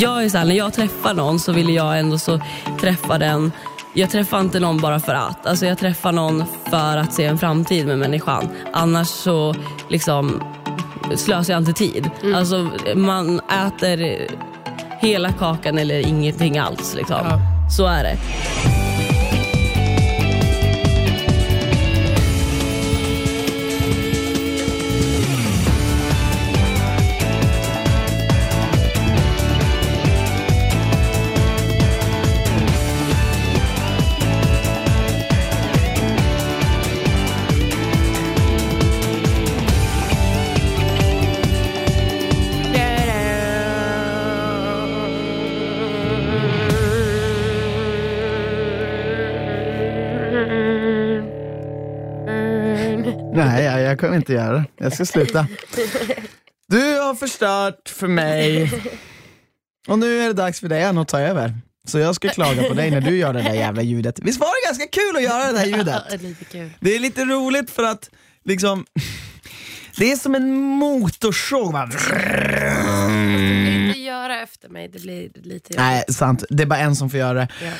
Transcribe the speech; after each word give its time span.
jag 0.00 0.24
är 0.24 0.28
så 0.28 0.38
här, 0.38 0.44
när 0.44 0.54
jag 0.54 0.72
träffar 0.72 1.14
någon 1.14 1.38
så 1.38 1.52
vill 1.52 1.74
jag 1.74 1.98
ändå 1.98 2.18
så 2.18 2.40
träffa 2.80 3.18
den 3.18 3.52
jag 3.96 4.10
träffar 4.10 4.40
inte 4.40 4.60
någon 4.60 4.78
bara 4.78 5.00
för 5.00 5.14
att. 5.14 5.46
Alltså 5.46 5.66
jag 5.66 5.78
träffar 5.78 6.12
någon 6.12 6.44
för 6.70 6.96
att 6.96 7.12
se 7.12 7.24
en 7.24 7.38
framtid 7.38 7.86
med 7.86 7.98
människan. 7.98 8.48
Annars 8.72 9.08
så 9.08 9.54
liksom 9.88 10.42
slösar 11.14 11.52
jag 11.52 11.60
inte 11.60 11.72
tid. 11.72 12.10
Mm. 12.22 12.34
Alltså 12.34 12.70
man 12.94 13.40
äter 13.66 14.26
hela 15.00 15.32
kakan 15.32 15.78
eller 15.78 16.06
ingenting 16.06 16.58
alls. 16.58 16.94
Liksom. 16.94 17.16
Ja. 17.24 17.40
Så 17.76 17.86
är 17.86 18.02
det. 18.02 18.16
Kommer 54.16 54.22
inte 54.22 54.32
göra 54.32 54.58
det. 54.58 54.66
Jag 54.84 54.92
ska 54.92 55.06
sluta. 55.06 55.46
Du 56.68 56.98
har 57.00 57.14
förstört 57.14 57.88
för 57.88 58.08
mig. 58.08 58.72
Och 59.88 59.98
nu 59.98 60.20
är 60.20 60.26
det 60.26 60.32
dags 60.32 60.60
för 60.60 60.68
dig 60.68 60.84
att 60.84 61.08
ta 61.08 61.20
över. 61.20 61.54
Så 61.84 61.98
jag 61.98 62.14
ska 62.14 62.28
klaga 62.28 62.68
på 62.68 62.74
dig 62.74 62.90
när 62.90 63.00
du 63.00 63.16
gör 63.16 63.32
det 63.32 63.42
där 63.42 63.54
jävla 63.54 63.82
ljudet. 63.82 64.18
Visst 64.18 64.40
var 64.40 64.46
det 64.46 64.66
ganska 64.68 64.86
kul 65.00 65.16
att 65.16 65.22
göra 65.22 65.52
det 65.52 65.58
här 65.58 65.66
ljudet? 65.66 66.22
Lite 66.22 66.44
kul. 66.44 66.70
Det 66.80 66.94
är 66.94 66.98
lite 66.98 67.24
roligt 67.24 67.70
för 67.70 67.82
att 67.82 68.10
liksom 68.44 68.86
det 69.96 70.12
är 70.12 70.16
som 70.16 70.34
en 70.34 70.54
motorsåg. 70.54 71.74
inte 73.86 73.98
göra 73.98 74.42
efter 74.42 74.68
mig, 74.68 74.88
det 74.88 75.02
blir 75.02 75.30
lite... 75.42 75.74
Nej, 75.76 76.04
sant. 76.08 76.44
Det 76.50 76.62
är 76.62 76.66
bara 76.66 76.80
en 76.80 76.96
som 76.96 77.10
får 77.10 77.18
göra 77.18 77.34
det. 77.34 77.48
Ja. 77.62 77.72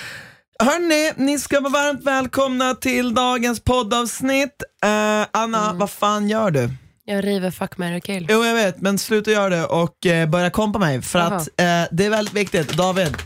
Hörni, 0.59 1.13
ni 1.17 1.39
ska 1.39 1.61
vara 1.61 1.73
varmt 1.73 2.05
välkomna 2.05 2.75
till 2.75 3.15
dagens 3.15 3.61
poddavsnitt. 3.61 4.63
Eh, 4.85 5.27
Anna, 5.33 5.73
vad 5.73 5.91
fan 5.91 6.29
gör 6.29 6.51
du? 6.51 6.71
Jag 7.05 7.25
river 7.25 7.51
fuck, 7.51 7.79
marry, 7.79 8.01
kill. 8.01 8.27
Jo 8.31 8.45
jag 8.45 8.55
vet, 8.55 8.81
men 8.81 8.99
sluta 8.99 9.31
göra 9.31 9.49
det 9.49 9.65
och 9.65 10.07
eh, 10.07 10.29
börja 10.29 10.51
kompa 10.51 10.79
mig 10.79 11.03
för 11.03 11.19
Jaha. 11.19 11.37
att 11.37 11.43
eh, 11.49 11.95
det 11.97 12.05
är 12.05 12.11
väldigt 12.11 12.35
viktigt. 12.35 12.73
David, 12.73 13.17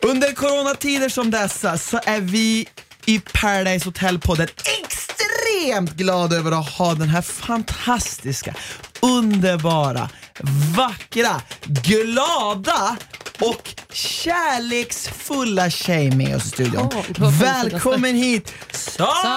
under 0.00 0.32
coronatider 0.32 1.08
som 1.08 1.30
dessa 1.30 1.78
så 1.78 2.00
är 2.04 2.20
vi 2.20 2.66
i 3.06 3.20
Paradise 3.20 3.84
Hotel-podden 3.88 4.48
extremt 4.82 5.92
glada 5.92 6.36
över 6.36 6.52
att 6.52 6.68
ha 6.68 6.94
den 6.94 7.08
här 7.08 7.22
fantastiska, 7.22 8.54
underbara, 9.02 10.10
vackra, 10.76 11.40
glada 11.64 12.96
och 13.40 13.74
kärleksfulla 13.92 15.70
tjej 15.70 16.10
med 16.10 16.36
oss 16.36 16.44
i 16.44 16.48
studion. 16.48 16.90
Fint. 16.90 17.18
Välkommen 17.42 18.14
hit 18.14 18.54
Sara! 18.70 19.28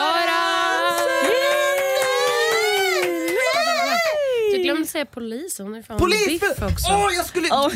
Du 4.52 4.58
glömde 4.64 4.88
säga 4.88 5.06
polis, 5.06 5.60
hon 5.60 5.76
är 5.76 5.82
fan 5.82 5.98
Polis! 5.98 6.28
biff 6.28 6.42
också. 6.62 6.94
Åh, 6.94 7.14
jag, 7.16 7.26
skulle, 7.26 7.48
åh, 7.52 7.72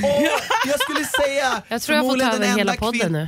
jag 0.66 0.80
skulle 0.80 1.06
säga 1.06 1.62
jag 1.68 1.82
tror 1.82 1.96
jag 1.98 2.06
får 2.06 2.18
ta 2.20 2.34
över 2.36 2.58
hela 2.58 2.74
podden 2.74 3.12
nu. 3.12 3.28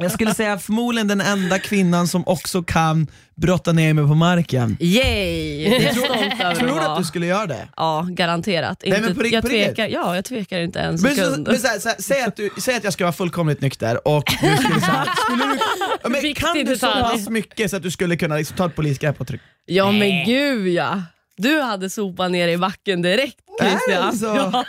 Jag 0.00 0.12
skulle 0.12 0.34
säga 0.34 0.58
förmodligen 0.58 1.08
den 1.08 1.20
enda 1.20 1.58
kvinnan 1.58 2.08
som 2.08 2.26
också 2.26 2.62
kan 2.62 3.06
brotta 3.34 3.72
ner 3.72 3.94
mig 3.94 4.06
på 4.06 4.14
marken. 4.14 4.76
Yay! 4.80 5.68
Det 5.70 5.76
är 5.76 6.44
över 6.44 6.54
Tror 6.54 6.80
du 6.80 6.86
att 6.86 6.98
du 6.98 7.04
skulle 7.04 7.26
göra 7.26 7.46
det? 7.46 7.68
Ja, 7.76 8.06
garanterat. 8.10 8.82
Nej, 8.86 9.00
men 9.00 9.14
på 9.14 9.26
jag 9.26 9.42
på 9.42 9.48
tvekar, 9.48 9.88
ja, 9.88 10.14
jag 10.14 10.24
tvekar 10.24 10.60
inte 10.60 10.80
en 10.80 10.88
Men, 10.90 10.98
så, 10.98 11.08
sekund. 11.08 11.48
men 11.48 11.58
så 11.58 11.66
här, 11.66 11.78
så 11.78 11.88
här, 11.88 11.96
säg, 12.02 12.22
att 12.22 12.36
du, 12.36 12.50
säg 12.58 12.76
att 12.76 12.84
jag 12.84 12.92
ska 12.92 13.04
vara 13.04 13.12
fullkomligt 13.12 13.60
nykter 13.60 14.08
och 14.08 14.24
du 14.42 14.56
skulle 14.56 14.80
så 14.80 14.86
här, 14.86 15.08
skulle 15.16 15.44
du, 15.44 15.58
men, 16.10 16.34
Kan 16.34 16.64
du 16.64 16.76
så 16.78 16.86
pass 16.86 17.28
mycket 17.28 17.70
så 17.70 17.76
att 17.76 17.82
du 17.82 17.90
skulle 17.90 18.16
kunna 18.16 18.36
liksom, 18.36 18.56
ta 18.56 18.66
ett 18.66 18.76
polisgrepp 18.76 19.20
och 19.20 19.26
trycka? 19.26 19.44
Ja 19.66 19.90
men 19.92 20.24
gud 20.26 20.68
ja. 20.68 21.02
Du 21.36 21.60
hade 21.60 21.90
sopat 21.90 22.30
ner 22.30 22.48
i 22.48 22.56
backen 22.58 23.02
direkt 23.02 23.36
Är 23.60 23.64
det 23.64 23.70
Christian. 23.70 24.18
så? 24.18 24.24
Ja. 24.26 24.64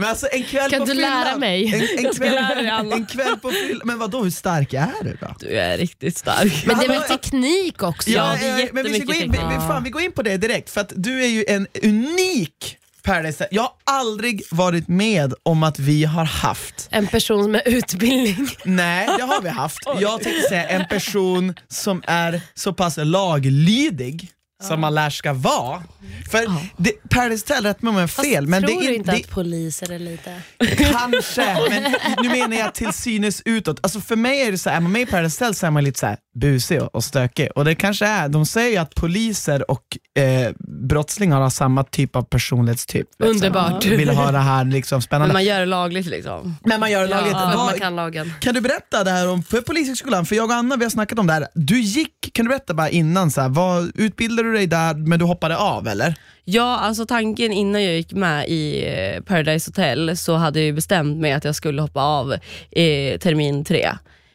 Men 0.00 0.08
alltså 0.08 0.28
en 0.32 0.42
kväll 0.42 0.70
Kan 0.70 0.80
på 0.80 0.86
du 0.86 0.94
lära 0.94 1.24
fyllan, 1.24 1.40
mig? 1.40 1.74
En, 1.98 2.06
en, 2.06 2.32
lära 2.32 2.54
kväll, 2.54 2.92
en 2.92 3.06
kväll 3.06 3.36
på 3.36 3.50
fyllan, 3.50 3.80
men 3.84 3.98
vadå 3.98 4.22
hur 4.22 4.30
stark 4.30 4.72
är 4.72 4.92
du 5.02 5.16
då? 5.20 5.34
Du 5.40 5.58
är 5.58 5.78
riktigt 5.78 6.18
stark. 6.18 6.66
Men 6.66 6.78
det 6.78 6.84
är 6.84 6.88
väl 6.88 7.02
teknik 7.02 7.82
också? 7.82 8.10
Ja, 8.10 8.36
det 8.40 8.46
är 8.46 8.62
eh, 8.62 8.68
men 8.72 8.84
vi, 8.84 8.94
ska 8.94 9.04
gå 9.04 9.14
in, 9.14 9.30
vi, 9.30 9.38
fan, 9.38 9.84
vi 9.84 9.90
går 9.90 10.02
in 10.02 10.12
på 10.12 10.22
det 10.22 10.36
direkt, 10.36 10.70
för 10.70 10.80
att 10.80 10.92
du 10.96 11.22
är 11.22 11.28
ju 11.28 11.44
en 11.48 11.66
unik 11.82 12.78
Paradise. 13.02 13.48
Jag 13.50 13.62
har 13.62 13.72
aldrig 13.84 14.42
varit 14.50 14.88
med 14.88 15.34
om 15.42 15.62
att 15.62 15.78
vi 15.78 16.04
har 16.04 16.24
haft, 16.24 16.88
En 16.90 17.06
person 17.06 17.50
med 17.50 17.62
utbildning. 17.66 18.48
nej 18.64 19.08
det 19.18 19.22
har 19.22 19.42
vi 19.42 19.48
haft, 19.48 19.78
jag 20.00 20.22
tänkte 20.22 20.48
säga 20.48 20.68
en 20.68 20.88
person 20.88 21.54
som 21.68 22.02
är 22.06 22.40
så 22.54 22.72
pass 22.72 22.96
laglydig 22.96 24.30
som 24.68 24.80
man 24.80 24.94
lär 24.94 25.10
ska 25.10 25.32
vara. 25.32 25.82
För 26.30 26.46
det, 26.76 26.92
Paradise 27.10 27.44
Hotel, 27.48 27.64
rätt 27.64 27.82
mig 27.82 27.90
om 27.90 27.96
jag 27.96 28.10
fel, 28.10 28.46
men 28.46 28.62
det 28.62 28.68
tror 28.68 28.82
är 28.82 28.86
du 28.86 28.92
in- 28.94 29.00
inte 29.00 29.10
det, 29.10 29.16
att 29.16 29.30
poliser 29.30 29.92
är 29.92 29.98
lite... 29.98 30.40
Kanske, 30.76 31.56
men 31.70 31.94
nu 32.22 32.28
menar 32.28 32.56
jag 32.56 32.74
till 32.74 32.92
synes 32.92 33.42
utåt. 33.44 33.78
Alltså 33.82 34.00
för 34.00 34.16
mig 34.16 34.40
är 34.46 34.52
det 34.52 34.58
så 34.58 34.70
här, 34.70 34.76
är 34.76 34.80
man 34.80 34.92
med 34.92 35.02
i 35.02 35.06
Paradise 35.06 35.44
Hotel 35.44 35.54
så 35.54 35.66
är 35.66 35.70
man 35.70 35.84
lite 35.84 35.98
så 36.00 36.06
här 36.06 36.16
busig 36.40 36.82
och, 36.82 36.94
och 36.94 37.04
stökig. 37.04 37.48
Och 37.54 37.64
det 37.64 37.74
kanske 37.74 38.06
är, 38.06 38.28
de 38.28 38.46
säger 38.46 38.70
ju 38.70 38.76
att 38.76 38.94
poliser 38.94 39.70
och 39.70 39.82
eh, 40.22 40.52
brottslingar 40.88 41.40
har 41.40 41.50
samma 41.50 41.84
typ 41.84 42.16
av 42.16 42.22
personlighetstyp. 42.22 43.06
du. 43.18 43.26
Underbart. 43.26 43.84
Vill 43.84 44.08
ha 44.08 44.32
det 44.32 44.38
här 44.38 44.64
liksom 44.64 44.96
Men 44.96 45.02
spännande. 45.02 45.32
man 45.32 45.44
gör 45.44 45.60
det 45.60 45.66
lagligt 45.66 46.06
liksom. 46.06 46.56
Men 46.64 46.80
man 46.80 46.90
gör 46.90 47.00
det 47.02 47.08
Ja, 47.10 47.16
lagligt. 47.16 47.34
att 47.36 47.54
Vad- 47.56 47.66
man 47.66 47.78
kan 47.78 47.96
lagen. 47.96 48.32
Kan 48.40 48.54
du 48.54 48.60
berätta 48.60 49.04
det 49.04 49.10
här 49.10 49.28
om, 49.28 49.42
för 49.42 49.60
Polishögskolan, 49.60 50.26
för 50.26 50.36
jag 50.36 50.44
och 50.50 50.54
Anna 50.56 50.76
vi 50.76 50.84
har 50.84 50.90
snackat 50.90 51.18
om 51.18 51.26
det 51.26 51.32
här. 51.32 51.46
Du 51.54 51.80
gick, 51.80 52.30
kan 52.32 52.44
du 52.44 52.48
berätta 52.48 52.74
bara 52.74 52.88
innan, 52.90 53.30
så 53.30 53.40
här, 53.40 53.48
vad, 53.48 53.92
utbildade 53.94 54.52
du 54.52 54.53
dig 54.54 54.66
där 54.66 54.94
men 54.94 55.18
du 55.18 55.24
hoppade 55.24 55.56
av 55.56 55.88
eller? 55.88 56.14
Ja, 56.44 56.78
alltså 56.78 57.06
tanken 57.06 57.52
innan 57.52 57.84
jag 57.84 57.94
gick 57.94 58.12
med 58.12 58.48
i 58.48 58.86
eh, 58.86 59.22
Paradise 59.22 59.68
Hotel 59.68 60.16
så 60.16 60.34
hade 60.34 60.58
jag 60.58 60.66
ju 60.66 60.72
bestämt 60.72 61.18
mig 61.18 61.32
att 61.32 61.44
jag 61.44 61.54
skulle 61.54 61.82
hoppa 61.82 62.02
av 62.02 62.32
eh, 62.70 63.18
termin 63.18 63.64
tre. 63.64 63.88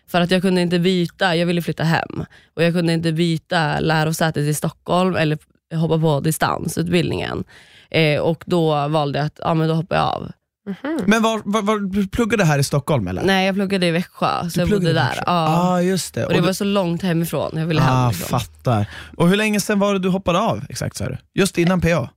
För 0.08 0.22
att 0.22 0.32
jag 0.32 0.42
kunde 0.42 0.62
inte 0.62 0.80
byta, 0.80 1.36
jag 1.36 1.46
ville 1.46 1.62
flytta 1.62 1.84
hem 1.84 2.26
och 2.56 2.64
jag 2.64 2.74
kunde 2.74 2.94
inte 2.94 3.12
byta 3.12 3.80
lärosäte 3.80 4.44
till 4.44 4.56
Stockholm 4.56 5.16
eller 5.16 5.38
hoppa 5.74 6.00
på 6.00 6.20
distansutbildningen. 6.20 7.44
Eh, 7.92 8.20
och 8.20 8.44
då 8.46 8.88
valde 8.88 9.20
jag 9.20 9.26
att 9.26 9.40
ja, 9.44 9.54
men 9.54 9.68
då 9.68 9.74
hoppar 9.74 9.96
jag 9.96 10.06
av. 10.06 10.32
Men 11.06 11.22
var, 11.22 11.42
var, 11.46 11.62
var, 11.62 11.80
du 11.80 12.08
pluggade 12.08 12.44
här 12.46 12.60
i 12.60 12.64
Stockholm 12.64 13.08
eller? 13.08 13.24
Nej, 13.24 13.46
jag 13.46 13.56
pluggade 13.56 13.86
i 13.88 13.92
Växjö, 13.92 14.50
så 14.50 14.60
jag 14.60 14.70
bodde 14.70 14.94
där. 14.94 15.14
Ja. 15.16 15.24
ah, 15.26 15.82
just 15.82 16.14
det. 16.14 16.26
och 16.26 16.34
det 16.34 16.40
du- 16.40 16.46
var 16.46 16.54
så 16.54 16.64
långt 16.64 17.02
hemifrån, 17.02 17.52
jag 17.58 17.66
ville 17.66 17.82
hem. 17.82 17.94
Ah, 17.98 18.10
liksom. 18.10 18.40
fattar. 18.40 18.86
Och 19.18 19.30
hur 19.30 19.36
länge 19.36 19.60
sedan 19.60 19.80
var 19.80 19.94
det 19.94 20.00
du 20.00 20.10
hoppade 20.10 20.40
av 20.40 20.62
exakt 20.70 20.98
sa 20.98 21.06
du? 21.06 21.18
Just 21.34 21.58
innan 21.58 21.82
PA? 21.82 22.10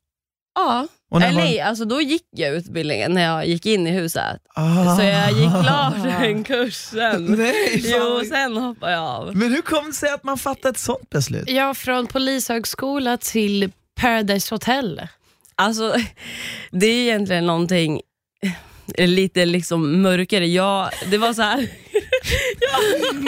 Ja, 0.54 0.86
Och 1.10 1.22
eller 1.22 1.34
var- 1.34 1.40
nej, 1.44 1.60
alltså 1.60 1.84
då 1.84 2.00
gick 2.00 2.22
jag 2.36 2.54
utbildningen 2.54 3.12
när 3.12 3.22
jag 3.22 3.46
gick 3.46 3.66
in 3.66 3.86
i 3.86 3.90
huset. 3.90 4.38
Ah. 4.54 4.96
Så 4.96 5.02
jag 5.02 5.32
gick 5.32 5.50
klart 5.64 5.94
den 6.02 6.44
kursen. 6.44 7.24
Nej, 7.38 7.82
fan. 7.82 7.90
Jo, 8.00 8.22
sen 8.28 8.56
hoppade 8.56 8.92
jag 8.92 9.02
av. 9.02 9.36
Men 9.36 9.52
hur 9.52 9.62
kom 9.62 9.86
det 9.86 9.92
sig 9.92 10.10
att 10.10 10.24
man 10.24 10.38
fattade 10.38 10.68
ett 10.68 10.78
sånt 10.78 11.10
beslut? 11.10 11.50
Ja, 11.50 11.74
från 11.74 12.06
polishögskola 12.06 13.16
till 13.16 13.72
Paradise 14.00 14.54
Hotel. 14.54 15.02
Alltså, 15.56 15.94
det 16.70 16.86
är 16.86 17.02
egentligen 17.02 17.46
någonting 17.46 18.00
lite 18.98 19.44
liksom 19.46 20.02
mörkare. 20.02 20.46
Jag, 20.46 20.90
det 21.10 21.18
var 21.18 21.32
så 21.32 21.42
här. 21.42 21.58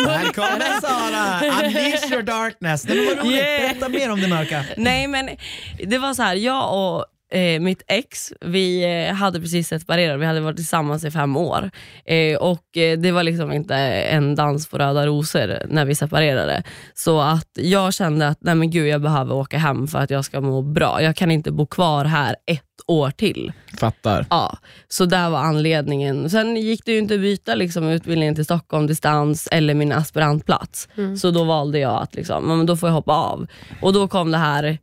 Här 0.08 0.32
kommer 0.32 0.80
Sara! 0.80 1.64
Unleash 1.66 2.12
your 2.12 2.22
darkness. 2.22 2.84
Men 2.88 3.06
vad 3.06 3.18
roligt, 3.18 3.34
Yeah. 3.36 3.60
berätta 3.60 3.88
mer 3.88 4.10
om 4.10 4.20
det 4.20 4.28
mörka. 4.28 4.64
Nej 4.76 5.06
men 5.06 5.30
det 5.86 5.98
var 5.98 6.14
så 6.14 6.22
här, 6.22 6.34
jag 6.34 6.74
och 6.74 7.04
eh, 7.32 7.60
mitt 7.60 7.82
ex, 7.86 8.32
vi 8.40 8.84
eh, 9.08 9.14
hade 9.14 9.40
precis 9.40 9.68
separerat, 9.68 10.20
vi 10.20 10.26
hade 10.26 10.40
varit 10.40 10.56
tillsammans 10.56 11.04
i 11.04 11.10
fem 11.10 11.36
år. 11.36 11.70
Eh, 12.04 12.36
och 12.36 12.76
eh, 12.76 12.98
det 12.98 13.12
var 13.12 13.22
liksom 13.22 13.52
inte 13.52 13.74
en 13.76 14.34
dans 14.34 14.68
på 14.68 14.78
röda 14.78 15.06
rosor 15.06 15.62
när 15.68 15.84
vi 15.84 15.94
separerade. 15.94 16.62
Så 16.94 17.20
att 17.20 17.50
jag 17.54 17.94
kände 17.94 18.28
att 18.28 18.38
nej 18.40 18.54
men 18.54 18.70
gud, 18.70 18.86
jag 18.86 19.02
behöver 19.02 19.34
åka 19.34 19.58
hem 19.58 19.86
för 19.86 19.98
att 19.98 20.10
jag 20.10 20.24
ska 20.24 20.40
må 20.40 20.62
bra. 20.62 21.02
Jag 21.02 21.16
kan 21.16 21.30
inte 21.30 21.50
bo 21.52 21.66
kvar 21.66 22.04
här 22.04 22.36
ett 22.46 22.62
år 22.86 23.10
till. 23.10 23.52
Fattar. 23.78 24.26
Ja, 24.30 24.58
så 24.88 25.04
där 25.04 25.30
var 25.30 25.38
anledningen. 25.38 26.30
Sen 26.30 26.56
gick 26.56 26.84
det 26.84 26.92
ju 26.92 26.98
inte 26.98 27.14
att 27.14 27.20
byta 27.20 27.54
liksom, 27.54 27.88
utbildningen 27.88 28.34
till 28.34 28.44
Stockholm 28.44 28.86
distans 28.86 29.48
eller 29.52 29.74
min 29.74 29.92
aspirantplats. 29.92 30.88
Så 31.20 31.30
då 31.30 31.44
valde 31.44 31.78
jag 31.78 32.02
att 32.02 32.14
liksom, 32.14 32.66
då 32.66 32.76
får 32.76 32.88
jag 32.88 32.94
hoppa 32.94 33.12
av. 33.12 33.46
Och 33.82 33.92
då 33.92 34.08
kom 34.08 34.30
det 34.30 34.38
här, 34.38 34.78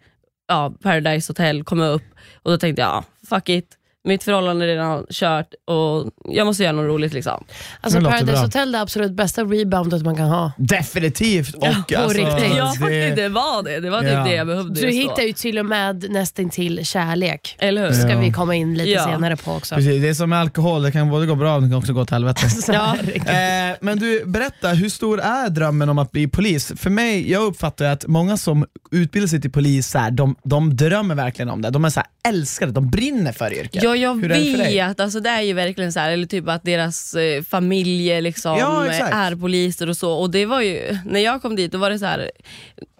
ja, 0.51 0.73
Paradise 0.81 1.29
Hotel 1.29 1.63
komma 1.63 1.87
upp 1.87 2.03
och 2.43 2.51
då 2.51 2.57
tänkte 2.57 2.81
jag, 2.81 2.89
ja, 2.89 3.03
fuck 3.29 3.49
it 3.49 3.77
mitt 4.03 4.23
förhållande 4.23 4.65
är 4.65 4.67
redan 4.67 5.05
kört 5.09 5.47
och 5.67 6.11
jag 6.25 6.45
måste 6.47 6.63
göra 6.63 6.73
något 6.73 6.85
roligt. 6.87 7.13
Liksom. 7.13 7.43
Alltså 7.81 7.99
Det 7.99 8.05
Paradise 8.05 8.31
bra. 8.31 8.41
Hotel 8.41 8.71
det 8.71 8.77
är 8.77 8.81
absolut 8.81 9.11
bästa 9.11 9.43
reboundet 9.43 10.01
man 10.03 10.15
kan 10.15 10.25
ha. 10.27 10.51
Definitivt. 10.57 11.55
Och, 11.55 11.61
på 11.61 11.67
alltså, 11.97 12.17
riktigt. 12.17 12.55
Ja, 12.57 12.65
det- 12.73 12.79
faktiskt, 12.79 13.15
det 13.15 13.29
var 13.29 13.63
det. 13.63 13.79
Det 13.79 13.89
var 13.89 14.01
typ 14.01 14.11
Ja. 14.11 14.23
det 14.23 14.33
jag 14.35 14.47
behövde. 14.47 14.81
Du 14.81 14.87
hittar 14.91 15.21
ju 15.23 15.33
till 15.33 15.57
och 15.59 15.65
med 15.65 16.05
nästintill 16.11 16.85
kärlek. 16.85 17.55
Eller 17.59 17.85
hur? 17.85 17.91
ska 17.93 18.09
Ja. 18.09 18.19
vi 18.19 18.31
komma 18.31 18.55
in 18.55 18.73
lite 18.77 18.89
Ja. 18.89 19.05
senare 19.05 19.35
på 19.37 19.51
också. 19.51 19.75
Precis, 19.75 20.01
det 20.01 20.09
är 20.09 20.13
som 20.13 20.29
med 20.29 20.39
alkohol, 20.39 20.81
det 20.83 20.91
kan 20.91 21.09
både 21.09 21.25
gå 21.25 21.35
bra 21.35 21.55
och 21.55 21.61
det 21.61 21.69
kan 21.69 21.77
också 21.77 21.93
gå 21.93 22.01
åt 22.01 22.09
helvete. 22.11 22.49
Så 22.49 22.71
Ja. 22.73 22.95
Eh, 23.15 23.77
men 23.81 23.99
du, 23.99 24.25
berätta, 24.25 24.69
hur 24.69 24.89
stor 24.89 25.19
är 25.21 25.49
drömmen 25.49 25.89
om 25.89 25.97
att 25.97 26.11
bli 26.11 26.27
polis? 26.27 26.71
För 26.75 26.89
mig, 26.89 27.31
jag 27.31 27.43
uppfattar 27.43 27.85
att 27.85 28.07
många 28.07 28.37
som 28.37 28.65
utbildar 28.91 29.27
sig 29.27 29.41
till 29.41 29.51
polis, 29.51 29.87
så 29.87 29.97
här, 29.97 30.11
de, 30.11 30.35
de 30.43 30.75
drömmer 30.75 31.15
verkligen 31.15 31.49
om 31.49 31.61
det. 31.61 31.69
De 31.69 31.85
är 31.85 31.89
så 31.89 31.99
här, 31.99 32.07
älskar 32.33 32.65
det, 32.65 32.71
de 32.71 32.89
brinner 32.89 33.31
för 33.31 33.53
yrket. 33.53 33.83
Ja, 33.95 34.17
jag 34.25 34.57
vet. 34.57 34.99
Alltså, 34.99 35.19
det 35.19 35.29
är 35.29 35.41
ju 35.41 35.53
verkligen 35.53 35.93
så 35.93 35.99
här, 35.99 36.11
eller 36.11 36.25
typ 36.25 36.47
att 36.49 36.63
deras 36.63 37.13
eh, 37.13 37.43
familjer 37.43 38.21
liksom, 38.21 38.57
Ja, 38.57 38.85
är 38.85 39.35
poliser 39.35 39.89
och 39.89 39.97
så. 39.97 40.11
Och 40.13 40.29
det 40.31 40.45
var 40.45 40.61
ju, 40.61 40.97
när 41.05 41.19
jag 41.19 41.41
kom 41.41 41.55
dit, 41.55 41.71
då 41.71 41.77
var 41.77 41.89
det 41.89 41.99
så 41.99 42.05
här, 42.05 42.31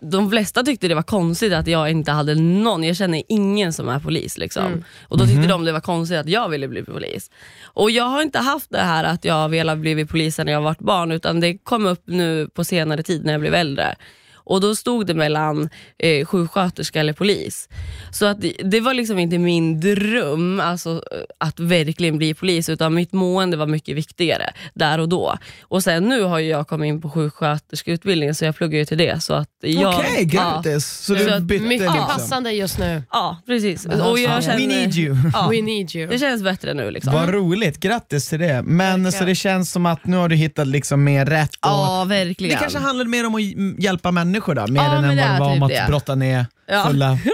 de 0.01 0.29
flesta 0.31 0.63
tyckte 0.63 0.87
det 0.87 0.95
var 0.95 1.03
konstigt 1.03 1.53
att 1.53 1.67
jag 1.67 1.91
inte 1.91 2.11
hade 2.11 2.35
någon, 2.35 2.83
jag 2.83 2.95
känner 2.97 3.23
ingen 3.27 3.73
som 3.73 3.89
är 3.89 3.99
polis. 3.99 4.37
Liksom. 4.37 4.65
Mm. 4.65 4.83
Och 5.03 5.17
då 5.17 5.23
tyckte 5.25 5.39
Mhm. 5.39 5.47
de 5.49 5.65
det 5.65 5.71
var 5.71 5.79
konstigt 5.81 6.17
att 6.17 6.29
jag 6.29 6.49
ville 6.49 6.67
bli 6.67 6.83
polis. 6.83 7.31
Och 7.63 7.91
jag 7.91 8.03
har 8.03 8.21
inte 8.21 8.39
haft 8.39 8.69
det 8.71 8.77
här 8.79 9.03
att 9.03 9.25
jag 9.25 9.49
velat 9.49 9.77
bli 9.77 10.05
polis 10.05 10.37
när 10.37 10.51
jag 10.51 10.61
varit 10.61 10.79
barn, 10.79 11.11
utan 11.11 11.39
det 11.39 11.57
kom 11.57 11.85
upp 11.85 12.03
nu 12.05 12.47
på 12.53 12.63
senare 12.63 13.03
tid 13.03 13.25
när 13.25 13.31
jag 13.31 13.41
blev 13.41 13.53
äldre. 13.55 13.95
Och 14.43 14.61
då 14.61 14.75
stod 14.75 15.05
det 15.07 15.13
mellan 15.13 15.69
eh, 15.99 16.25
sjuksköterska 16.25 16.99
eller 16.99 17.13
polis. 17.13 17.69
Så 18.11 18.25
att 18.25 18.41
det, 18.41 18.53
det 18.63 18.79
var 18.79 18.93
liksom 18.93 19.19
inte 19.19 19.37
min 19.37 19.79
dröm 19.79 20.59
alltså, 20.59 20.89
eh, 20.91 21.17
att 21.37 21.59
verkligen 21.59 22.17
bli 22.17 22.33
polis, 22.33 22.69
utan 22.69 22.93
mitt 22.93 23.13
mående 23.13 23.57
var 23.57 23.67
mycket 23.67 23.95
viktigare 23.95 24.53
där 24.73 24.99
och 24.99 25.09
då. 25.09 25.37
Och 25.61 25.83
sen 25.83 26.03
nu 26.09 26.21
har 26.23 26.39
ju 26.39 26.49
jag 26.49 26.67
kommit 26.67 26.87
in 26.87 27.01
på 27.01 27.09
sjuksköterskeutbildningen 27.09 28.35
så 28.35 28.45
jag 28.45 28.55
pluggar 28.55 28.79
ju 28.79 28.85
till 28.85 28.97
det. 28.97 29.23
Så 29.23 29.33
att 29.33 29.47
jag, 29.61 29.95
Okej, 29.99 30.29
ja, 30.33 30.39
grattis! 30.39 30.85
Så 30.87 31.15
Så 31.15 31.23
du 31.23 31.39
bytte 31.39 31.63
Mycket 31.65 31.81
liksom. 31.87 32.07
passande 32.07 32.51
just 32.51 32.79
nu. 32.79 33.03
ja, 33.11 33.37
precis. 33.45 33.85
Och 33.85 34.19
jag 34.19 34.31
alltså, 34.31 34.51
känner, 34.51 34.67
We 34.67 34.75
need 34.75 34.95
you. 34.95 35.15
Ja, 35.33 35.47
We 35.51 35.61
need 35.61 35.95
you. 35.95 36.07
det 36.09 36.19
känns 36.19 36.43
bättre 36.43 36.73
nu. 36.73 36.91
Liksom. 36.91 37.13
Vad 37.13 37.29
roligt, 37.29 37.79
grattis 37.79 38.27
till 38.29 38.39
det. 38.39 38.61
Men 38.65 39.03
Verkligen. 39.03 39.11
så 39.11 39.25
det 39.25 39.35
känns 39.35 39.71
som 39.71 39.85
att 39.85 40.05
nu 40.05 40.17
har 40.17 40.29
du 40.29 40.35
hittat 40.35 40.67
liksom 40.67 41.03
mer 41.03 41.25
rätt. 41.25 41.49
Och 41.49 41.59
Ja, 41.61 42.05
det 42.09 42.15
verkligen. 42.25 42.57
kanske 42.59 42.79
handlar 42.79 43.05
mer 43.05 43.25
om 43.27 43.35
att 43.35 43.41
hj- 43.41 43.75
hjälpa 43.81 44.11
människor 44.11 44.30
då, 44.53 44.67
mer 44.67 44.81
Ja, 44.83 44.97
än 44.97 45.03
än 45.03 45.17
vad 45.17 45.17
det 45.17 45.39
var 45.39 45.47
om 45.47 45.53
typ 45.53 45.63
att 45.63 45.69
det. 45.69 45.85
brotta 45.87 46.15
ner 46.15 46.45
Ja. 46.67 46.83
fulla 46.87 47.17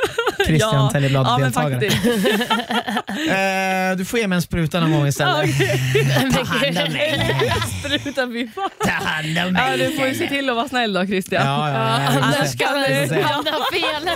Christian 0.45 0.73
ja, 0.75 0.83
men 0.83 0.91
Teleblad-deltagare. 0.93 1.71
faktiskt. 1.71 2.05
eh, 3.29 3.97
du 3.97 4.05
får 4.05 4.19
ge 4.19 4.27
mig 4.27 4.35
en 4.35 4.41
spruta 4.41 4.79
någon 4.79 4.91
gång 4.91 5.07
istället. 5.07 5.49
Ta 6.33 6.43
hand 6.43 6.77
om 6.87 6.93
mig. 6.93 7.51
Spruta 7.79 8.21
fan. 8.55 8.69
Ta 8.83 8.89
hand 8.91 9.27
om 9.27 9.35
Ja, 9.37 9.51
mig 9.51 9.77
du 9.77 9.97
får 9.97 10.07
ju 10.07 10.15
se 10.15 10.27
till 10.27 10.49
att 10.49 10.55
vara 10.55 10.67
snäll 10.67 10.93
då 10.93 11.05
Christian. 11.05 11.45
Ja, 11.45 11.69
ja, 11.69 11.73
ja, 11.75 12.01
ja, 12.13 12.19
Annars 12.21 12.57
kan 12.57 13.07
se. 13.09 13.21
hamna 13.21 13.51
fel. 13.73 14.09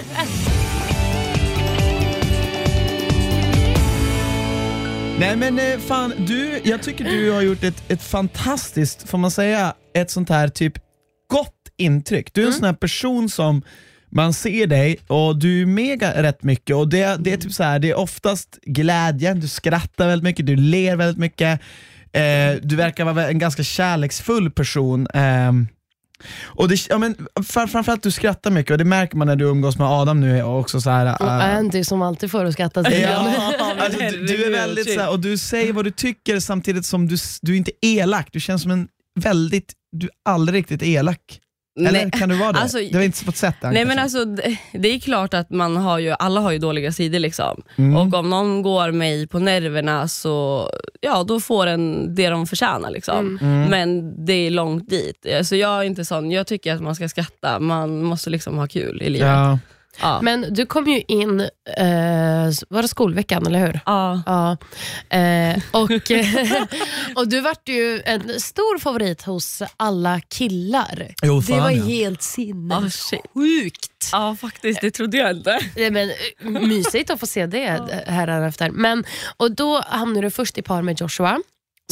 Nej 5.19 5.35
men 5.35 5.59
eh, 5.59 5.79
fan, 5.79 6.13
du, 6.17 6.59
jag 6.63 6.83
tycker 6.83 7.03
du 7.05 7.31
har 7.31 7.41
gjort 7.41 7.63
ett, 7.63 7.83
ett 7.91 8.03
fantastiskt, 8.03 9.09
får 9.09 9.17
man 9.17 9.31
säga, 9.31 9.73
ett 9.95 10.11
sånt 10.11 10.29
här 10.29 10.47
typ 10.47 10.73
gott 11.31 11.53
intryck. 11.81 12.33
Du 12.33 12.41
är 12.43 12.47
en 12.47 12.53
sån 12.53 12.65
här 12.65 12.73
person 12.73 13.29
som 13.29 13.61
man 14.09 14.33
ser 14.33 14.67
dig 14.67 14.97
och 15.07 15.39
du 15.39 15.61
är 15.61 15.65
mega 15.65 16.23
rätt 16.23 16.43
mycket 16.43 16.75
och 16.75 16.87
det, 16.89 17.17
det 17.19 17.33
är 17.33 17.37
typ 17.37 17.53
så 17.53 17.63
här, 17.63 17.79
det 17.79 17.89
är 17.89 17.95
oftast 17.97 18.59
glädjen, 18.65 19.39
du 19.39 19.47
skrattar 19.47 20.07
väldigt 20.07 20.23
mycket, 20.23 20.45
du 20.45 20.55
ler 20.55 20.95
väldigt 20.95 21.17
mycket. 21.17 21.59
Eh, 22.13 22.55
du 22.63 22.75
verkar 22.75 23.05
vara 23.05 23.27
en 23.29 23.39
ganska 23.39 23.63
kärleksfull 23.63 24.51
person. 24.51 25.07
ehm, 25.13 25.67
och 26.43 26.69
det, 26.69 26.89
ja, 26.89 26.97
men, 26.97 27.15
fram- 27.45 27.67
framförallt 27.67 28.03
du 28.03 28.11
skrattar 28.11 28.51
mycket 28.51 28.71
och 28.71 28.77
det 28.77 28.85
märker 28.85 29.17
man 29.17 29.27
när 29.27 29.35
du 29.35 29.45
umgås 29.45 29.77
med 29.77 29.87
Adam 29.87 30.19
nu 30.21 30.43
och 30.43 30.59
också 30.59 30.81
så 30.81 30.89
här, 30.89 31.21
Och 31.21 31.27
eh, 31.27 31.57
Andy 31.57 31.83
som 31.83 32.01
alltid 32.01 32.31
får 32.31 32.45
att 32.45 32.53
skratta. 32.53 32.91
Ja, 32.91 33.33
alltså, 33.79 33.99
du, 33.99 34.25
du 34.27 34.45
är 34.45 34.51
väldigt 34.51 34.93
så 34.93 34.99
här, 34.99 35.09
och 35.09 35.19
du 35.19 35.37
säger 35.37 35.73
vad 35.73 35.85
du 35.85 35.91
tycker 35.91 36.39
samtidigt 36.39 36.85
som 36.85 37.07
du, 37.07 37.17
du 37.41 37.53
är 37.53 37.57
inte 37.57 37.71
elak. 37.81 38.27
Du 38.31 38.39
känns 38.39 38.61
som 38.61 38.71
en 38.71 38.87
väldigt, 39.19 39.73
du 39.91 40.05
är 40.05 40.11
aldrig 40.25 40.59
riktigt 40.59 40.83
elak. 40.83 41.19
Eller 41.79 41.91
Nej, 41.91 42.11
kan 42.11 42.29
du 42.29 42.35
vara 42.35 42.51
det? 42.51 42.59
alltså, 42.59 42.77
det 42.77 42.93
har 42.95 43.01
inte 43.01 43.25
fått 43.25 43.35
sett 43.35 43.63
än. 43.63 43.73
Nej 43.73 43.85
men 43.85 43.99
alltså 43.99 44.25
det, 44.25 44.57
det 44.73 44.87
är 44.89 44.99
klart 44.99 45.33
att 45.33 45.49
man 45.49 45.77
har 45.77 45.99
ju, 45.99 46.15
alla 46.19 46.41
har 46.41 46.51
ju 46.51 46.57
dåliga 46.57 46.91
sidor 46.91 47.19
liksom. 47.19 47.61
Mm. 47.75 47.95
Och 47.95 48.13
om 48.19 48.29
någon 48.29 48.61
går 48.61 48.91
mig 48.91 49.27
på 49.27 49.39
nerverna 49.39 50.07
så 50.07 50.69
ja, 51.01 51.23
då 51.23 51.39
får 51.39 51.67
en 51.67 52.15
det 52.15 52.29
de 52.29 52.47
förtjänar. 52.47 52.91
Liksom. 52.91 53.37
Mm. 53.41 53.69
Men 53.69 54.13
det 54.25 54.33
är 54.33 54.49
långt 54.49 54.89
dit. 54.89 55.27
Alltså, 55.37 55.55
jag 55.55 55.79
är 55.79 55.83
inte 55.83 56.05
sån, 56.05 56.31
jag 56.31 56.47
tycker 56.47 56.75
att 56.75 56.81
man 56.81 56.95
ska 56.95 57.09
skratta, 57.09 57.59
man 57.59 58.03
måste 58.03 58.29
liksom 58.29 58.57
ha 58.57 58.67
kul 58.67 59.01
i 59.01 59.09
livet. 59.09 59.27
ja. 59.27 59.59
Ja. 59.99 60.21
Men 60.21 60.53
du 60.53 60.65
kom 60.65 60.87
ju 60.87 61.01
in, 61.07 61.39
eh, 61.77 61.87
var 62.69 62.81
det 62.81 62.87
skolveckan 62.87 63.47
eller 63.47 63.59
hur? 63.59 63.79
Ja. 63.85 64.21
Ja. 64.25 64.57
Eh, 65.17 65.59
och, 65.71 65.91
och 67.15 67.27
du 67.27 67.41
vart 67.41 67.69
ju 67.69 68.01
en 68.05 68.39
stor 68.39 68.79
favorit 68.79 69.21
hos 69.21 69.61
alla 69.77 70.21
killar. 70.21 71.07
Jo, 71.23 71.39
det 71.39 71.45
fan, 71.45 71.57
var 71.57 71.71
ja. 71.71 71.83
helt 71.83 72.19
Ah, 72.19 72.23
sinnessjukt. 72.23 74.09
ja 74.11 74.35
faktiskt, 74.41 74.81
det 74.81 74.91
trodde 74.91 75.17
jag 75.17 75.31
inte. 75.31 75.59
Men, 75.91 76.09
eh, 76.09 76.15
mysigt 76.61 77.09
att 77.09 77.19
få 77.19 77.27
se 77.27 77.45
det 77.45 77.79
här 78.07 78.41
efter. 78.41 78.69
Men, 78.69 79.03
och 79.37 79.55
då 79.55 79.81
hamnade 79.87 80.21
du 80.27 80.31
först 80.31 80.57
i 80.57 80.61
par 80.61 80.81
med 80.81 81.01
Joshua. 81.01 81.39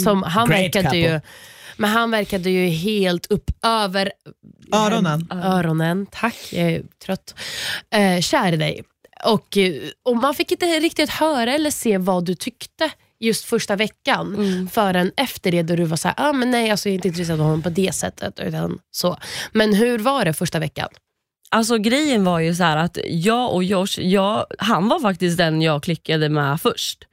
Som 0.03 0.23
han 0.23 0.47
Great 0.47 0.75
verkade 0.75 0.97
ju, 0.97 1.03
couple. 1.03 1.21
Men 1.79 1.89
han 1.89 2.11
verkade 2.11 2.49
ju 2.49 2.67
helt 2.67 3.25
upp 3.25 3.51
över 3.65 4.11
Öronen. 4.73 5.27
öronen. 5.31 6.05
Tack, 6.11 6.35
jag 6.51 6.71
är 6.71 6.83
trött. 7.05 7.35
Eh, 7.95 8.21
kär 8.21 8.53
i 8.53 8.57
dig. 8.57 8.83
Och, 9.25 9.57
eh, 9.57 9.73
och 10.05 10.17
man 10.17 10.35
fick 10.35 10.51
inte 10.51 10.65
riktigt 10.65 11.09
höra 11.09 11.53
eller 11.53 11.71
se 11.71 11.97
vad 11.97 12.25
du 12.25 12.35
tyckte 12.35 12.91
just 13.19 13.45
första 13.45 13.75
veckan 13.75 14.35
Mm. 14.35 14.67
förrän 14.69 15.11
efter 15.17 15.51
det 15.51 15.63
då 15.63 15.75
du 15.75 15.83
var 15.83 15.97
såhär, 15.97 16.15
ah, 16.17 16.33
men 16.33 16.51
nej 16.51 16.71
alltså, 16.71 16.89
jag 16.89 16.93
är 16.93 16.95
inte 16.95 17.07
intresserad 17.07 17.39
av 17.39 17.45
honom 17.45 17.61
på 17.61 17.69
det 17.69 17.95
sättet. 17.95 18.39
Utan 18.39 18.79
så. 18.91 19.17
Men 19.51 19.73
hur 19.73 19.99
var 19.99 20.25
det 20.25 20.33
första 20.33 20.59
veckan? 20.59 20.89
Alltså 21.51 21.77
grejen 21.77 22.23
var 22.23 22.39
ju 22.39 22.55
så 22.55 22.63
här 22.63 22.77
att 22.77 22.97
jag 23.05 23.53
och 23.53 23.63
Josh, 23.63 23.99
jag, 23.99 24.45
han 24.59 24.87
var 24.87 24.99
faktiskt 24.99 25.37
den 25.37 25.61
jag 25.61 25.83
klickade 25.83 26.29
med 26.29 26.61
först. 26.61 27.05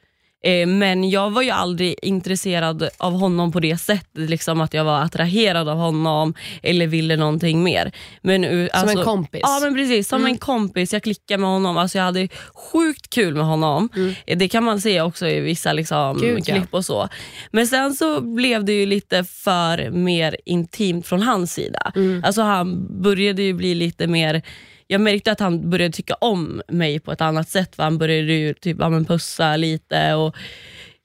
Eh, 0.44 0.66
men 0.66 1.10
jag 1.10 1.30
var 1.30 1.42
ju 1.42 1.50
aldrig 1.50 1.94
intresserad 2.02 2.88
av 2.98 3.12
honom 3.12 3.52
på 3.52 3.60
det 3.60 3.76
sättet, 3.78 4.30
liksom 4.30 4.60
att 4.60 4.74
jag 4.74 4.84
var 4.84 5.00
attraherad 5.00 5.68
av 5.68 5.76
honom 5.78 6.34
eller 6.62 6.86
ville 6.86 7.16
någonting 7.16 7.62
mer. 7.62 7.92
Men, 8.22 8.44
eh, 8.44 8.50
Som 8.50 8.68
alltså, 8.72 8.98
en 8.98 9.04
kompis? 9.04 9.40
Ja 9.44 9.58
men 9.62 9.74
precis, 9.74 10.08
som 10.08 10.20
Mm. 10.20 10.32
en 10.32 10.38
kompis. 10.38 10.92
Jag 10.92 11.02
klickade 11.02 11.38
med 11.40 11.50
honom, 11.50 11.76
alltså 11.76 11.98
jag 11.98 12.04
hade 12.04 12.28
sjukt 12.54 13.10
kul 13.10 13.34
med 13.34 13.46
honom. 13.46 13.88
Eh, 14.26 14.38
Det 14.38 14.48
kan 14.48 14.64
man 14.64 14.80
se 14.80 15.00
också 15.00 15.26
i 15.28 15.40
vissa 15.40 15.72
liksom, 15.72 16.18
Gud, 16.20 16.44
klipp 16.46 16.74
och 16.74 16.84
så. 16.84 17.08
Men 17.50 17.66
sen 17.66 17.94
så 17.94 18.20
blev 18.20 18.64
det 18.64 18.72
ju 18.72 18.86
lite 18.86 19.24
för 19.24 19.90
mer 19.90 20.36
intimt 20.44 21.06
från 21.06 21.22
hans 21.22 21.52
sida. 21.52 21.92
Mm. 21.96 22.24
Alltså 22.26 22.42
han 22.42 22.86
började 23.02 23.42
ju 23.42 23.52
bli 23.52 23.74
lite 23.74 24.06
mer 24.06 24.42
jag 24.86 25.00
märkte 25.00 25.32
att 25.32 25.40
han 25.40 25.70
började 25.70 25.92
tycka 25.92 26.14
om 26.14 26.62
mig 26.68 27.00
på 27.00 27.12
ett 27.12 27.20
annat 27.20 27.48
sätt. 27.48 27.76
För 27.76 27.82
han 27.82 27.98
började 27.98 28.32
ju 28.32 28.54
typ, 28.54 28.76
ja, 28.80 28.88
men 28.88 29.04
pussa 29.04 29.56
lite 29.56 30.14
och 30.14 30.36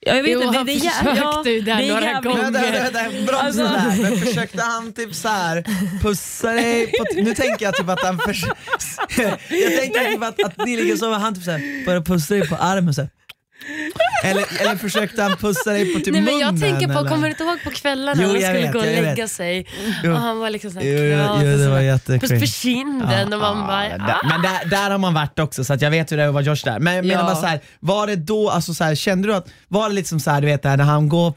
Ja, 0.06 0.16
jag 0.16 0.24
vet 0.24 0.32
Jo, 0.32 0.42
inte, 0.42 0.58
han 0.58 0.66
det, 0.66 0.74
försökte 0.74 1.10
ja, 1.20 1.44
ju 1.46 1.62
där 1.62 1.78
det 1.78 1.84
är 1.84 1.88
några 1.88 2.02
jävligt- 2.06 2.32
gånger. 2.32 2.52
Vänta, 2.52 2.62
vänta, 2.72 3.10
vänta, 3.10 3.38
Alltså- 3.38 3.64
där. 3.64 4.02
Men 4.02 4.18
försökte 4.18 4.62
han 4.62 4.94
typ 4.94 5.16
så 5.16 5.28
här 5.28 5.64
pussa 6.02 6.52
dig 6.52 6.88
på 6.88 7.06
Nu 7.16 7.34
tänker 7.34 7.66
jag 7.66 7.76
typ 7.76 7.90
att 7.90 8.02
han 8.04 8.20
förs- 8.20 8.46
Jag 9.50 9.78
tänker 9.80 10.12
typ 10.12 10.24
att, 10.24 10.44
att 10.44 10.66
ni 10.66 10.78
ligger 10.78 10.96
så 10.96 11.10
och 11.10 11.16
han 11.16 11.36
typ 11.36 11.44
så 11.44 11.52
här, 11.52 11.86
börjar 11.86 12.02
pussa 12.02 12.34
dig 12.34 12.48
på 12.48 12.56
armen 12.56 12.94
så 12.94 13.02
här. 13.02 13.10
Eller, 14.24 14.62
eller 14.62 14.76
försökte 14.76 15.22
han 15.24 15.38
pussa 15.38 15.72
dig 15.72 15.94
på 15.94 16.00
typ 16.00 16.14
Nej, 16.14 16.22
men 16.22 16.34
munnen? 16.34 16.40
jag 16.40 16.60
tänker 16.62 16.88
på, 16.88 17.00
eller? 17.00 17.10
kommer 17.10 17.24
du 17.28 17.30
inte 17.32 17.44
ihåg 17.44 17.64
på 17.64 17.72
kvällarna 17.72 18.14
när 18.22 18.28
han 18.28 18.42
skulle 18.42 18.54
vet, 18.62 18.74
gå 18.74 18.80
och 18.80 18.86
jag 18.86 18.92
vet. 18.92 19.04
lägga 19.04 19.28
sig 19.28 19.68
Jo. 20.04 20.12
och 20.12 20.18
han 20.20 20.40
var 20.40 20.50
liksom 20.50 20.72
såhär 20.72 20.86
Jo, 20.86 20.98
jo, 20.98 21.04
jo, 21.04 21.52
och 21.54 21.58
det 21.58 21.68
var 22.30 22.40
på 22.40 22.46
kinden 22.46 23.34
och 23.34 23.40
man 23.40 23.68
bara, 23.68 23.88
Ja, 23.90 23.96
ah. 23.96 24.08
där, 24.08 24.20
men 24.30 24.42
där, 24.42 24.66
där 24.70 24.90
har 24.92 24.98
man 24.98 25.14
varit 25.14 25.40
också 25.40 25.64
så 25.64 25.74
att 25.74 25.82
jag 25.82 25.92
vet 25.92 26.12
hur 26.12 26.18
det 26.18 26.24
är 26.24 26.28
att 26.28 26.34
vara 26.34 26.44
Josh 26.44 26.62
där. 26.66 26.80
Men 26.80 26.96
jag 26.96 27.06
menar 27.06 27.22
Ja. 27.22 27.28
bara 27.28 27.36
så 27.36 27.46
här, 27.46 27.60
var 27.80 28.08
det 28.08 28.16
då, 28.16 28.50
alltså 28.50 28.74
så 28.74 28.84
här, 28.84 28.96
kände 28.96 29.28
du 29.28 29.36
att, 29.36 29.48
var 29.68 29.90
det 29.90 29.96
liksom 29.96 30.20
så 30.20 30.32
här, 30.32 30.42
du 30.42 30.48
vet 30.48 30.64
där, 30.64 30.78
när 30.78 30.84
han 30.84 31.10
går, 31.10 31.34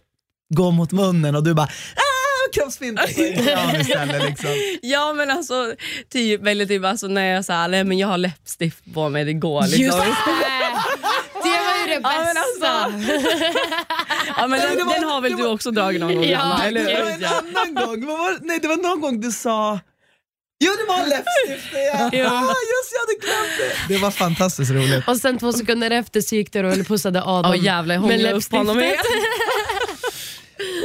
går 0.54 0.72
mot 0.72 0.92
munnen 0.92 1.36
och 1.36 1.42
du 1.44 1.54
bara 1.54 1.66
ah, 1.96 2.24
av 2.62 3.80
istället 3.80 4.24
liksom. 4.24 4.50
Ja 4.82 5.12
men 5.12 5.30
alltså, 5.30 5.72
typ, 6.12 6.46
eller 6.46 6.66
typ 6.66 6.84
alltså, 6.84 7.06
när 7.06 7.26
jag 7.26 7.44
sa 7.44 7.66
nej 7.66 7.84
men 7.84 7.98
jag 7.98 8.08
har 8.08 8.18
läppstift 8.18 8.94
på 8.94 9.08
mig, 9.08 9.24
det 9.24 9.32
går 9.32 9.62
liksom. 9.62 9.80
Just 9.84 9.98
det! 12.02 12.08
Det 12.08 12.14
Ja, 12.14 12.24
men 12.24 12.34
bästa. 12.34 12.70
alltså. 12.70 13.58
Ja, 14.36 14.46
men 14.46 14.60
den, 14.60 14.86
var- 14.86 14.94
den 14.94 15.04
har 15.04 15.20
väl 15.20 15.36
du 15.36 15.46
också 15.46 15.70
dragit 15.70 16.00
någon 16.00 16.14
gång? 16.14 16.24
Ja, 16.24 16.38
Anna, 16.38 16.64
eller 16.66 16.84
Det 16.84 17.02
var 17.02 17.10
en 17.10 17.24
annan 17.24 17.74
gång, 17.74 18.06
var, 18.06 18.38
nej 18.42 18.58
det 18.62 18.68
var 18.68 18.76
någon 18.76 19.00
gång 19.00 19.20
du 19.20 19.30
sa 19.32 19.80
Jo 20.64 20.72
det 20.78 20.84
var 20.92 21.06
läppstiftet 21.06 21.80
ja! 21.92 22.10
Ja. 22.12 22.26
Ah, 22.26 22.40
just 22.42 22.92
jag 22.92 23.00
hade 23.00 23.18
glömt 23.20 23.58
det! 23.88 23.94
Det 23.94 24.00
var 24.00 24.10
fantastiskt 24.10 24.70
roligt. 24.70 25.08
Och 25.08 25.16
sen 25.16 25.38
två 25.38 25.52
sekunder 25.52 25.90
efter 25.90 26.20
så 26.20 26.34
gick 26.34 26.52
du 26.52 26.64
och 26.80 26.86
pussade 26.86 27.22
Adam 27.24 27.50
Åh 27.52 27.64
jävlar, 27.64 27.94
jag 27.94 28.02
hånglade 28.02 28.32
upp 28.34 28.52
honom. 28.52 28.76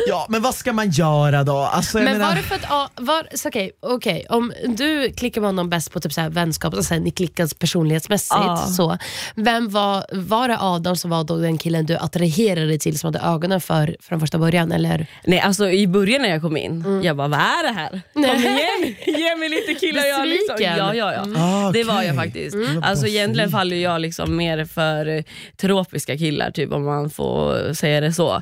Ja 0.08 0.26
men 0.30 0.42
vad 0.42 0.56
ska 0.56 0.74
man 0.74 0.90
göra 0.90 1.44
då? 1.44 1.58
Alltså, 1.58 1.98
jag 1.98 2.04
Men 2.06 2.14
menar, 2.18 2.28
var 2.30 2.36
det 2.36 2.42
för 2.42 2.56
att, 2.56 2.92
var, 2.96 3.28
så 3.38 3.48
okej, 3.48 3.72
okej, 3.80 4.26
om 4.30 4.54
du 4.68 5.12
klickar 5.14 5.42
med 5.42 5.48
honom 5.48 5.70
bäst 5.70 5.92
på 5.94 6.00
typ 6.00 6.14
så 6.14 6.22
här 6.22 6.30
vänskap 6.30 6.74
och 6.74 6.86
sen 6.86 7.02
ni 7.04 7.12
klickas 7.12 7.54
personlighetsmässigt, 7.54 8.36
Ja. 8.40 8.58
så, 8.58 8.98
vem 9.36 9.70
var, 9.70 10.06
var 10.12 10.48
det 10.48 10.58
Adam 10.60 10.96
som 10.96 11.10
var 11.12 11.24
då 11.24 11.38
den 11.38 11.58
killen 11.58 11.86
du 11.86 11.98
attraherade 11.98 12.78
till 12.78 13.00
som 13.00 13.08
hade 13.14 13.26
ögonen 13.28 13.62
för 13.62 13.96
från 14.02 14.20
första 14.20 14.38
början? 14.38 14.72
Eller? 14.72 15.06
Nej 15.26 15.40
alltså 15.40 15.70
i 15.70 15.88
början 15.88 16.22
när 16.22 16.30
jag 16.30 16.42
kom 16.42 16.58
in, 16.58 17.02
jag 17.04 17.18
bara 17.18 17.28
vad 17.28 17.40
är 17.40 17.64
det 17.68 17.74
här? 17.74 17.90
Kom 18.14 18.22
Nej. 18.22 18.36
igen, 18.46 18.96
ge 19.20 19.36
mig 19.36 19.50
lite 19.50 19.74
killar 19.74 20.04
jag 20.06 20.28
liksom. 20.28 20.56
Besviken. 20.58 20.78
Ja, 20.78 20.94
ja, 20.96 21.14
ja. 21.14 21.24
Ah, 21.38 21.72
Det 21.72 21.84
var 21.84 22.02
jag 22.04 22.16
faktiskt. 22.16 22.56
Mm. 22.56 22.84
Alltså 22.84 23.08
egentligen 23.08 23.50
faller 23.50 23.76
jag 23.78 24.02
liksom 24.02 24.36
mer 24.36 24.66
för 24.66 25.06
eh, 25.18 25.24
tropiska 25.58 26.18
killar 26.18 26.52
typ 26.52 26.72
om 26.74 26.86
man 26.86 27.10
får 27.10 27.74
säga 27.74 28.02
det 28.02 28.14
så. 28.14 28.42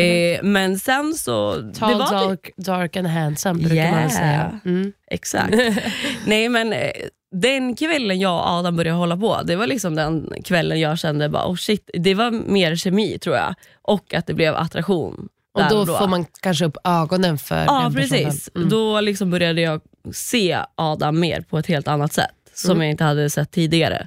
Eh, 0.00 0.42
men 0.42 0.77
sen 0.78 1.14
så... 1.14 1.54
Tall, 1.78 1.98
dark, 1.98 2.50
dark 2.56 2.96
and 2.96 3.06
handsome 3.06 3.58
brukar 3.60 3.74
Yeah. 3.76 4.00
man 4.00 4.10
säga. 4.10 4.60
Mm. 4.64 4.92
Exakt. 5.10 5.54
Nej 6.26 6.48
men 6.48 6.72
eh, 6.72 6.90
den 7.32 7.76
kvällen 7.76 8.18
jag 8.20 8.32
och 8.34 8.46
Adam 8.48 8.76
började 8.76 8.98
hålla 8.98 9.16
på, 9.16 9.40
det 9.44 9.56
var 9.56 9.66
liksom 9.66 9.94
den 9.94 10.32
kvällen 10.44 10.80
jag 10.80 10.98
kände 10.98 11.28
bara 11.28 11.46
oh 11.46 11.56
shit, 11.56 11.90
det 11.94 12.14
var 12.14 12.30
mer 12.30 12.76
kemi 12.76 13.18
tror 13.18 13.36
jag. 13.36 13.54
Och 13.82 14.14
att 14.14 14.26
det 14.26 14.34
blev 14.34 14.54
attraktion. 14.56 15.28
Och 15.54 15.60
där 15.62 15.70
då, 15.70 15.86
får 15.86 16.06
man 16.06 16.26
kanske 16.40 16.64
upp 16.64 16.76
ögonen 16.84 17.38
för 17.38 17.64
Ja 17.64 17.80
den 17.82 17.94
personen. 17.94 18.24
precis. 18.24 18.50
Mm. 18.56 18.68
Då 18.68 19.00
liksom 19.00 19.30
började 19.30 19.60
jag 19.60 19.80
se 20.12 20.58
Adam 20.74 21.20
mer 21.20 21.40
på 21.40 21.58
ett 21.58 21.66
helt 21.66 21.88
annat 21.88 22.12
sätt. 22.12 22.30
Som 22.54 22.70
Mm. 22.70 22.82
jag 22.82 22.90
inte 22.90 23.04
hade 23.04 23.30
sett 23.30 23.50
tidigare. 23.50 24.06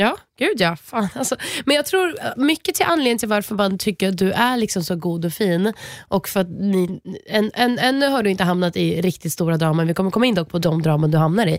Ja, 0.00 0.16
gud 0.38 0.60
ja. 0.60 0.76
Fan, 0.76 1.08
alltså. 1.14 1.36
Men 1.64 1.76
jag 1.76 1.86
tror 1.86 2.08
eh, 2.20 2.32
mycket 2.36 2.74
till 2.74 2.86
anledningen 2.88 3.18
till 3.18 3.28
varför 3.28 3.54
man 3.54 3.78
tycker 3.78 4.08
att 4.08 4.18
du 4.18 4.32
är 4.32 4.56
liksom 4.56 4.84
så 4.84 4.96
god 4.96 5.24
och 5.24 5.32
fin 5.32 5.72
och 6.08 6.28
för 6.28 6.40
att 6.40 6.50
ni, 6.50 7.00
en, 7.26 7.50
en, 7.54 7.78
ännu 7.78 8.08
har 8.08 8.22
du 8.22 8.30
inte 8.30 8.44
hamnat 8.44 8.76
i 8.76 9.00
riktigt 9.00 9.32
stora 9.32 9.56
draman, 9.56 9.86
vi 9.86 9.94
kommer 9.94 10.10
komma 10.10 10.26
in 10.26 10.34
dock 10.34 10.48
på 10.48 10.58
de 10.58 10.82
draman 10.82 11.10
du 11.10 11.18
hamnar 11.18 11.46
i, 11.46 11.52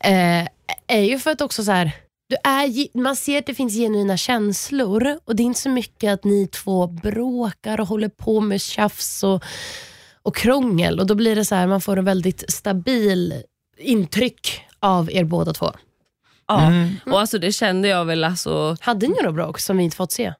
eh, 0.00 0.48
är 0.86 1.00
ju 1.00 1.18
för 1.18 1.30
att 1.30 1.40
också 1.40 1.64
så 1.64 1.72
här, 1.72 1.92
du 2.28 2.36
är, 2.44 2.98
man 2.98 3.16
ser 3.16 3.38
att 3.38 3.46
det 3.46 3.54
finns 3.54 3.74
genuina 3.74 4.16
känslor 4.16 5.18
och 5.24 5.36
det 5.36 5.42
är 5.42 5.44
inte 5.44 5.60
så 5.60 5.68
mycket 5.68 6.12
att 6.12 6.24
ni 6.24 6.46
två 6.46 6.86
bråkar 6.86 7.80
och 7.80 7.88
håller 7.88 8.08
på 8.08 8.40
med 8.40 8.60
tjafs 8.60 9.22
och, 9.22 9.44
och 10.22 10.36
krångel 10.36 11.00
och 11.00 11.06
då 11.06 11.14
blir 11.14 11.36
det 11.36 11.44
så 11.44 11.54
här, 11.54 11.66
man 11.66 11.80
får 11.80 11.96
en 11.96 12.04
väldigt 12.04 12.44
stabil 12.52 13.42
intryck 13.78 14.60
av 14.80 15.12
er 15.12 15.24
båda 15.24 15.52
två. 15.52 15.72
Ja. 16.46 16.66
Mm. 16.66 16.94
Och 17.06 17.20
alltså 17.20 17.38
det 17.38 17.52
kände 17.52 17.88
jag 17.88 18.04
väl 18.04 18.24
alltså, 18.24 18.76
Hade 18.80 19.06
ni 19.06 19.14
några 19.22 19.32
bråk 19.32 19.58
som 19.60 19.76
vi 19.76 19.84
inte 19.84 19.96
fått 19.96 20.12
se? 20.12 20.34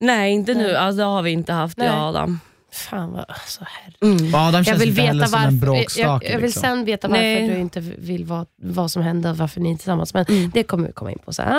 nej 0.00 0.32
inte 0.32 0.54
nu, 0.54 0.76
alltså, 0.76 0.96
det 0.98 1.04
har 1.04 1.22
vi 1.22 1.30
inte 1.30 1.52
haft 1.52 1.78
jag 1.78 1.94
och 1.94 2.00
Adam. 2.02 2.40
Fan 2.72 3.12
vad, 3.12 3.24
alltså, 3.28 3.64
herre. 3.64 3.94
Mm. 4.18 4.34
Adam 4.34 4.54
Jag 4.54 4.66
känns 4.66 4.82
vill 4.82 4.88
inte 4.88 5.02
heller 5.02 5.20
veta 5.26 5.28
som 5.30 5.40
en 5.48 5.58
varför. 5.60 5.66
Jag, 5.66 5.76
bråkstake. 5.76 6.26
jag 6.26 6.36
vill 6.36 6.44
liksom. 6.46 6.60
sen 6.60 6.84
veta 6.84 7.08
varför 7.08 7.22
Nej. 7.22 7.48
du 7.48 7.58
inte 7.58 7.80
vill 7.80 8.24
vad, 8.24 8.46
vad 8.62 8.90
som 8.90 9.02
hände 9.02 9.30
och 9.30 9.36
varför 9.36 9.60
ni 9.60 9.72
är 9.72 9.76
tillsammans. 9.76 10.14
Men 10.14 10.24
Mm. 10.28 10.50
det 10.54 10.62
kommer 10.62 10.86
vi 10.86 10.92
komma 10.92 11.12
in 11.12 11.18
på 11.24 11.32
sen. 11.32 11.52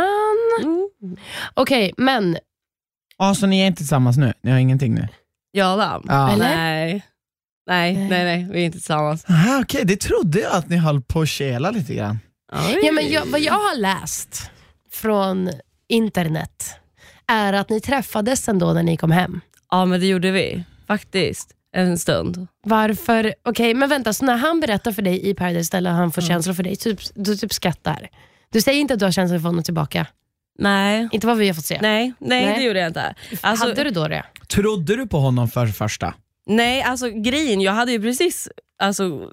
Mm. 0.61 0.89
Okej, 1.53 1.93
men 1.97 2.37
Ja, 3.17 3.35
så 3.35 3.45
ni 3.47 3.59
är 3.61 3.67
inte 3.67 3.77
tillsammans 3.77 4.17
nu? 4.17 4.33
Ni 4.41 4.51
har 4.51 4.57
ingenting 4.59 4.93
nu? 4.95 5.07
Jag 5.51 5.77
och 5.77 5.83
Adam? 5.83 6.01
Nej. 6.39 7.05
Nej, 7.67 7.93
Nej. 7.97 8.07
nej, 8.09 8.47
vi 8.51 8.61
är 8.61 8.65
inte 8.65 8.77
tillsammans. 8.77 9.25
Aha, 9.29 9.59
Okej, 9.61 9.85
det 9.85 9.95
trodde 9.95 10.39
jag 10.39 10.51
att 10.53 10.69
ni 10.69 10.77
höll 10.77 11.01
på 11.01 11.21
att 11.21 11.29
kela 11.29 11.71
lite 11.71 11.93
grann. 11.95 12.19
Ja, 12.51 12.91
men 12.91 13.09
jag, 13.09 13.25
vad 13.25 13.41
jag 13.41 13.53
har 13.53 13.77
läst 13.77 14.49
från 14.91 15.49
internet 15.87 16.75
är 17.27 17.53
att 17.53 17.69
ni 17.69 17.81
träffades 17.81 18.49
ändå 18.49 18.73
när 18.73 18.83
ni 18.83 18.97
kom 18.97 19.11
hem. 19.11 19.41
Ja 19.71 19.85
men 19.85 19.99
det 19.99 20.05
gjorde 20.05 20.31
vi, 20.31 20.63
faktiskt. 20.87 21.55
En 21.75 21.97
stund. 21.99 22.47
Varför? 22.63 23.33
Okej, 23.45 23.73
men 23.73 23.89
vänta, 23.89 24.13
så 24.13 24.25
när 24.25 24.37
han 24.37 24.59
berättar 24.59 24.91
för 24.91 25.01
dig 25.01 25.29
i 25.29 25.33
Paradise 25.33 25.77
eller 25.77 25.91
han 25.91 26.11
får 26.11 26.21
känslor 26.21 26.53
för 26.53 26.63
dig, 26.63 26.75
typ, 26.75 26.99
du 27.15 27.35
typ 27.35 27.53
skrattar. 27.53 28.09
Du 28.51 28.61
säger 28.61 28.79
inte 28.79 28.93
att 28.93 28.99
du 28.99 29.05
har 29.05 29.11
känslor 29.11 29.39
för 29.39 29.45
honom 29.47 29.63
tillbaka? 29.63 30.05
Nej, 30.59 31.09
Inte 31.11 31.27
vad 31.27 31.37
vi 31.37 31.47
har 31.47 31.53
fått 31.53 31.65
se. 31.65 31.77
nej, 31.81 32.13
nej, 32.19 32.45
Nej. 32.45 32.57
det 32.57 32.63
gjorde 32.63 32.79
jag 32.79 32.87
inte. 32.89 33.15
Alltså, 33.41 33.65
Hade 33.67 33.83
du 33.83 33.89
då 33.89 34.07
det? 34.07 34.25
Trodde 34.47 34.95
du 34.95 35.07
på 35.07 35.19
honom 35.19 35.47
för 35.49 35.67
första? 35.67 36.13
Nej, 36.45 36.81
alltså 36.81 37.09
grejen, 37.09 37.61
jag 37.61 37.71
hade 37.71 37.91
ju 37.91 38.01
precis 38.01 38.49
alltså, 38.79 39.29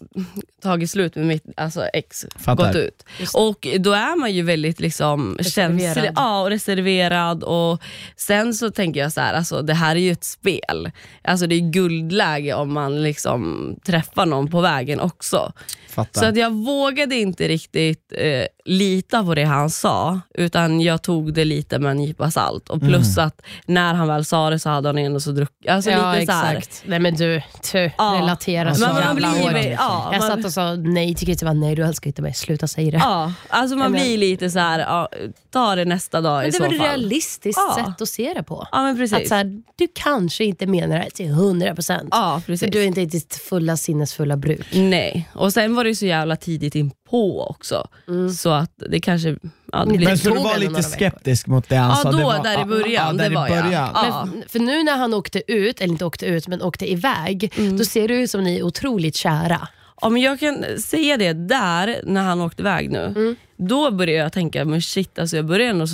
tagit 0.62 0.90
slut 0.90 1.14
med 1.16 1.26
mitt 1.26 1.44
alltså, 1.56 1.82
ex, 1.92 2.26
Fattar. 2.36 2.66
gått 2.66 2.76
ut. 2.76 3.04
Och 3.34 3.66
då 3.80 3.92
är 3.92 4.18
man 4.20 4.32
ju 4.32 4.42
väldigt 4.42 4.80
liksom, 4.80 5.36
Reserverad. 5.38 5.80
känslig 5.82 6.10
ja, 6.16 6.40
och 6.42 6.50
reserverad. 6.50 7.42
Och 7.42 7.82
sen 8.16 8.54
så 8.54 8.70
tänker 8.70 9.00
jag 9.00 9.12
så 9.12 9.20
här, 9.20 9.34
alltså, 9.34 9.62
det 9.62 9.74
här 9.74 9.96
är 9.96 10.00
ju 10.00 10.12
ett 10.12 10.24
spel. 10.24 10.90
Alltså, 11.24 11.46
det 11.46 11.54
är 11.54 11.60
guldläge 11.72 12.54
om 12.54 12.72
man 12.72 13.02
liksom 13.02 13.74
träffar 13.86 14.26
någon 14.26 14.50
på 14.50 14.60
vägen 14.60 15.00
också. 15.00 15.52
Fattar. 15.90 16.20
Så 16.20 16.26
att 16.26 16.36
jag 16.36 16.50
vågade 16.64 17.14
inte 17.16 17.48
riktigt 17.48 18.12
eh, 18.16 18.46
lita 18.64 19.24
på 19.24 19.34
det 19.34 19.44
han 19.44 19.70
sa, 19.70 20.20
utan 20.34 20.80
jag 20.80 21.02
tog 21.02 21.34
det 21.34 21.44
lite 21.44 21.78
med 21.78 21.90
en 21.90 21.96
nypa 21.96 22.30
salt. 22.30 22.68
Och 22.68 22.80
plus 22.80 23.16
Mm. 23.18 23.26
att 23.26 23.42
när 23.66 23.94
han 23.94 24.08
väl 24.08 24.24
sa 24.24 24.50
det 24.50 24.58
så 24.58 24.68
hade 24.70 24.88
han 24.88 24.98
ändå 24.98 25.20
så 25.20 25.30
druckit. 25.30 25.70
Alltså 25.70 25.90
ja, 25.90 26.14
lite 26.14 26.26
så 26.32 26.38
här, 26.38 26.56
exakt. 26.56 26.82
Nej 26.86 26.98
men 26.98 27.14
du, 27.14 27.42
tu, 27.72 27.90
Ja. 27.98 28.18
relatera 28.22 28.74
så 28.74 28.80
men 28.80 28.94
man 28.94 29.02
jävla 29.02 29.35
blir, 29.38 29.70
ja, 29.70 30.08
Jag 30.12 30.18
man, 30.20 30.28
satt 30.28 30.44
och 30.44 30.52
sa 30.52 30.74
nej 30.74 31.14
till 31.14 31.26
Christer, 31.26 31.54
nej 31.54 31.74
du 31.74 31.82
älskar 31.84 32.06
inte 32.08 32.22
mig, 32.22 32.34
sluta 32.34 32.66
säga 32.68 32.90
det. 32.90 32.96
ja, 32.96 33.32
alltså 33.48 33.76
man 33.76 33.92
Men- 33.92 34.00
blir 34.02 34.18
lite 34.18 34.50
så 34.50 34.58
här, 34.58 34.78
ja, 34.78 35.08
ta 35.50 35.74
det 35.74 35.84
nästa 35.84 36.20
dag 36.20 36.36
men 36.36 36.46
i 36.46 36.50
det 36.50 36.56
så 36.56 36.62
var 36.62 36.70
ett 36.72 36.78
fall. 36.78 36.86
realistiskt 36.88 37.60
Ja. 37.76 37.84
sätt 37.86 38.00
att 38.02 38.08
se 38.08 38.32
det 38.36 38.42
på. 38.42 38.68
Ja 38.72 38.82
men 38.82 38.96
precis. 38.96 39.18
Att 39.18 39.28
så 39.28 39.34
här, 39.34 39.62
du 39.76 39.88
kanske 39.94 40.44
inte 40.44 40.66
menar 40.66 40.98
det 40.98 41.10
till 41.10 41.26
100%. 41.30 42.08
ja, 42.10 42.42
För 42.46 42.66
du 42.70 42.82
är 42.82 42.86
inte 42.86 43.00
i 43.00 43.06
ditt 43.06 43.34
fulla 43.48 43.76
sinnesfulla 43.76 44.36
bruk. 44.36 44.66
Nej, 44.74 45.28
och 45.34 45.52
sen 45.52 45.74
var 45.74 45.84
det 45.84 45.94
så 45.94 46.06
jävla 46.06 46.36
tidigt 46.36 46.74
inpå 46.74 47.42
också. 47.50 47.88
Mm. 48.08 48.30
Så 48.30 48.50
att 48.50 48.72
det 48.90 49.00
kanske... 49.00 49.36
Ja, 49.78 49.84
det 49.84 49.86
Men 49.90 49.96
blir 49.96 50.06
Men 50.08 50.18
så 50.18 50.30
du 50.30 50.36
var 50.42 50.58
lite 50.58 50.82
skeptisk 50.82 51.46
mot 51.46 51.68
det 51.68 51.76
han 51.76 51.90
Ja, 51.90 51.96
sa? 51.96 52.10
då, 52.10 52.18
det 52.18 52.24
var, 52.24 52.42
där 52.42 52.62
i 52.62 52.64
början, 52.64 53.06
Ja, 53.06 53.12
det 53.12 53.18
där 53.18 53.30
i 53.30 53.34
var 53.34 53.48
jag. 53.48 53.64
början. 53.64 53.90
Ja. 53.94 54.28
Men, 54.32 54.42
för 54.48 54.58
nu 54.58 54.82
när 54.82 54.96
han 54.96 55.14
åkte 55.14 55.52
ut, 55.52 55.80
eller 55.80 55.92
inte 55.92 56.04
åkte 56.04 56.26
ut, 56.26 56.48
men 56.48 56.62
åkte 56.62 56.92
iväg, 56.92 57.52
Mm. 57.58 57.78
då 57.78 57.84
ser 57.84 58.08
det 58.08 58.14
ut 58.14 58.30
som 58.30 58.44
ni 58.44 58.58
är 58.58 58.62
otroligt 58.62 59.16
kära. 59.16 59.68
Ja, 60.00 60.08
men 60.08 60.22
jag 60.22 60.40
kan 60.40 60.64
säga 60.78 61.16
det, 61.16 61.32
där 61.32 62.00
när 62.04 62.22
han 62.22 62.40
åkte 62.40 62.62
iväg 62.62 62.90
nu, 62.90 63.04
Mm. 63.16 63.36
då 63.56 63.90
började 63.90 64.22
jag 64.22 64.32
tänka, 64.32 64.64
men 64.64 64.82
shit, 64.82 65.18
alltså 65.18 65.36
jag 65.36 65.44
började 65.46 65.70
ändå 65.70 65.86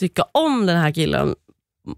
tycka 0.00 0.24
om 0.32 0.66
den 0.66 0.76
här 0.76 0.92
killen. 0.92 1.34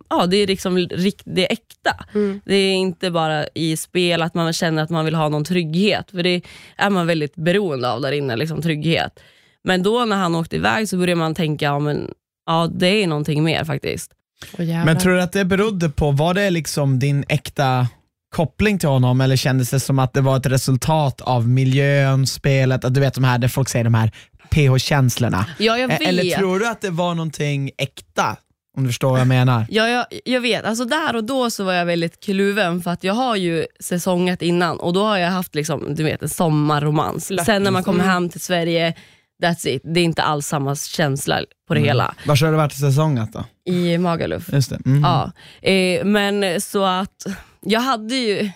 Ja, 0.08 0.26
det 0.26 0.36
är 0.36 0.46
liksom 0.46 0.78
rikt, 0.78 1.22
det 1.24 1.46
är 1.48 1.52
äkta. 1.52 2.04
Mm. 2.14 2.40
Det 2.44 2.54
är 2.54 2.74
inte 2.74 3.10
bara 3.10 3.46
i 3.54 3.76
spel 3.76 4.22
att 4.22 4.34
man 4.34 4.52
känner 4.52 4.82
att 4.82 4.90
man 4.90 5.04
vill 5.04 5.14
ha 5.14 5.28
någon 5.28 5.44
trygghet, 5.44 6.10
för 6.10 6.22
det 6.22 6.40
är 6.76 6.90
man 6.90 7.06
väldigt 7.06 7.34
beroende 7.36 7.90
av 7.92 8.00
där 8.00 8.12
inne, 8.12 8.36
liksom 8.36 8.62
trygghet. 8.62 9.20
Men 9.64 9.82
då 9.82 10.04
när 10.04 10.16
han 10.16 10.34
åkte 10.34 10.56
iväg 10.56 10.88
så 10.88 10.96
började 10.96 11.18
man 11.18 11.34
tänka, 11.34 11.64
ja, 11.64 11.78
men, 11.78 12.10
ja 12.46 12.70
det 12.74 12.86
är 13.02 13.06
någonting 13.06 13.44
mer 13.44 13.64
faktiskt. 13.64 14.10
Jävlar. 14.58 14.84
Men 14.84 14.98
tror 14.98 15.12
du 15.14 15.22
att 15.22 15.32
det 15.32 15.44
berodde 15.44 15.88
på, 15.90 16.10
var 16.10 16.34
det 16.34 16.50
liksom 16.50 16.98
din 16.98 17.24
äkta 17.28 17.86
koppling 18.34 18.78
till 18.78 18.88
honom 18.88 19.20
eller 19.20 19.36
kändes 19.36 19.70
det 19.70 19.80
som 19.80 19.98
att 19.98 20.12
det 20.12 20.20
var 20.20 20.36
ett 20.36 20.46
resultat 20.46 21.20
av 21.20 21.48
miljön, 21.48 22.26
spelet, 22.26 22.84
att 22.84 22.94
du 22.94 23.00
vet 23.00 23.14
de 23.14 23.24
här 23.24 23.38
där 23.38 23.48
folk 23.48 23.68
säger 23.68 23.84
de 23.84 23.94
här 23.94 24.10
PH-känslorna? 24.50 25.46
Ja, 25.58 25.78
jag 25.78 25.90
E- 25.90 25.96
vet. 25.98 26.08
Eller 26.08 26.36
tror 26.36 26.58
du 26.58 26.68
att 26.68 26.80
det 26.80 26.90
var 26.90 27.14
någonting 27.14 27.70
äkta? 27.78 28.36
Om 28.76 28.82
du 28.84 28.88
förstår 28.88 29.10
vad 29.10 29.20
jag 29.20 29.26
menar? 29.28 29.66
Ja, 29.70 29.88
jag, 29.88 30.06
jag 30.24 30.40
vet. 30.40 30.64
Alltså 30.64 30.84
där 30.84 31.16
och 31.16 31.24
då 31.24 31.50
så 31.50 31.64
var 31.64 31.72
jag 31.72 31.86
väldigt 31.86 32.20
kluven 32.24 32.82
för 32.82 32.90
att 32.90 33.04
jag 33.04 33.14
har 33.14 33.36
ju 33.36 33.66
säsongat 33.80 34.42
innan 34.42 34.80
och 34.80 34.92
då 34.92 35.04
har 35.04 35.18
jag 35.18 35.30
haft 35.30 35.54
liksom, 35.54 35.94
du 35.94 36.04
vet, 36.04 36.22
en 36.22 36.28
sommarromans. 36.28 37.32
Sen 37.46 37.62
när 37.62 37.70
man 37.70 37.84
kommer 37.84 38.04
hem 38.04 38.28
till 38.28 38.40
Sverige, 38.40 38.94
that's 39.42 39.68
it. 39.68 39.82
Det 39.84 40.00
är 40.00 40.04
inte 40.04 40.22
alls 40.22 40.46
samma 40.46 40.76
känsla 40.76 41.40
på 41.68 41.74
det 41.74 41.80
hela. 41.80 42.14
Var 42.26 42.44
har 42.44 42.50
du 42.52 42.56
varit 42.56 42.72
säsongat 42.72 43.32
då? 43.32 43.44
I 43.72 43.98
Magaluf. 43.98 44.52
Just 44.52 44.70
det. 44.70 44.78
Mhm. 44.84 45.02
Ja. 45.02 45.32
Eh, 45.70 46.04
men 46.04 46.60
så 46.60 46.84
att 46.84 47.26
jag 47.60 47.80
hade 47.80 48.14
ju, 48.14 48.50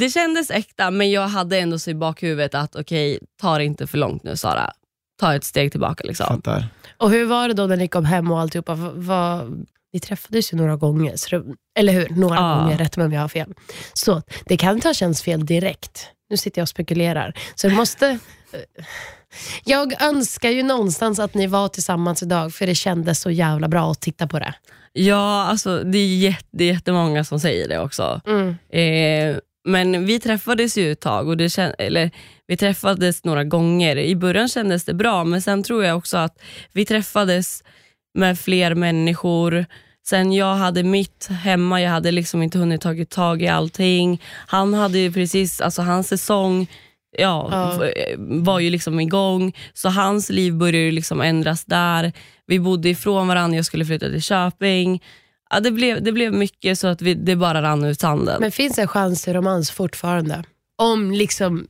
det 0.00 0.10
kändes 0.10 0.50
äkta 0.50 0.90
men 0.90 1.10
jag 1.10 1.28
hade 1.28 1.58
ändå 1.58 1.78
så 1.78 1.90
i 1.90 1.94
bakhuvudet 1.94 2.54
att 2.54 2.76
okej, 2.76 3.18
ta 3.40 3.58
det 3.58 3.64
inte 3.64 3.86
för 3.86 3.98
långt 3.98 4.22
nu 4.24 4.36
Sara. 4.36 4.70
Ta 5.20 5.34
ett 5.34 5.44
steg 5.44 5.70
tillbaka 5.70 6.04
liksom. 6.06 6.26
Fattar. 6.26 6.64
Och 6.96 7.10
hur 7.10 7.26
var 7.26 7.48
det 7.48 7.54
då 7.54 7.66
när 7.66 7.76
ni 7.76 7.88
kom 7.88 8.04
hem 8.04 8.30
och 8.30 8.40
alltihopa? 8.40 8.74
Va- 8.74 8.92
Vad, 8.94 9.66
ni 9.92 10.00
träffades 10.00 10.52
ju 10.52 10.56
några 10.56 10.76
gånger, 10.76 11.16
så 11.16 11.38
det, 11.38 11.44
eller 11.78 11.92
hur? 11.92 12.08
Några 12.10 12.34
Ja. 12.36 12.54
gånger, 12.54 12.78
rätt 12.78 12.96
mig 12.96 13.06
om 13.06 13.12
jag 13.12 13.20
har 13.20 13.28
fel. 13.28 13.54
Så 13.92 14.22
det 14.46 14.56
kan 14.56 14.74
inte 14.74 14.88
ha 14.88 14.94
känts 14.94 15.22
fel 15.22 15.46
direkt. 15.46 16.06
Nu 16.30 16.36
sitter 16.36 16.58
jag 16.60 16.64
och 16.64 16.68
spekulerar. 16.68 17.34
Så 17.54 17.68
det 17.68 17.74
måste... 17.74 18.18
Jag 19.64 20.02
önskar 20.02 20.50
ju 20.50 20.62
någonstans 20.62 21.18
att 21.18 21.34
ni 21.34 21.46
var 21.46 21.68
tillsammans 21.68 22.22
idag, 22.22 22.54
för 22.54 22.66
det 22.66 22.74
kändes 22.74 23.20
så 23.20 23.30
jävla 23.30 23.68
bra 23.68 23.90
att 23.90 24.00
titta 24.00 24.26
på 24.26 24.38
det. 24.38 24.54
Ja, 24.92 25.44
alltså 25.44 25.82
det 25.84 25.98
är, 25.98 26.16
jätte, 26.16 26.64
jättemånga 26.64 27.24
som 27.24 27.40
säger 27.40 27.68
det 27.68 27.78
också. 27.78 28.20
Mm. 28.26 28.48
Eh, 28.72 29.36
Men 29.64 30.06
vi 30.06 30.20
träffades 30.20 30.78
ju 30.78 30.92
ett 30.92 31.00
tag, 31.00 31.28
och 31.28 31.36
det 31.36 31.46
kän- 31.46 31.74
eller 31.78 32.10
vi 32.46 32.56
träffades 32.56 33.24
några 33.24 33.44
gånger. 33.44 33.96
I 33.96 34.16
början 34.16 34.48
kändes 34.48 34.84
det 34.84 34.94
bra, 34.94 35.24
men 35.24 35.42
sen 35.42 35.62
tror 35.62 35.84
jag 35.84 35.96
också 35.96 36.16
att 36.16 36.38
vi 36.72 36.84
träffades 36.84 37.62
med 38.18 38.38
fler 38.38 38.74
människor. 38.74 39.66
Sen 40.06 40.32
jag 40.32 40.54
hade 40.54 40.82
mitt 40.82 41.28
hemma, 41.28 41.80
jag 41.82 41.90
hade 41.90 42.10
liksom 42.10 42.42
inte 42.42 42.58
hunnit 42.58 42.80
tagit 42.80 43.10
tag 43.10 43.42
i 43.42 43.48
allting. 43.48 44.22
Han 44.46 44.74
hade 44.74 44.98
ju 44.98 45.12
precis, 45.12 45.60
alltså 45.60 45.82
hans 45.82 46.08
säsong 46.08 46.66
ja, 47.18 47.48
Ja. 47.50 47.84
f- 47.86 48.14
var 48.18 48.60
ju 48.60 48.70
liksom 48.70 49.00
igång, 49.00 49.56
så 49.74 49.88
hans 49.88 50.30
liv 50.30 50.54
började 50.54 50.90
liksom 50.90 51.20
ändras 51.20 51.64
där. 51.64 52.12
Vi 52.46 52.60
bodde 52.60 52.88
ifrån 52.88 53.28
varandra, 53.28 53.56
jag 53.56 53.64
skulle 53.64 53.84
flytta 53.84 54.08
till 54.08 54.22
Köping. 54.22 55.02
Ja, 55.50 55.60
det, 55.60 55.70
blev, 55.70 56.02
det 56.02 56.12
blev 56.12 56.32
mycket 56.32 56.78
så 56.78 56.86
att 56.86 57.02
vi, 57.02 57.14
det 57.14 57.36
bara 57.36 57.62
rann 57.62 57.84
ut 57.84 58.00
sanden. 58.00 58.36
Men 58.40 58.52
finns 58.52 58.76
det 58.76 58.82
en 58.82 58.88
chans 58.88 59.22
till 59.24 59.32
romans 59.32 59.70
fortfarande? 59.70 60.44
Om 60.78 61.10
liksom 61.10 61.66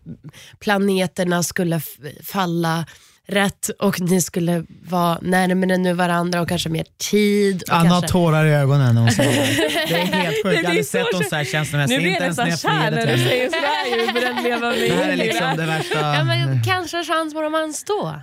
planeterna 0.58 1.42
skulle 1.42 1.80
falla 2.24 2.86
rätt 3.28 3.68
och 3.78 4.00
ni 4.00 4.20
skulle 4.20 4.64
vara 4.88 5.18
närmare 5.22 5.76
nu 5.76 5.92
varandra 5.92 6.40
och 6.40 6.48
kanske 6.48 6.68
mer 6.68 6.86
tid. 7.10 7.62
Och 7.62 7.74
Anna 7.74 7.88
har 7.88 8.00
kanske... 8.00 8.08
tårar 8.08 8.46
i 8.46 8.54
ögonen 8.54 8.94
när 8.94 9.02
hon 9.02 9.10
säger 9.10 9.30
det. 9.30 9.70
Det 9.88 10.00
är 10.00 10.06
helt 10.06 10.36
sjukt. 10.36 10.44
Jag 10.44 10.50
har 10.52 10.58
blir 10.58 10.66
aldrig 10.68 10.86
så 10.86 10.90
sett 10.90 11.06
hon 11.12 11.24
så 11.24 11.36
här 11.36 11.44
nu 11.44 11.50
känslomässigt. 11.50 11.98
blir 11.98 12.10
Inte 12.10 12.22
jag 12.24 12.28
nästan 12.28 12.56
kär 12.56 12.90
när 12.90 13.06
du 13.06 13.24
säger 13.24 13.50
sådär 13.50 14.42
leva 14.42 14.70
mig 14.70 14.88
Det 14.88 14.94
här 14.94 15.12
är 15.12 15.16
liksom 15.16 15.56
det 15.56 15.62
Ja, 15.62 15.66
värsta. 15.66 16.24
men 16.24 16.62
kanske 16.62 16.98
en 16.98 17.04
chans 17.04 17.34
på 17.34 17.42
romans 17.42 17.84
då? 17.84 18.14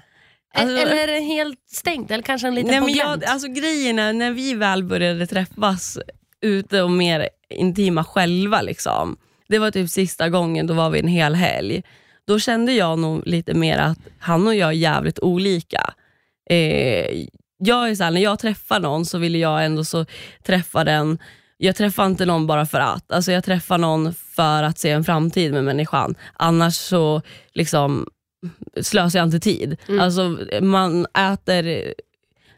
Alltså- 0.54 0.77
eller 0.77 0.96
är 0.96 1.08
det 1.08 1.20
helt 1.20 1.60
stängt? 1.72 2.12
Eller 2.12 2.24
kanske 2.24 2.48
en 2.48 2.56
liten 2.56 2.72
Nej, 2.72 2.82
men 2.82 2.94
jag, 2.94 3.25
alltså, 3.25 3.48
grejen 3.48 4.00
är, 4.00 4.13
när 4.13 4.32
vi 4.32 4.54
väl 4.54 4.84
började 4.84 5.27
träffas 5.27 5.98
ute 6.42 6.82
och 6.82 6.92
mer 6.92 7.30
intima 7.50 8.04
själva, 8.04 8.62
liksom, 8.62 9.18
det 9.50 9.60
var 9.60 9.72
typ 9.72 9.89
sista 9.89 10.30
gången, 10.30 10.68
då 10.68 10.74
var 10.74 10.89
vi 10.89 11.00
en 11.00 11.08
hel 11.08 11.36
helg. 11.36 11.84
Då 12.27 12.39
kände 12.39 12.74
jag 12.74 13.00
nog 13.00 13.27
lite 13.27 13.53
mer 13.53 13.77
att 13.77 14.00
han 14.19 14.48
och 14.48 14.55
jag 14.55 14.69
är 14.69 14.74
jävligt 14.74 15.19
olika. 15.19 15.93
Eh, 16.50 17.25
jag 17.57 17.89
är 17.89 17.96
så 17.96 18.03
här, 18.03 18.12
när 18.12 18.22
jag 18.22 18.39
träffar 18.39 18.79
någon 18.79 19.05
så 19.05 19.17
vill 19.17 19.36
jag 19.36 19.65
ändå 19.65 19.84
så 19.84 20.05
träffa 20.43 20.84
den 20.84 21.17
jag 21.57 21.75
träffar 21.75 22.05
inte 22.05 22.25
någon 22.25 22.48
bara 22.48 22.65
för 22.65 22.79
att. 22.79 23.12
Alltså 23.12 23.31
jag 23.31 23.43
träffar 23.43 23.77
någon 23.77 24.13
för 24.13 24.63
att 24.63 24.79
se 24.79 24.89
en 24.89 25.03
framtid 25.03 25.53
med 25.53 25.63
människan. 25.63 26.15
Annars 26.34 26.75
så 26.75 27.22
liksom 27.53 28.07
slösar 28.81 29.19
jag 29.19 29.27
inte 29.27 29.39
tid. 29.39 29.77
Mm. 29.88 30.00
Alltså 30.01 30.38
man 30.62 31.05
äter 31.05 31.93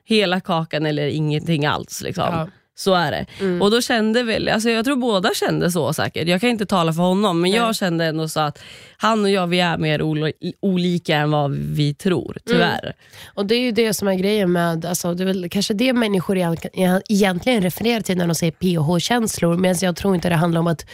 hela 0.05 0.39
kakan 0.39 0.85
eller 0.85 1.07
ingenting 1.07 1.65
alls. 1.65 2.01
Liksom. 2.01 2.27
Ja. 2.31 2.47
Så 2.79 2.93
är 2.93 3.11
det. 3.11 3.25
Mm. 3.39 3.61
Och 3.61 3.71
då 3.71 3.81
kände 3.81 4.23
väl, 4.23 4.49
alltså 4.49 4.69
jag 4.69 4.85
tror 4.85 4.95
båda 4.95 5.33
kände 5.33 5.71
så 5.71 5.93
säkert. 5.93 6.27
Jag 6.27 6.41
kan 6.41 6.49
inte 6.49 6.65
tala 6.65 6.93
för 6.93 7.01
honom, 7.03 7.41
men 7.41 7.51
Nej. 7.51 7.59
jag 7.59 7.75
kände 7.75 8.05
ändå 8.05 8.27
så 8.27 8.39
att 8.39 8.59
han 8.97 9.23
och 9.23 9.29
jag 9.29 9.47
vi 9.47 9.59
är 9.59 9.77
mer 9.77 10.01
olo- 10.01 10.31
olika 10.61 11.15
än 11.17 11.31
vad 11.31 11.51
vi 11.51 11.93
tror, 11.93 12.37
tyvärr. 12.45 12.93
Och 13.33 13.45
Det 13.45 13.55
är 13.55 13.59
ju 13.61 13.71
det 13.71 13.93
som 13.93 14.07
är 14.07 14.13
grejen 14.15 14.51
med, 14.51 14.85
alltså, 14.85 15.13
det 15.13 15.23
är 15.23 15.25
väl 15.25 15.49
kanske 15.49 15.73
det 15.73 15.93
människor 15.93 16.37
egent- 16.37 16.65
egentligen 17.09 17.61
refererar 17.63 18.01
till 18.01 18.17
när 18.17 18.27
de 18.27 18.35
säger 18.35 18.51
PH-känslor, 18.51 19.57
men 19.57 19.75
jag 19.81 19.95
tror 19.95 20.15
inte 20.15 20.29
det 20.29 20.35
handlar 20.35 20.59
om 20.59 20.67
att 20.67 20.85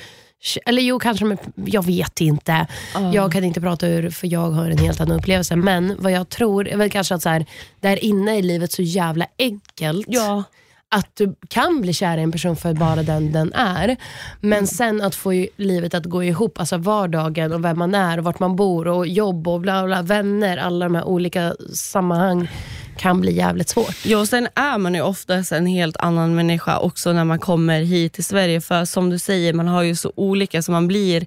eller 0.65 0.82
jo, 0.82 1.00
kanske, 1.00 1.25
men 1.25 1.38
jag 1.65 1.86
vet 1.86 2.22
inte. 2.22 2.68
Jag 3.13 3.32
kan 3.32 3.44
inte 3.44 3.62
prata 3.62 3.88
ur, 3.88 4.10
för 4.10 4.27
jag 4.34 4.51
har 4.51 4.70
en 4.70 4.77
helt 4.77 5.01
annan 5.01 5.20
upplevelse. 5.20 5.56
Men 5.56 5.96
vad 6.00 6.12
jag 6.12 6.30
tror 6.30 6.68
är 6.68 6.77
väl 6.77 6.89
kanske 6.89 7.15
att 7.15 7.22
så 7.22 7.30
här, 7.30 7.46
där 7.80 8.04
inne 8.06 8.38
i 8.38 8.42
livet 8.42 8.72
så 8.72 8.82
jävla 8.82 9.25
enkelt 9.39 10.06
Ja. 10.10 10.44
Att 10.96 11.15
du 11.15 11.36
kan 11.48 11.82
bli 11.82 11.94
kär 11.94 12.18
i 12.18 12.22
en 12.22 12.32
person 12.32 12.56
för 12.56 12.74
bara 12.74 13.04
den 13.04 13.32
den 13.32 13.54
är. 13.54 13.98
Men 14.42 14.68
sen 14.68 15.01
att 15.01 15.15
få 15.15 15.46
livet 15.56 15.94
att 15.94 16.06
gå 16.06 16.24
ihop, 16.24 16.60
alltså 16.60 16.77
vardagen 16.77 17.54
och 17.54 17.65
vem 17.65 17.80
man 17.80 17.96
är 17.96 18.18
och 18.18 18.24
vart 18.24 18.39
man 18.39 18.56
bor 18.56 18.88
och 18.88 19.08
jobb 19.08 19.48
och 19.48 19.62
bla 19.62 19.86
bla, 19.86 20.01
vänner, 20.01 20.58
alla 20.58 20.86
de 20.86 20.96
här 20.96 21.04
olika 21.04 21.56
sammanhang 21.74 22.50
kan 22.98 23.22
bli 23.22 23.34
jävligt 23.34 23.70
svårt. 23.70 24.06
Ja, 24.06 24.20
och 24.20 24.27
sen 24.27 24.48
är 24.56 24.77
man 24.77 24.96
ju 24.96 25.01
oftast 25.01 25.51
en 25.51 25.65
helt 25.65 25.98
annan 25.98 26.36
människa 26.36 26.80
också 26.80 27.13
när 27.13 27.25
man 27.25 27.39
kommer 27.39 27.82
hit 27.82 28.13
till 28.13 28.25
Sverige. 28.25 28.62
För 28.62 28.86
som 28.86 29.10
du 29.10 29.20
säger, 29.20 29.54
man 29.54 29.68
har 29.68 29.84
ju 29.84 29.96
så 29.96 30.13
olika 30.15 30.62
så 30.62 30.72
man 30.72 30.88
blir 30.88 31.25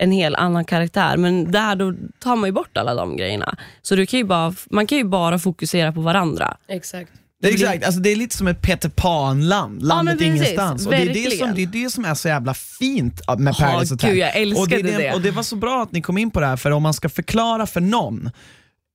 en 0.00 0.12
helt 0.12 0.36
annan 0.36 0.64
karaktär. 0.64 1.16
Men 1.16 1.52
där 1.52 1.76
då 1.76 1.94
tar 2.18 2.36
man 2.36 2.48
ju 2.48 2.52
bort 2.52 2.76
alla 2.76 2.94
de 2.94 3.16
grejerna. 3.16 3.56
Så 3.82 3.96
du 3.96 4.06
kan 4.06 4.18
ju 4.18 4.24
bara, 4.24 4.54
man 4.70 4.86
kan 4.86 4.98
ju 4.98 5.04
bara 5.04 5.38
fokusera 5.38 5.92
på 5.92 6.00
varandra. 6.00 6.56
Exakt. 6.68 7.12
Det 7.42 7.48
är, 7.48 7.52
exakt, 7.52 7.84
alltså 7.84 8.00
det 8.00 8.10
är 8.12 8.16
lite 8.16 8.36
som 8.36 8.46
ett 8.48 8.62
Peter 8.62 8.88
Pan-land, 8.88 9.82
landet 9.82 10.18
precis, 10.18 10.34
ingenstans. 10.34 10.86
Och 10.86 10.92
det, 10.92 10.98
är 11.02 11.14
det, 11.14 11.38
som, 11.38 11.54
det 11.54 11.62
är 11.62 11.66
det 11.66 11.90
som 11.90 12.04
är 12.04 12.14
så 12.14 12.28
jävla 12.28 12.54
fint 12.54 13.20
med 13.38 13.54
Ja, 13.58 13.66
Paradise 13.66 13.94
Hotel. 13.94 14.10
gud, 14.10 14.18
jag 14.18 14.36
älskade 14.36 14.76
och 14.76 14.82
det, 14.84 14.96
det. 14.96 15.12
Och 15.14 15.20
det 15.20 15.30
var 15.30 15.42
så 15.42 15.56
bra 15.56 15.82
att 15.82 15.92
ni 15.92 16.02
kom 16.02 16.18
in 16.18 16.30
på 16.30 16.40
det 16.40 16.46
här, 16.46 16.56
för 16.56 16.70
om 16.70 16.82
man 16.82 16.94
ska 16.94 17.08
förklara 17.08 17.66
för 17.66 17.80
någon, 17.80 18.26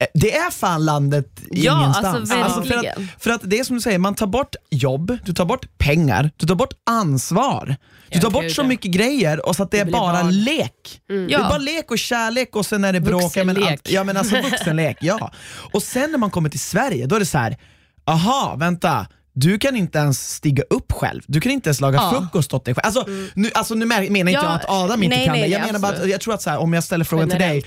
eh, 0.01 0.07
det 0.13 0.35
är 0.35 0.51
fan 0.51 0.85
landet 0.85 1.27
Ja, 1.51 1.79
ingenstans. 1.81 2.31
alltså, 2.31 2.63
för, 2.63 2.75
att, 2.75 2.85
för 3.19 3.31
att 3.31 3.41
det 3.43 3.59
är 3.59 3.63
som 3.63 3.75
du 3.75 3.81
säger, 3.81 3.97
man 3.97 4.15
tar 4.15 4.27
bort 4.27 4.55
jobb, 4.69 5.17
du 5.25 5.33
tar 5.33 5.45
bort 5.45 5.77
pengar, 5.77 6.31
du 6.37 6.47
tar 6.47 6.55
bort 6.55 6.73
ansvar. 6.89 7.65
Du 7.67 7.75
Ja, 8.17 8.21
tar 8.21 8.29
bort 8.29 8.51
så 8.51 8.61
ja. 8.61 8.65
mycket 8.67 8.91
grejer 8.91 9.45
och 9.47 9.55
så 9.55 9.63
att 9.63 9.71
det, 9.71 9.77
Det 9.77 9.89
är 9.89 9.91
bara 9.91 10.23
barn. 10.23 10.31
lek. 10.43 11.01
Det 11.07 11.13
är 11.13 11.29
Ja. 11.29 11.39
bara 11.39 11.57
lek 11.57 11.91
och 11.91 11.99
kärlek 11.99 12.55
och 12.55 12.65
sen 12.65 12.83
är 12.83 12.93
det 12.93 12.99
bråk. 12.99 13.31
Ja, 13.35 13.43
men, 13.43 13.55
Vuxenlek. 13.55 13.89
ja 13.89 14.03
men 14.03 14.17
alltså 14.17 14.41
vuxenlek, 14.41 14.97
ja. 15.01 15.31
Och 15.71 15.83
sen 15.83 16.11
när 16.11 16.17
man 16.17 16.31
kommer 16.31 16.49
till 16.49 16.59
Sverige, 16.59 17.05
då 17.05 17.15
är 17.15 17.19
det 17.19 17.25
så 17.25 17.37
här. 17.37 17.57
Aha 18.05 18.55
vänta, 18.59 19.07
du 19.33 19.59
kan 19.59 19.75
inte 19.75 19.97
ens 19.97 20.33
stiga 20.35 20.63
upp 20.69 20.91
själv, 20.91 21.21
du 21.27 21.41
kan 21.41 21.51
inte 21.51 21.69
ens 21.69 21.81
laga 21.81 21.95
Ja. 21.97 22.11
frukost 22.11 22.53
åt 22.53 22.65
dig 22.65 22.75
själv. 22.75 22.85
Alltså, 22.85 23.05
nu, 23.33 23.51
alltså, 23.53 23.75
nu 23.75 23.85
menar 23.85 24.05
inte 24.05 24.31
Ja, 24.31 24.43
jag 24.43 24.51
att 24.53 24.69
Adam 24.69 25.03
inte 25.03 25.15
nej, 25.15 25.25
kan 25.25 25.33
nej, 25.33 25.41
det, 25.41 25.47
jag 25.47 25.65
menar 25.65 25.79
bara 25.79 25.91
att, 25.93 26.09
jag 26.09 26.21
tror 26.21 26.33
att 26.33 26.41
så 26.41 26.49
här, 26.49 26.57
om 26.57 26.73
jag 26.73 26.83
ställer 26.83 27.05
frågan 27.05 27.29
till 27.29 27.39
dig, 27.39 27.63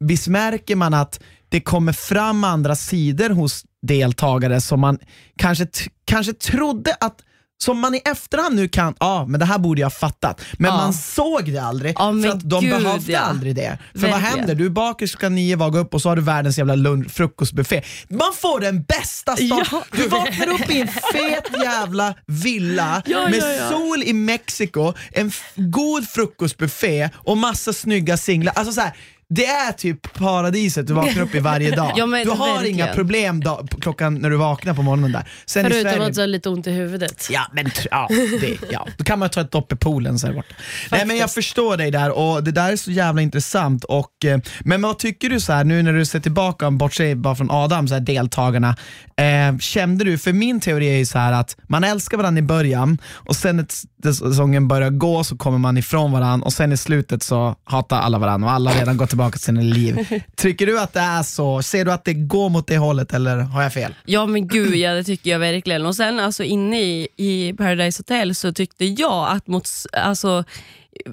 visst 0.00 0.28
märker 0.28 0.76
man 0.76 0.94
att 0.94 1.20
det 1.48 1.60
kommer 1.60 1.92
fram 1.92 2.44
andra 2.44 2.76
sidor 2.76 3.30
hos 3.30 3.64
deltagare 3.82 4.60
som 4.60 4.80
man 4.80 4.98
kanske, 5.36 5.66
kanske 6.04 6.32
trodde 6.32 6.96
att 7.00 7.16
som 7.58 7.80
man 7.80 7.94
i 7.94 8.00
efterhand 8.04 8.56
nu 8.56 8.68
kan, 8.68 8.94
ja 9.00 9.26
men 9.28 9.40
det 9.40 9.46
här 9.46 9.58
borde 9.58 9.80
jag 9.80 9.92
fattat, 9.94 10.40
men 10.58 10.70
Ja. 10.70 10.76
man 10.76 10.92
såg 10.94 11.52
det 11.52 11.58
aldrig 11.58 11.92
Ja, 11.98 12.12
för 12.22 12.28
att 12.28 12.50
de 12.50 12.60
gud, 12.64 12.82
behövde 12.82 13.12
ja. 13.12 13.20
aldrig 13.20 13.54
det. 13.54 13.78
För 13.92 14.00
vad 14.00 14.10
Verkligen. 14.10 14.38
händer? 14.38 14.54
Du 14.54 14.66
är 14.66 14.70
bakis 14.70 15.10
klockan 15.10 15.34
nio, 15.34 15.56
vaknar 15.56 15.80
upp 15.80 15.94
och 15.94 16.02
så 16.02 16.08
har 16.08 16.16
du 16.16 16.22
världens 16.22 16.58
jävla 16.58 16.74
lunch, 16.74 17.10
frukostbuffé. 17.10 17.82
Man 18.08 18.32
får 18.34 18.60
den 18.60 18.82
bästa 18.82 19.36
start. 19.36 19.68
Ja. 19.72 19.82
Du 19.92 20.08
vaknar 20.08 20.48
upp 20.48 20.70
i 20.70 20.80
en 20.80 20.88
fet 20.88 21.62
jävla 21.62 22.14
villa 22.26 23.02
Ja, 23.06 23.28
med 23.28 23.42
sol 23.70 24.02
i 24.02 24.12
Mexiko, 24.12 24.92
en 25.12 25.32
god 25.56 26.08
frukostbuffé 26.08 27.08
och 27.14 27.36
massa 27.36 27.72
snygga 27.72 28.16
singlar. 28.16 28.52
Alltså 28.56 28.72
så 28.72 28.80
här, 28.80 28.92
det 29.28 29.46
är 29.46 29.72
typ 29.72 30.12
paradiset 30.14 30.86
du 30.86 30.92
vaknar 30.94 31.22
upp 31.22 31.34
i 31.34 31.38
varje 31.38 31.76
dag. 31.76 31.92
Ja, 31.96 32.06
du 32.06 32.30
har 32.30 32.52
verkligen. 32.54 32.74
inga 32.74 32.86
problem 32.86 33.40
på 33.42 33.80
klockan 33.80 34.14
när 34.14 34.30
du 34.30 34.36
vaknar 34.36 34.74
på 34.74 34.82
morgonen 34.82 35.12
där. 35.12 35.28
Sen 35.46 35.64
Förutom 35.64 35.82
Sverige, 35.92 36.06
att 36.06 36.14
du 36.14 36.20
har 36.20 36.26
lite 36.28 36.48
ont 36.48 36.66
i 36.66 36.70
huvudet. 36.70 37.28
Ja, 37.30 37.46
men 37.52 37.70
ja, 37.90 38.08
det, 38.40 38.56
ja. 38.70 38.86
Då 38.98 39.04
kan 39.04 39.18
man 39.18 39.30
ta 39.30 39.40
ett 39.40 39.50
dopp 39.50 39.72
i 39.72 39.76
poolen 39.76 40.18
så 40.18 40.26
här 40.26 40.34
borta. 40.34 40.54
Nej 40.90 41.06
men 41.06 41.16
jag 41.16 41.32
förstår 41.32 41.76
dig 41.76 41.90
där 41.90 42.10
och 42.10 42.44
det 42.44 42.50
där 42.52 42.72
är 42.72 42.76
så 42.76 42.90
jävla 42.90 43.22
intressant. 43.22 43.84
Och, 43.84 44.24
eh, 44.24 44.38
men 44.60 44.82
vad 44.82 44.98
tycker 44.98 45.28
du 45.30 45.40
så 45.40 45.52
här 45.52 45.64
nu 45.64 45.82
när 45.82 45.92
du 45.92 46.04
ser 46.06 46.20
tillbaka, 46.20 46.70
bortse 46.70 47.14
bara 47.14 47.34
från 47.34 47.50
Adam, 47.50 47.88
så 47.88 47.94
här, 47.94 48.00
deltagarna. 48.00 48.76
Eh, 49.16 49.58
kände 49.58 50.04
du, 50.04 50.18
för 50.18 50.32
min 50.32 50.60
teori 50.60 50.88
är 50.88 50.96
ju 50.98 51.06
så 51.06 51.18
här 51.18 51.32
att 51.32 51.56
man 51.68 51.84
älskar 51.84 52.16
varandra 52.16 52.38
i 52.38 52.42
början 52.42 52.98
och 53.08 53.36
sen 53.36 53.56
när 53.56 53.62
t- 53.64 53.74
säsongen 54.14 54.68
börjar 54.68 54.90
gå 54.90 55.24
så 55.24 55.36
kommer 55.36 55.58
man 55.58 55.76
ifrån 55.76 56.12
varandra 56.12 56.44
och 56.44 56.52
sen 56.52 56.72
i 56.72 56.76
slutet 56.76 57.22
så 57.22 57.56
hatar 57.64 58.00
alla 58.00 58.18
varandra 58.18 58.48
och 58.48 58.54
alla 58.54 58.70
har 58.70 58.78
redan 58.78 58.96
gått 58.96 59.08
tillbaka 59.08 59.32
till 59.32 59.40
sina 59.40 59.60
liv. 59.60 60.22
Tycker 60.36 60.66
du 60.66 60.80
att 60.80 60.92
det 60.92 61.00
är 61.00 61.22
så? 61.22 61.62
Ser 61.62 61.84
du 61.84 61.92
att 61.92 62.04
det 62.04 62.14
går 62.14 62.48
mot 62.48 62.66
det 62.66 62.76
hållet 62.76 63.14
eller 63.14 63.36
har 63.36 63.62
jag 63.62 63.72
fel? 63.72 63.94
Ja 64.04 64.26
men 64.26 64.48
gud 64.48 64.74
ja, 64.74 64.94
det 64.94 65.04
tycker 65.04 65.30
jag 65.30 65.38
verkligen. 65.38 65.86
Och 65.86 65.96
sen 65.96 66.20
alltså 66.20 66.44
inne 66.44 66.80
i, 66.82 67.08
i 67.16 67.52
Paradise 67.52 68.00
Hotel 68.00 68.34
så 68.34 68.52
tyckte 68.52 68.84
jag 68.84 69.28
att 69.28 69.46
mot, 69.46 69.68
alltså, 69.92 70.44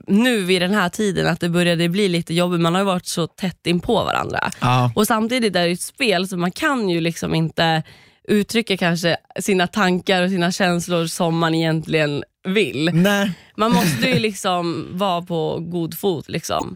nu 0.08 0.42
vid 0.42 0.62
den 0.62 0.74
här 0.74 0.90
tiden 0.90 1.28
att 1.28 1.40
det 1.40 1.50
började 1.50 1.90
bli 1.90 2.08
lite 2.08 2.34
jobbigt. 2.34 2.62
Man 2.62 2.74
har 2.74 2.82
ju 2.82 2.86
varit 2.86 3.06
så 3.06 3.28
tätt 3.28 3.68
in 3.68 3.80
på 3.80 4.04
varandra. 4.04 4.52
Ja. 4.60 4.92
Och 4.96 5.08
samtidigt 5.08 5.56
är 5.56 5.66
det 5.66 5.72
ett 5.72 5.82
spel 5.82 6.28
så 6.28 6.38
man 6.38 6.52
kan 6.52 6.90
ju 6.90 7.02
liksom 7.02 7.36
inte 7.36 7.84
uttrycka 8.28 8.78
kanske 8.78 9.18
sina 9.40 9.68
tankar 9.68 10.22
och 10.24 10.30
sina 10.30 10.52
känslor 10.52 11.06
som 11.06 11.38
man 11.38 11.56
egentligen 11.56 12.24
vill. 12.48 12.90
Nej. 12.94 13.32
Man 13.58 13.72
måste 13.72 14.10
ju 14.10 14.20
liksom 14.20 14.88
vara 14.92 15.22
på 15.22 15.60
god 15.60 15.98
fot. 15.98 16.30
Liksom. 16.30 16.76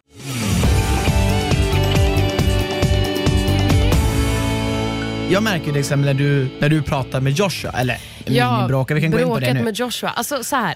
Jag 5.30 5.44
märker 5.44 5.66
till 5.66 5.78
exempel 5.78 6.06
när 6.06 6.14
du, 6.14 6.50
när 6.60 6.70
du 6.70 6.82
pratar 6.82 7.22
med 7.22 7.34
Joshua, 7.34 7.72
eller 7.72 7.98
ni 8.26 8.68
bråkar, 8.68 8.96
vi 8.96 9.02
kan 9.02 9.12
gå 9.12 9.20
in 9.20 9.28
på 9.28 9.40
det 9.40 9.54
nu. 9.54 9.64
med 9.64 9.80
Joshua. 9.80 10.10
Alltså 10.10 10.44
så 10.44 10.56
här. 10.56 10.76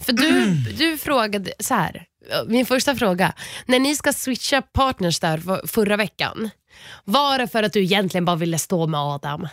För 0.00 0.12
du, 0.12 0.54
du 0.78 0.98
frågade, 0.98 1.52
så 1.58 1.74
här. 1.74 2.04
min 2.46 2.66
första 2.66 2.94
fråga. 2.94 3.32
När 3.66 3.78
ni 3.78 3.96
ska 3.96 4.12
switcha 4.12 4.62
partners 4.62 5.20
där 5.20 5.38
för- 5.38 5.66
förra 5.66 5.96
veckan, 5.96 6.50
var 7.04 7.38
det 7.38 7.48
för 7.48 7.62
att 7.62 7.72
du 7.72 7.82
egentligen 7.82 8.24
bara 8.24 8.36
ville 8.36 8.58
stå 8.58 8.86
med 8.86 9.00
Adam? 9.00 9.48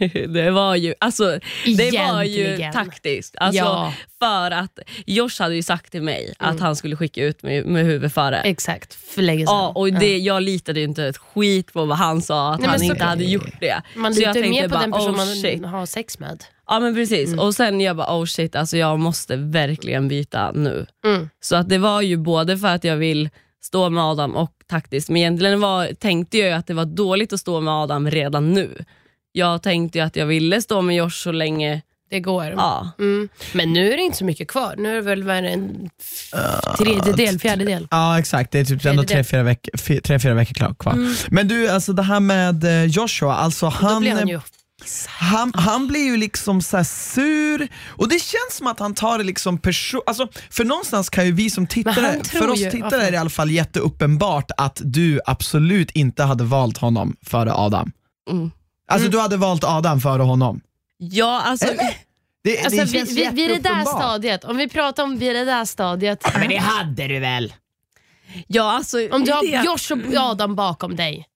det 0.28 0.50
var 0.50 0.76
ju, 0.76 0.94
alltså, 1.00 1.38
det 1.76 1.90
var 1.98 2.22
ju 2.22 2.70
taktiskt. 2.72 3.36
Alltså, 3.38 3.62
Ja. 3.62 3.94
För 4.18 4.50
att 4.50 4.78
Josh 5.06 5.30
hade 5.38 5.54
ju 5.54 5.62
sagt 5.62 5.92
till 5.92 6.02
mig 6.02 6.34
att 6.38 6.60
han 6.60 6.76
skulle 6.76 6.96
skicka 6.96 7.24
ut 7.24 7.42
mig 7.42 7.64
med 7.64 7.84
huvudet 7.84 8.14
före. 8.14 8.40
Exakt, 8.40 8.94
för 8.94 9.22
länge 9.22 9.46
sedan. 9.46 9.54
Ja, 9.54 9.72
och 9.74 9.92
det, 9.92 10.18
jag 10.18 10.42
litade 10.42 10.80
ju 10.80 10.84
inte 10.86 11.04
ett 11.04 11.16
skit 11.18 11.72
på 11.72 11.84
vad 11.84 11.98
han 11.98 12.22
sa, 12.22 12.52
att 12.54 12.60
Nej, 12.60 12.68
han 12.68 12.78
så- 12.78 12.84
inte 12.84 13.04
hade 13.04 13.24
gjort 13.24 13.60
det. 13.60 13.82
Man 13.96 14.12
litar 14.12 14.34
ju 14.34 14.42
tänkte 14.42 14.50
mer 14.62 14.68
på 14.68 14.74
bara, 14.74 14.80
den 14.80 14.92
person 14.92 15.14
oh, 15.14 15.24
shit. 15.42 15.60
man 15.60 15.70
har 15.70 15.86
sex 15.86 16.18
med. 16.18 16.44
Ja 16.66 16.80
men 16.80 16.94
precis, 16.94 17.28
Mm. 17.28 17.38
och 17.40 17.54
sen 17.54 17.80
jag 17.80 17.96
bara 17.96 18.18
oh 18.18 18.24
shit, 18.24 18.56
alltså 18.56 18.76
jag 18.76 18.98
måste 18.98 19.36
verkligen 19.36 20.08
byta 20.08 20.52
nu. 20.52 20.86
Mm. 21.04 21.28
Så 21.40 21.56
att 21.56 21.68
det 21.68 21.78
var 21.78 22.00
ju 22.02 22.16
både 22.16 22.58
för 22.58 22.68
att 22.68 22.84
jag 22.84 22.96
vill 22.96 23.30
stå 23.62 23.90
med 23.90 24.04
Adam 24.04 24.36
och 24.36 24.52
taktiskt, 24.70 25.08
men 25.08 25.16
egentligen 25.16 25.60
var, 25.60 25.94
tänkte 25.94 26.38
jag 26.38 26.48
ju 26.48 26.54
att 26.54 26.66
det 26.66 26.74
var 26.74 26.84
dåligt 26.84 27.32
att 27.32 27.40
stå 27.40 27.60
med 27.60 27.74
Adam 27.74 28.10
redan 28.10 28.52
nu. 28.52 28.84
Jag 29.32 29.62
tänkte 29.62 29.98
ju 29.98 30.04
att 30.04 30.16
jag 30.16 30.26
ville 30.26 30.62
stå 30.62 30.82
med 30.82 30.96
Josh 30.96 31.10
så 31.10 31.32
länge, 31.32 31.82
Det 32.10 32.20
går. 32.20 32.44
ja. 32.44 32.90
Mm. 32.98 33.28
Men 33.52 33.72
nu 33.72 33.92
är 33.92 33.96
det 33.96 34.02
inte 34.02 34.18
så 34.18 34.24
mycket 34.24 34.48
kvar. 34.48 34.74
Nu 34.78 34.90
är 34.90 34.94
det 34.94 35.00
väl 35.00 35.24
bara 35.24 35.38
en 35.38 35.90
f- 36.00 36.76
tredjedel, 36.78 37.38
fjärdedel. 37.38 37.88
Ja 37.90 38.18
exakt, 38.18 38.50
det 38.52 38.58
är 38.58 38.64
typ 38.64 38.84
ändå 38.86 39.02
tre, 39.02 39.24
fyra 39.24 39.42
veckor, 39.42 40.00
tre, 40.00 40.18
fyra 40.18 40.34
veckor 40.34 40.74
kvar. 40.74 40.94
Men 41.30 41.48
du, 41.48 41.68
alltså 41.68 41.92
det 41.92 42.02
här 42.02 42.20
med 42.20 42.64
eh, 42.64 42.84
Joshua, 42.84 43.34
alltså 43.34 43.66
han, 43.66 44.06
han 44.06 44.28
ju... 44.28 44.40
han, 45.06 45.52
han 45.54 45.86
blir 45.88 46.04
ju 46.04 46.16
liksom 46.16 46.62
så 46.62 46.76
här 46.76 46.84
sur 46.84 47.68
och 47.86 48.08
det 48.08 48.18
känns 48.22 48.56
som 48.56 48.66
att 48.66 48.78
han 48.80 48.94
tar 48.94 49.18
det 49.18 49.24
liksom 49.24 49.58
person... 49.58 50.00
Alltså, 50.06 50.28
för 50.50 50.64
någonstans 50.64 51.10
kan 51.10 51.26
ju 51.26 51.32
vi 51.32 51.50
som 51.50 51.66
tittare, 51.66 52.24
för 52.24 52.48
oss 52.48 52.60
ju- 52.60 52.70
tittare 52.70 53.02
är 53.02 53.10
det 53.10 53.14
i 53.16 53.20
alla 53.20 53.30
fall 53.30 53.50
jätteuppenbart 53.50 54.50
att 54.56 54.80
du 54.84 55.20
absolut 55.26 55.90
inte 55.90 56.22
hade 56.22 56.44
valt 56.44 56.78
honom 56.78 57.16
före 57.26 57.52
Adam. 57.54 57.92
Mm. 58.30 58.50
Alltså 58.90 59.08
du 59.08 59.18
hade 59.20 59.36
valt 59.36 59.64
Adam 59.64 60.00
före 60.00 60.22
honom. 60.22 60.60
Ja 60.98 61.42
alltså, 61.42 61.66
Eller? 61.66 61.94
Det, 62.44 62.58
Alltså, 62.58 62.76
det 62.76 62.84
vid, 62.84 62.92
känns 62.92 63.10
vid, 63.10 63.32
vid 63.32 63.50
det 63.50 63.58
där 63.58 63.84
stadiet, 63.84 64.44
om 64.44 64.56
vi 64.56 64.68
pratar 64.68 65.02
om 65.02 65.18
vid 65.18 65.36
det 65.36 65.44
där 65.44 65.64
stadiet. 65.64 66.24
Men 66.38 66.48
det 66.48 66.56
hade 66.56 67.08
du 67.08 67.18
väl? 67.18 67.54
ja, 68.46 68.72
alltså 68.72 68.98
Om 69.12 69.24
du 69.24 69.32
har 69.32 69.42
det, 69.42 69.64
Josh 69.64 70.14
och 70.16 70.30
Adam 70.30 70.54
bakom 70.56 70.96
dig. 70.96 71.26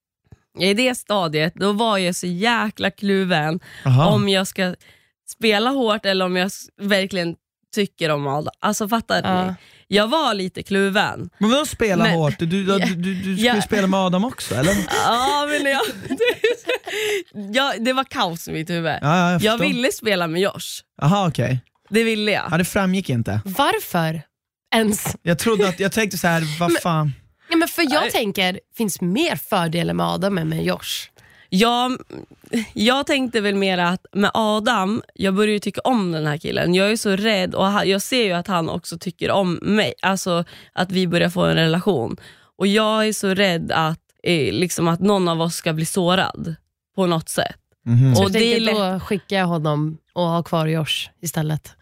i 0.58 0.74
det 0.74 0.94
stadiet 0.94 1.54
då 1.54 1.72
var 1.72 1.98
jag 1.98 2.14
så 2.16 2.26
jäkla 2.26 2.90
kluven 2.90 3.60
Aha. 3.86 4.10
om 4.10 4.28
jag 4.28 4.46
ska 4.46 4.74
spela 5.28 5.70
hårt 5.70 6.06
eller 6.06 6.24
om 6.24 6.36
jag 6.36 6.50
verkligen 6.80 7.36
tycker 7.74 8.10
om 8.10 8.26
Adam. 8.26 8.52
Alltså 8.60 8.88
fattar 8.88 9.22
Ja. 9.24 9.46
ni? 9.46 9.54
Jag 9.94 10.08
var 10.08 10.34
lite 10.34 10.62
kluven. 10.62 11.30
Men 11.38 11.50
vadå 11.50 11.66
spela 11.66 12.04
Men- 12.04 12.14
hårt? 12.14 12.38
Du, 12.38 12.46
du, 12.46 12.64
du, 12.64 12.78
du, 12.78 13.14
du 13.14 13.22
skulle 13.22 13.36
Ja. 13.56 13.62
spela 13.62 13.86
med 13.86 14.00
Adam 14.00 14.24
också 14.24 14.54
eller? 14.54 14.72
Ja, 15.04 15.48
men 15.62 15.72
jag, 15.72 15.82
ja, 17.54 17.74
det 17.80 17.92
var 17.92 18.04
kaos 18.04 18.48
i 18.48 18.52
mitt 18.52 18.70
huvud. 18.70 18.92
Ja, 18.92 18.98
ja, 19.02 19.32
jag, 19.32 19.42
jag 19.42 19.58
ville 19.58 19.92
spela 19.92 20.26
med 20.26 20.42
Josh. 20.42 20.82
Aha, 21.02 21.28
okej. 21.28 21.58
Det 21.90 22.04
ville 22.04 22.30
jag. 22.32 22.44
Ja, 22.50 22.58
det 22.58 22.64
framgick 22.64 23.10
inte. 23.10 23.40
Varför 23.44 24.22
ens? 24.74 25.16
Jag 25.22 25.38
trodde 25.38 25.68
att, 25.68 25.80
jag 25.80 25.92
tänkte 25.92 26.18
så 26.18 26.26
här, 26.28 26.58
vad 26.60 26.72
fan. 26.82 27.12
Ja, 27.50 27.56
men 27.56 27.68
för 27.68 27.92
jag 27.92 28.10
tänker, 28.10 28.60
finns 28.76 29.00
mer 29.00 29.36
fördelar 29.36 29.94
med 29.94 30.06
Adam 30.06 30.38
än 30.38 30.48
med 30.48 30.64
Josh. 30.64 31.08
Jag, 31.58 31.98
jag 32.72 33.06
tänkte 33.06 33.40
väl 33.40 33.54
mer 33.54 33.78
att 33.78 34.06
med 34.12 34.30
Adam, 34.34 35.02
jag 35.14 35.34
börjar 35.34 35.52
ju 35.52 35.58
tycka 35.58 35.80
om 35.84 36.12
den 36.12 36.26
här 36.26 36.36
killen. 36.38 36.74
Jag 36.74 36.90
är 36.92 36.96
så 36.96 37.10
rädd 37.16 37.54
och 37.54 37.66
ha- 37.66 37.84
jag 37.84 38.02
ser 38.02 38.24
ju 38.24 38.32
att 38.32 38.46
han 38.46 38.68
också 38.68 38.98
tycker 38.98 39.30
om 39.30 39.58
mig. 39.62 39.94
Alltså 40.02 40.44
att 40.72 40.92
vi 40.92 41.06
börjar 41.06 41.28
få 41.30 41.44
en 41.44 41.54
relation. 41.56 42.16
Och 42.58 42.66
jag 42.66 43.08
är 43.08 43.12
så 43.12 43.28
rädd 43.34 43.72
att, 43.72 44.00
eh, 44.22 44.52
liksom 44.52 44.88
att 44.88 45.00
någon 45.00 45.28
av 45.28 45.40
oss 45.40 45.54
ska 45.54 45.72
bli 45.72 45.84
sårad 45.84 46.54
på 46.96 47.06
något 47.06 47.28
sätt. 47.28 47.56
Mhm. 47.86 48.14
Så 48.14 48.24
Och 48.24 48.30
det 48.30 48.38
är 48.38 48.54
tänker, 48.56 48.72
lätt- 48.72 48.94
då 48.94 49.00
skickar 49.00 49.36
jag 49.36 49.46
honom 49.46 49.98
och 50.12 50.22
har 50.26 50.42
kvar 50.42 50.66
Josh 50.66 51.08
istället. 51.22 51.72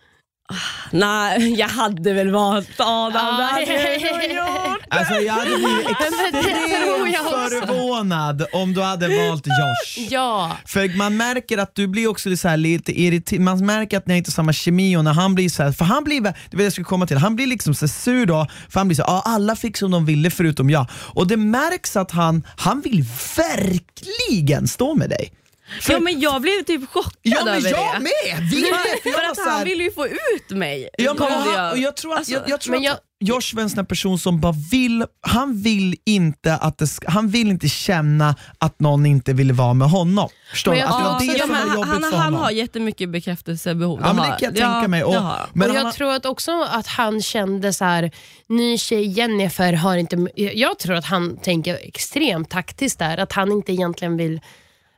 Nej, 0.91 1.55
jag 1.59 1.69
hade 1.69 2.13
väl 2.13 2.31
valt 2.31 2.81
Adam. 2.81 3.27
Ah, 3.27 3.39
det 3.39 3.45
hade 3.45 3.97
jag 3.97 4.35
gjort. 4.35 4.83
Alltså 4.89 5.15
jag 5.15 5.35
hade 5.35 5.57
blivit 5.57 5.89
extremt 5.91 7.67
förvånad 7.67 8.47
om 8.53 8.75
du 8.75 8.83
hade 8.83 9.09
valt 9.09 9.47
Josh. 9.47 10.07
Ja, 10.11 10.57
För 10.67 10.97
man 10.97 11.17
märker 11.17 11.59
att 11.59 11.75
du 11.75 11.87
blir 11.87 12.09
också 12.09 12.37
så 12.37 12.49
här 12.49 12.57
lite 12.57 13.01
irriterad, 13.01 13.43
man 13.43 13.67
märker 13.67 13.99
att 13.99 14.07
ni 14.07 14.15
har 14.15 14.19
inte 14.19 14.31
samma 14.31 14.53
kemi 14.53 14.97
och 14.97 15.05
när 15.05 15.13
han 15.13 15.35
blir 15.35 15.49
så 15.49 15.63
här, 15.63 15.73
för 15.73 15.85
han 15.85 16.05
blir, 16.05 16.21
det 16.21 16.57
var 16.57 16.63
jag 16.65 16.73
skulle 16.73 16.85
komma 16.85 17.07
till, 17.07 17.17
han 17.17 17.37
blir 17.37 17.47
liksom 17.47 17.75
så 17.75 17.89
sur 17.89 18.27
då, 18.27 18.47
för 18.69 18.81
han 18.81 18.89
blir 18.89 18.97
så 18.97 19.05
ja 19.07 19.23
alla 19.25 19.57
fick 19.57 19.77
som 19.77 19.91
de 19.91 20.07
ville 20.07 20.31
förutom 20.31 20.71
jag. 20.71 20.87
Och 20.93 21.27
det 21.27 21.37
märks 21.37 21.97
att 21.97 22.11
han, 22.11 22.47
han 22.57 22.81
vill 22.81 23.05
verkligen 23.37 24.69
stå 24.69 24.95
med 24.95 25.11
dig. 25.11 25.33
För, 25.81 25.93
Ja, 25.93 26.01
men 26.01 26.21
jag 26.21 26.43
blev 26.43 26.63
typ 26.63 26.89
chockad 26.91 27.13
ja, 27.23 27.45
men 27.45 27.55
över 27.55 27.71
jag 27.71 27.95
det. 27.95 28.01
med! 28.01 28.49
Vi 28.51 28.61
med! 28.61 28.71
För 29.03 29.11
jag 29.23 29.31
att 29.31 29.39
han 29.47 29.65
ville 29.65 29.85
ju 29.85 29.93
få 29.93 30.07
ut 30.07 30.51
mig. 30.51 30.89
Ja, 30.99 31.15
men, 31.19 31.71
och 31.73 31.79
jag 31.79 31.97
tror 31.97 32.13
att, 32.13 32.19
Alltså, 32.19 32.33
jag, 32.33 32.43
jag 32.49 32.61
tror 32.61 32.71
men 32.71 32.79
att 32.81 32.85
jag- 32.85 32.97
Josh 33.25 33.55
var 33.55 33.63
en 33.63 33.71
sån 33.71 33.87
person 33.87 34.19
som 34.19 34.41
bara 34.41 34.55
vill, 34.71 35.05
han 35.21 35.63
vill 35.63 35.97
inte 36.07 36.55
att 36.57 36.79
det 36.79 36.87
ska, 36.87 37.11
han 37.11 37.29
vill 37.29 37.49
inte 37.49 37.69
känna 37.69 38.35
att 38.59 38.81
någon 38.81 39.07
inte 39.07 39.33
vill 39.33 39.53
vara 39.53 39.75
med 39.75 39.91
honom. 39.91 40.29
Förstår 40.51 40.71
Men 40.73 40.81
du? 40.81 40.87
jag- 40.87 41.07
Att 41.13 41.19
det 41.19 41.25
Ja, 41.25 41.29
var 41.29 41.35
det 41.35 41.39
ja, 41.39 41.47
som 41.61 41.69
var 41.69 41.75
jobbigt 41.77 42.03
han, 42.03 42.11
för 42.13 42.19
han 42.19 42.35
har 42.35 42.51
jättemycket 42.51 43.09
bekräftelsebehov. 43.11 44.01
Ja, 44.05 44.13
men 44.13 44.31
det 44.31 44.37
kan 44.47 44.55
jag 44.55 44.67
han. 44.67 44.75
tänka 44.75 44.89
mig. 44.89 45.05
Och- 45.05 45.15
han. 45.15 45.49
Men 45.53 45.71
och 45.71 45.77
jag 45.77 45.83
har- 45.85 45.93
tror 45.93 46.13
att 46.13 46.27
också 46.27 46.63
att 46.63 46.87
han 46.87 47.23
kände 47.23 47.73
så 47.73 47.85
här, 47.85 48.11
ny 48.49 48.79
tjej 48.79 49.07
Jennifer 49.09 49.73
har 49.73 49.97
inte... 49.97 50.27
Jag 50.35 50.79
tror 50.79 50.95
att 50.95 51.05
han 51.05 51.37
tänker 51.37 51.79
extremt 51.83 52.51
taktiskt 52.51 52.99
där, 52.99 53.19
att 53.19 53.33
han 53.33 53.53
inte 53.53 53.73
egentligen 53.73 54.17
vill... 54.17 54.41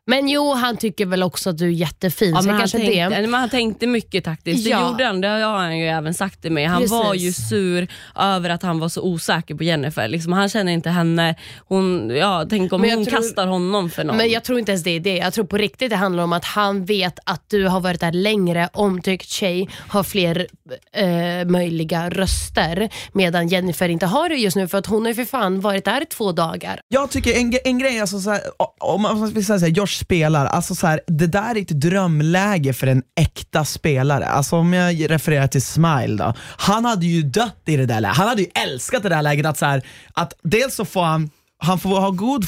Men 0.06 0.28
jo, 0.28 0.52
han 0.52 0.76
tycker 0.76 1.06
väl 1.06 1.22
också 1.22 1.50
att 1.50 1.58
du 1.58 1.64
är 1.66 1.70
jättefin, 1.70 2.30
Ja, 2.34 2.40
så 2.40 2.46
men 2.46 2.56
han, 2.56 2.68
tänkte, 2.68 3.08
det. 3.08 3.20
men 3.26 3.34
han 3.34 3.48
tänkte 3.50 3.86
mycket 3.86 4.24
taktiskt, 4.24 4.64
det 4.64 4.70
Ja. 4.70 4.88
gjorde 4.90 5.04
han. 5.04 5.20
Det 5.20 5.28
har 5.28 5.58
han 5.58 5.78
ju 5.78 5.86
även 5.86 6.14
sagt 6.14 6.42
till 6.42 6.52
mig. 6.52 6.64
Han 6.64 6.76
Precis. 6.80 6.90
var 6.90 7.14
ju 7.14 7.32
sur 7.32 7.88
över 8.16 8.50
att 8.50 8.62
han 8.62 8.78
var 8.78 8.88
så 8.88 9.02
osäker 9.02 9.54
på 9.54 9.64
Jennifer. 9.64 10.08
Liksom, 10.08 10.32
han 10.32 10.48
känner 10.48 10.72
inte 10.72 10.90
henne. 10.90 11.34
Hon, 11.66 12.10
ja, 12.16 12.46
tänk 12.50 12.72
om 12.72 12.80
hon 12.82 13.04
tror- 13.04 13.16
kastar 13.16 13.46
honom 13.46 13.90
för 13.90 14.04
någon. 14.04 14.16
Men 14.16 14.30
jag 14.30 14.44
tror 14.44 14.58
inte 14.58 14.72
ens 14.72 14.84
det 14.84 14.90
är 14.90 15.00
det. 15.00 15.16
Jag 15.16 15.32
tror 15.32 15.44
på 15.44 15.56
riktigt 15.58 15.90
det 15.90 15.96
handlar 15.96 16.24
om 16.24 16.32
att 16.32 16.44
han 16.44 16.84
vet 16.84 17.18
att 17.24 17.44
du 17.50 17.66
har 17.66 17.80
varit 17.80 18.00
där 18.00 18.12
längre, 18.12 18.68
omtyckt 18.72 19.28
tjej, 19.28 19.68
har 19.88 20.02
fler 20.02 20.46
eh, 20.92 21.44
möjliga 21.46 22.10
röster. 22.10 22.88
Medan 23.12 23.48
Jennifer 23.48 23.88
inte 23.88 24.06
har 24.06 24.28
det 24.28 24.34
just 24.34 24.56
nu 24.56 24.68
för 24.68 24.78
att 24.78 24.86
hon 24.86 25.02
har 25.02 25.08
ju 25.08 25.14
för 25.14 25.24
fan 25.24 25.60
varit 25.60 25.84
där 25.84 26.02
i 26.02 26.06
två 26.06 26.32
dagar. 26.32 26.80
Jag 26.88 27.10
tycker 27.10 27.34
en, 27.36 27.52
en 27.64 27.78
grej, 27.78 28.00
alltså 28.00 28.20
så 28.20 28.30
här, 28.30 28.40
om 28.80 29.02
man 29.02 29.30
vill 29.30 29.46
säga 29.46 29.58
så 29.58 29.64
här, 29.66 29.72
Josh 29.94 30.00
spelar, 30.00 30.46
alltså 30.46 30.74
så 30.74 30.86
här, 30.86 31.00
det 31.06 31.26
där 31.26 31.56
är 31.56 31.60
ett 31.60 31.68
drömläge 31.68 32.72
för 32.72 32.86
en 32.86 33.02
äkta 33.20 33.64
spelare. 33.64 34.26
Alltså 34.26 34.56
om 34.56 34.72
jag 34.72 35.10
refererar 35.10 35.46
till 35.46 35.62
Smile 35.62 36.16
då, 36.16 36.34
han 36.56 36.84
hade 36.84 37.06
ju 37.06 37.22
dött 37.22 37.62
i 37.66 37.76
det 37.76 37.86
där 37.86 38.00
läget. 38.00 38.16
Han 38.16 38.28
hade 38.28 38.42
ju 38.42 38.48
älskat 38.54 39.02
det 39.02 39.08
där 39.08 39.22
läget 39.22 39.46
att, 39.46 39.58
så 39.58 39.66
här, 39.66 39.82
att 40.14 40.32
dels 40.42 40.74
så 40.74 40.84
får 40.84 41.02
han 41.04 41.30
han 41.64 41.78
får 41.78 42.00
ha 42.00 42.10
god, 42.10 42.44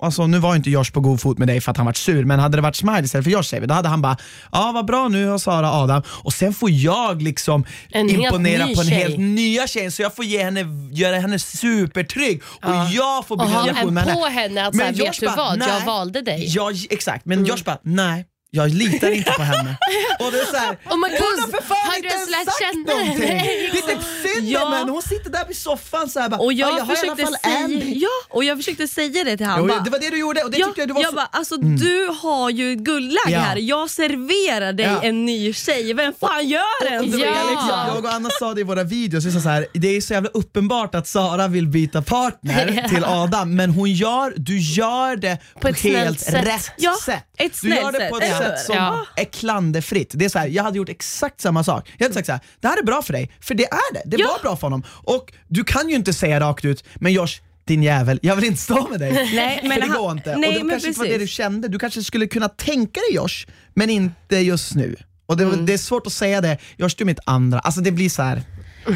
alltså 0.00 0.26
nu 0.26 0.38
var 0.38 0.56
inte 0.56 0.70
Josh 0.70 0.90
på 0.92 1.00
god 1.00 1.20
fot 1.20 1.38
med 1.38 1.48
dig 1.48 1.60
för 1.60 1.70
att 1.70 1.76
han 1.76 1.86
var 1.86 1.92
sur, 1.92 2.24
men 2.24 2.38
hade 2.38 2.56
det 2.56 2.62
varit 2.62 2.76
Smile 2.76 3.00
istället 3.04 3.24
för 3.24 3.30
Josh 3.30 3.42
säger 3.42 3.60
vi, 3.60 3.66
då 3.66 3.74
hade 3.74 3.88
han 3.88 4.02
bara, 4.02 4.16
ja 4.52 4.70
vad 4.74 4.86
bra 4.86 5.08
nu 5.08 5.26
har 5.26 5.38
Sara 5.38 5.72
Adam, 5.72 6.02
och 6.08 6.32
sen 6.32 6.54
får 6.54 6.70
jag 6.70 7.22
liksom 7.22 7.64
En 7.90 8.10
imponera 8.10 8.64
på 8.64 8.70
en 8.80 8.86
tjej. 8.86 8.98
helt 8.98 9.18
nya 9.18 9.66
tjej, 9.66 9.90
så 9.90 10.02
jag 10.02 10.16
får 10.16 10.24
ge 10.24 10.42
henne, 10.44 10.64
göra 10.92 11.18
henne 11.18 11.38
supertrygg 11.38 12.42
och 12.62 12.70
jag 12.92 13.26
får 13.26 13.34
Och 13.40 13.46
bygga 13.46 13.58
ha 13.58 13.66
relation 13.66 13.88
en 13.88 13.96
henne. 13.96 14.14
på 14.14 14.26
henne 14.26 14.66
att 14.66 14.74
Men 14.74 14.94
så 14.96 15.02
här, 15.04 15.10
vet 15.10 15.20
du 15.20 15.26
vad, 15.26 15.50
jag 15.50 15.58
nej. 15.58 15.86
valde 15.86 16.22
dig. 16.22 16.44
Ja, 16.48 16.70
exakt, 16.90 17.24
men 17.24 17.44
Josh 17.44 17.64
bara, 17.64 17.78
nej. 17.82 18.26
Jag 18.54 18.70
litar 18.74 19.10
inte 19.10 19.30
på 19.30 19.42
henne. 19.42 19.76
Och 20.20 20.32
det 20.32 20.38
är 20.40 20.46
så 20.46 20.56
här, 20.56 20.68
Oh 20.90 20.96
my 20.96 21.08
hon 21.18 21.40
har 21.40 21.48
för 21.50 21.62
fan 21.62 21.96
inte 21.96 22.08
ens 22.08 22.28
ens 22.32 22.44
sagt 22.44 22.58
känna 22.60 22.98
någonting. 22.98 23.28
Nej. 23.36 23.70
Det 23.72 23.78
är 23.78 23.94
typ 23.96 24.04
synd 24.36 24.48
Ja. 24.48 24.64
om 24.66 24.72
henne, 24.72 24.90
hon 24.90 25.02
sitter 25.02 25.30
där 25.30 25.44
vid 25.48 25.56
soffan 25.56 26.08
så 26.08 26.20
här, 26.20 26.28
bara, 26.28 26.40
och 26.40 26.52
jag, 26.52 26.68
"Ja, 26.78 26.84
har 26.84 26.94
i 27.04 27.08
alla 27.08 27.16
fall 27.16 27.34
säga, 27.42 27.58
en." 27.58 27.92
ja, 28.00 28.08
och 28.28 28.44
jag 28.44 28.56
försökte 28.58 28.88
säga 28.88 29.24
det 29.24 29.36
till 29.36 29.46
honom. 29.46 29.80
Det 29.84 29.90
var 29.90 29.98
det 29.98 30.10
du 30.10 30.18
gjorde 30.18 30.42
och 30.42 30.50
det 30.50 30.58
ja, 30.58 30.66
tyckte 30.66 30.80
jag 30.80 30.88
du 30.88 30.92
var 30.94 31.02
jag 31.02 31.10
så... 31.10 31.16
bara, 31.16 31.28
alltså 31.32 31.56
du 31.56 32.06
har 32.22 32.50
ju 32.50 32.72
ett 32.72 32.78
guldläge 32.78 33.20
Ja. 33.30 33.38
här. 33.40 33.56
Jag 33.56 33.90
serverar 33.90 34.72
dig 34.72 34.86
Ja. 34.86 35.02
en 35.02 35.24
ny 35.26 35.52
tjej. 35.52 35.94
Vem 35.94 36.12
fan 36.20 36.48
gör 36.48 36.86
en 36.86 36.98
Och 37.00 37.06
det 37.06 37.18
Ja. 37.18 37.26
det 37.44 37.50
liksom, 37.50 37.68
jag 37.94 38.04
och 38.04 38.12
Anna 38.12 38.30
sa 38.30 38.54
det 38.54 38.60
i 38.60 38.64
våra 38.64 38.84
videos, 38.84 39.24
vi 39.24 39.32
sa 39.32 39.40
så 39.40 39.48
här, 39.48 39.66
det 39.74 39.96
är 39.96 40.00
så 40.00 40.12
jävla 40.12 40.30
uppenbart 40.34 40.94
att 40.94 41.06
Sara 41.08 41.48
vill 41.48 41.66
byta 41.66 42.02
partner 42.02 42.80
Ja. 42.82 42.88
till 42.88 43.04
Adam, 43.04 43.56
men 43.56 43.70
hon 43.70 43.92
gör, 43.92 44.34
du 44.36 44.58
gör 44.58 45.16
det 45.16 45.38
på, 45.60 45.68
ett 45.68 45.78
snällt 45.78 45.96
helt 45.96 46.20
sätt. 46.20 46.46
rätt 46.46 46.70
Ja, 46.76 46.96
sätt. 47.04 47.24
ett 47.38 47.52
du 47.62 47.68
gör 47.68 47.76
snällt 47.80 47.98
det 47.98 48.08
på 48.10 48.16
ett 48.16 48.22
sätt, 48.28 48.41
sätt 48.42 48.60
som 48.66 48.76
Ja. 48.76 49.06
är 49.16 49.24
klanderfritt. 49.24 50.10
Det 50.14 50.24
är 50.24 50.28
så 50.28 50.38
här, 50.38 50.46
jag 50.46 50.62
hade 50.62 50.76
gjort 50.78 50.88
exakt 50.88 51.40
samma 51.40 51.64
sak. 51.64 51.90
Jag 51.98 52.04
hade 52.04 52.14
sagt 52.14 52.26
så 52.26 52.32
här, 52.32 52.40
det 52.60 52.68
här 52.68 52.78
är 52.78 52.82
bra 52.82 53.02
för 53.02 53.12
dig, 53.12 53.30
för 53.40 53.54
det 53.54 53.64
är 53.64 53.94
det. 53.94 54.02
Det 54.04 54.16
Ja. 54.22 54.28
var 54.28 54.42
bra 54.42 54.56
för 54.56 54.66
honom. 54.66 54.82
Och 54.88 55.32
du 55.48 55.64
kan 55.64 55.88
ju 55.88 55.94
inte 55.96 56.12
säga 56.12 56.40
rakt 56.40 56.64
ut, 56.64 56.84
men 56.94 57.12
Josh, 57.12 57.32
din 57.64 57.82
jävel, 57.82 58.18
jag 58.22 58.36
vill 58.36 58.44
inte 58.44 58.60
stå 58.62 58.88
med 58.88 59.00
dig. 59.00 59.12
Nej, 59.34 59.60
men 59.62 59.80
det 59.80 59.86
går 59.86 60.12
inte. 60.12 60.36
nej, 60.36 60.58
och 60.58 60.64
det 60.64 60.70
kanske 60.70 60.88
inte 60.88 61.00
var 61.00 61.06
det 61.06 61.18
du 61.18 61.26
kände. 61.26 61.68
Du 61.68 61.78
kanske 61.78 62.02
skulle 62.02 62.26
kunna 62.26 62.48
tänka 62.48 63.00
dig 63.00 63.16
Josh, 63.16 63.46
men 63.74 63.90
inte 63.90 64.36
just 64.36 64.74
nu. 64.74 64.96
Och 65.26 65.36
det, 65.36 65.44
Mm. 65.44 65.66
det 65.66 65.72
är 65.74 65.78
svårt 65.78 66.06
att 66.06 66.12
säga 66.12 66.40
det, 66.40 66.58
Josh 66.76 66.88
du 66.96 67.04
är 67.04 67.06
mitt 67.06 67.18
andra. 67.26 67.58
Alltså 67.58 67.80
det 67.80 67.92
blir 67.92 68.08
så 68.10 68.22
här. 68.22 68.42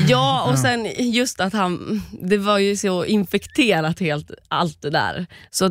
Ja, 0.08 0.42
och 0.52 0.58
sen 0.58 0.86
just 1.12 1.40
att 1.40 1.52
han, 1.52 2.02
det 2.22 2.38
var 2.38 2.58
ju 2.58 2.76
så 2.76 3.04
infekterat 3.04 4.00
helt 4.00 4.30
allt 4.48 4.82
det 4.82 4.90
där. 4.90 5.26
Så, 5.50 5.70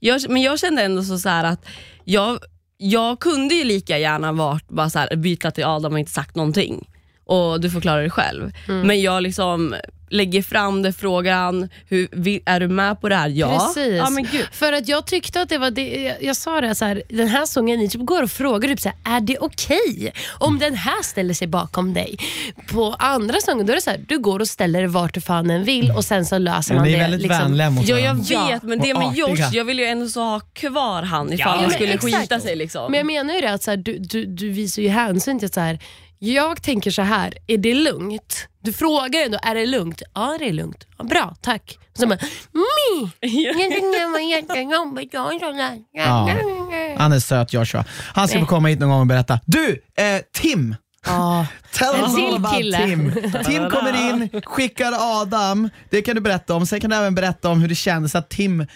jag, 0.00 0.30
men 0.30 0.42
jag 0.42 0.58
kände 0.58 0.82
ändå 0.82 1.02
så, 1.02 1.18
så 1.18 1.28
här 1.28 1.44
att 1.44 1.64
jag 2.04 2.38
jag 2.76 3.20
kunde 3.20 3.54
ju 3.54 3.64
lika 3.64 3.98
gärna 3.98 4.32
varit 4.32 4.68
bara 4.68 4.90
så 4.90 4.98
här, 4.98 5.16
byta 5.16 5.50
till 5.50 5.64
Adam 5.64 5.92
och 5.92 5.98
inte 5.98 6.12
sagt 6.12 6.36
någonting. 6.36 6.88
Och 7.24 7.60
du 7.60 7.70
får 7.70 7.80
klara 7.80 8.00
dig 8.00 8.10
själv. 8.10 8.52
Mm. 8.68 8.86
Men 8.86 9.02
jag 9.02 9.22
liksom 9.22 9.74
lägger 10.08 10.42
fram 10.42 10.82
det, 10.82 10.92
frågar 10.92 11.34
han, 11.36 11.68
hur, 11.88 12.08
är 12.46 12.60
du 12.60 12.68
med 12.68 13.00
på 13.00 13.08
det 13.08 13.14
här? 13.16 13.28
Ja. 13.28 13.58
Precis. 13.74 13.94
ja 13.96 14.10
men 14.10 14.24
gud. 14.32 14.46
För 14.52 14.72
att 14.72 14.88
jag 14.88 15.06
tyckte 15.06 15.40
att 15.40 15.48
det 15.48 15.58
var 15.58 15.70
det, 15.70 16.02
jag, 16.02 16.16
jag 16.22 16.36
sa 16.36 16.60
det 16.60 16.74
så 16.74 16.84
här, 16.84 17.02
den 17.08 17.28
här 17.28 17.46
sången, 17.46 17.78
ni 17.78 17.88
typ 17.88 18.00
går 18.06 18.22
och 18.22 18.30
frågar 18.30 18.68
typ 18.68 18.80
så 18.80 18.88
här, 19.02 19.16
är 19.16 19.20
det 19.20 19.38
okej 19.38 20.12
om 20.38 20.58
den 20.58 20.74
här 20.74 21.02
ställer 21.02 21.34
sig 21.34 21.46
bakom 21.48 21.94
dig? 21.94 22.16
På 22.72 22.94
andra 22.98 23.40
sånger 23.40 23.64
då 23.64 23.72
är 23.72 23.76
det 23.76 23.82
så 23.82 23.90
här, 23.90 24.04
du 24.08 24.18
går 24.18 24.40
och 24.40 24.48
ställer 24.48 24.78
dig 24.80 24.88
vart 24.88 25.14
du 25.14 25.20
fan 25.20 25.50
än 25.50 25.64
vill 25.64 25.90
och 25.90 26.04
sen 26.04 26.26
så 26.26 26.38
löser 26.38 26.74
Men 26.74 26.80
man 26.82 26.86
ni 26.88 26.92
är 26.92 26.96
det. 26.96 27.02
väldigt 27.02 27.20
liksom. 27.22 27.38
vänliga 27.42 27.70
mot 27.70 27.88
Ja, 27.88 27.98
jag 27.98 28.14
vet, 28.14 28.30
Ja. 28.30 28.60
men 28.62 28.78
det 28.78 28.94
med. 28.94 29.14
Josh, 29.16 29.48
jag 29.52 29.64
vill 29.64 29.78
ju 29.78 29.84
ändå 29.84 30.08
så 30.08 30.20
ha 30.20 30.40
kvar 30.40 31.02
han 31.02 31.32
ifall 31.32 31.56
Ja, 31.56 31.60
men 31.62 31.70
skulle 31.70 31.92
exakt. 31.94 32.14
skita 32.16 32.40
sig. 32.40 32.56
Liksom. 32.56 32.90
Men 32.90 32.98
jag 32.98 33.06
menar 33.06 33.34
ju 33.34 33.40
det 33.40 33.52
att 33.52 33.62
så 33.62 33.70
här, 33.70 33.76
du, 33.76 33.98
du, 33.98 34.24
du 34.26 34.48
visar 34.50 34.82
ju 34.82 34.88
hänsyn 34.88 35.38
till 35.38 35.46
att 35.46 35.54
så 35.54 35.60
här, 35.60 35.78
jag 36.24 36.62
tänker 36.62 36.90
så 36.90 37.02
här, 37.02 37.34
är 37.46 37.58
det 37.58 37.74
lugnt? 37.74 38.48
Du 38.62 38.72
frågar 38.72 39.24
ändå, 39.24 39.38
är 39.42 39.54
det 39.54 39.66
lugnt? 39.66 40.02
Ja, 40.14 40.36
det 40.38 40.48
är 40.48 40.52
lugnt. 40.52 40.86
Ja, 40.98 41.04
bra, 41.04 41.34
tack. 41.40 41.78
Och 41.92 41.98
så 41.98 42.06
bara, 42.06 42.18
mi! 42.52 43.10
Jag 43.20 43.54
tyckte 43.54 43.98
det 43.98 44.06
var 44.12 44.30
jättejobbigt. 44.30 45.14
Jag 45.14 45.34
är 45.34 45.38
så 45.38 45.52
där. 45.52 45.78
Ja. 45.92 46.30
Han 46.98 47.12
är 47.12 47.20
söt 47.20 47.52
Joshua. 47.52 47.84
Han 48.14 48.28
ska 48.28 48.40
få 48.40 48.46
komma 48.46 48.68
hit 48.68 48.78
någon 48.80 48.88
gång 48.90 49.00
och 49.00 49.06
berätta. 49.06 49.40
Du, 49.46 49.82
eh, 49.96 50.20
Tim! 50.32 50.76
Ja. 51.06 51.46
Tell 51.72 51.94
En 51.94 52.00
us 52.00 52.08
all 52.08 52.16
till 52.16 52.34
about 52.34 52.56
kille. 52.56 52.78
Tim. 52.86 53.12
Tim 53.44 53.70
kommer 53.70 54.10
in, 54.10 54.42
skickar 54.44 54.92
Adam. 55.20 55.70
Det 55.90 56.02
kan 56.02 56.14
du 56.14 56.20
berätta 56.20 56.54
om. 56.54 56.66
Sen 56.66 56.80
kan 56.80 56.90
du 56.90 56.96
även 56.96 57.14
berätta 57.14 57.48
om 57.48 57.60
hur 57.60 57.68
det 57.68 57.74
kändes 57.74 58.14
att 58.14 58.28
Tim 58.30 58.66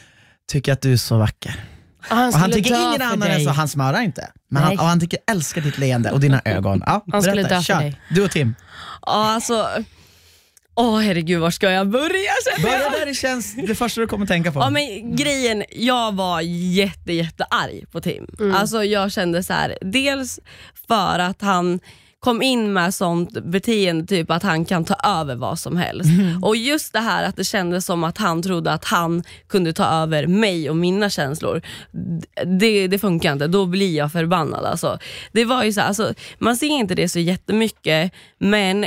tycker 0.51 0.73
att 0.73 0.81
du 0.81 0.93
är 0.93 0.97
så 0.97 1.19
vacker. 1.19 1.65
Han 2.09 2.29
Och 2.29 2.35
han 2.35 2.53
tycker 2.53 2.89
ingen 2.89 3.03
annan 3.03 3.21
dig. 3.21 3.45
så, 3.45 3.51
han 3.51 3.69
smörar 3.69 4.01
inte. 4.03 4.31
Men 4.51 4.63
han, 4.63 4.71
Nej. 4.71 4.79
och 4.79 4.85
han 4.85 5.01
tycker 5.01 5.19
älskar 5.31 5.61
ditt 5.61 5.79
leende 5.79 6.11
och 6.11 6.21
dina 6.21 6.41
ögon. 6.45 6.83
Ja, 6.87 7.05
Han 7.13 7.23
skulle 7.23 7.43
dö 7.43 7.49
för 7.49 7.63
kör. 7.63 7.79
dig. 7.81 8.01
Du 8.11 8.25
och 8.25 8.31
Tim. 8.31 8.55
Ja, 9.07 9.31
alltså, 9.33 9.69
åh 10.75 11.01
herregud, 11.01 11.41
var 11.41 11.51
ska 11.51 11.71
jag 11.71 11.89
börja? 11.91 12.31
Börja 12.63 12.91
där 12.91 13.07
det 13.07 13.15
känns 13.15 13.55
det 13.67 13.75
första 13.75 14.01
du 14.01 14.07
kommer 14.07 14.27
tänka 14.27 14.53
på. 14.53 14.61
Ja, 14.61 14.71
men 14.71 15.17
grejen, 15.17 15.65
jag 15.71 16.15
var 16.15 16.41
jätte, 16.41 17.13
jätte 17.13 17.45
arg 17.45 17.85
på 17.93 18.01
Tim. 18.01 18.27
Alltså, 18.55 18.85
jag 18.85 19.13
kände 19.13 19.43
så 19.43 19.53
här, 19.53 19.79
dels 19.81 20.39
för 20.89 21.19
att 21.19 21.43
han 21.43 21.81
kom 22.21 22.43
in 22.43 22.73
med 22.73 22.95
sånt 22.95 23.33
beteende, 23.45 24.07
typ 24.07 24.31
att 24.31 24.43
han 24.43 24.65
kan 24.65 24.85
ta 24.85 24.95
över 24.95 25.37
vad 25.37 25.59
som 25.59 25.77
helst. 25.77 26.11
Och 26.43 26.57
just 26.57 26.93
det 26.93 27.01
här 27.01 27.25
att 27.25 27.37
det 27.37 27.45
kändes 27.45 27.87
som 27.87 28.05
att 28.05 28.19
han 28.19 28.43
trodde 28.43 28.73
att 28.73 28.85
han 28.85 29.23
kunde 29.49 29.73
ta 29.73 29.85
över 29.85 30.27
mig 30.27 30.71
och 30.71 30.77
mina 30.77 31.11
känslor. 31.11 31.63
Det, 32.61 32.89
det 32.89 32.99
funkar 32.99 33.33
inte, 33.33 33.47
då 33.47 33.67
blir 33.67 33.97
jag 33.97 34.13
förbannad. 34.13 34.65
Alltså. 34.65 34.99
Det 35.33 35.45
var 35.45 35.65
ju 35.65 35.73
så 35.73 35.81
här, 35.81 35.89
alltså, 35.89 36.15
man 36.39 36.57
ser 36.57 36.67
inte 36.67 36.95
det 36.95 37.09
så 37.09 37.19
jättemycket, 37.19 38.13
men 38.39 38.87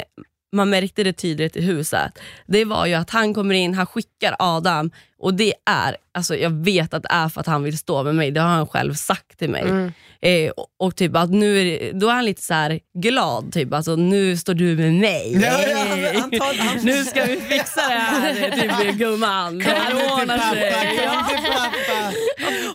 man 0.55 0.69
märkte 0.69 1.03
det 1.03 1.13
tydligt 1.13 1.55
i 1.55 1.61
huset. 1.61 2.19
Det 2.47 2.65
var 2.65 2.85
ju 2.85 2.93
att 2.93 3.09
han 3.09 3.33
kommer 3.33 3.55
in, 3.55 3.73
han 3.73 3.85
skickar 3.85 4.35
Adam 4.39 4.91
och 5.21 5.33
det 5.33 5.53
är, 5.69 5.97
alltså 6.13 6.35
jag 6.35 6.49
vet 6.49 6.93
att 6.93 7.03
det 7.03 7.09
är 7.11 7.29
för 7.29 7.41
att 7.41 7.47
han 7.47 7.63
vill 7.63 7.77
stå 7.77 8.03
med 8.03 8.15
mig, 8.15 8.31
det 8.31 8.41
har 8.41 8.47
han 8.49 8.67
själv 8.67 8.93
sagt 8.93 9.39
till 9.39 9.49
mig. 9.49 9.91
Eh, 10.23 10.51
och, 10.51 10.67
och 10.79 10.95
typ 10.95 11.15
att 11.15 11.29
nu 11.29 11.61
är 11.61 11.65
det, 11.65 11.91
då 11.99 12.09
är 12.09 12.13
han 12.13 12.25
lite 12.25 12.41
så 12.41 12.79
glad, 12.93 13.53
typ 13.53 13.73
alltså 13.73 13.95
nu 13.95 14.37
står 14.37 14.53
du 14.53 14.75
med 14.75 14.93
mig. 14.93 15.31
Ja, 15.43 15.61
ja, 15.69 15.77
han- 15.77 16.21
han 16.21 16.31
tar- 16.31 16.57
han- 16.63 16.77
nu 16.85 17.03
ska 17.05 17.25
vi 17.25 17.41
fixa 17.41 17.81
det 17.87 17.93
här 17.93 18.81
typ, 18.83 18.95
gumman. 18.95 19.57
Det 19.57 19.63
här 19.65 19.93
ordnar 20.21 20.37
sig. 20.37 20.71
Pappa. 21.07 22.13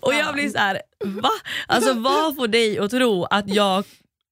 Och 0.03 0.15
jag 0.15 0.35
blir 0.35 0.49
så 0.51 0.59
här, 0.59 0.81
va? 1.05 1.31
Alltså 1.67 1.93
vad 1.95 2.37
får 2.37 2.49
dig 2.49 2.79
att 2.79 2.91
tro 2.91 3.25
att 3.25 3.49
jag 3.49 3.85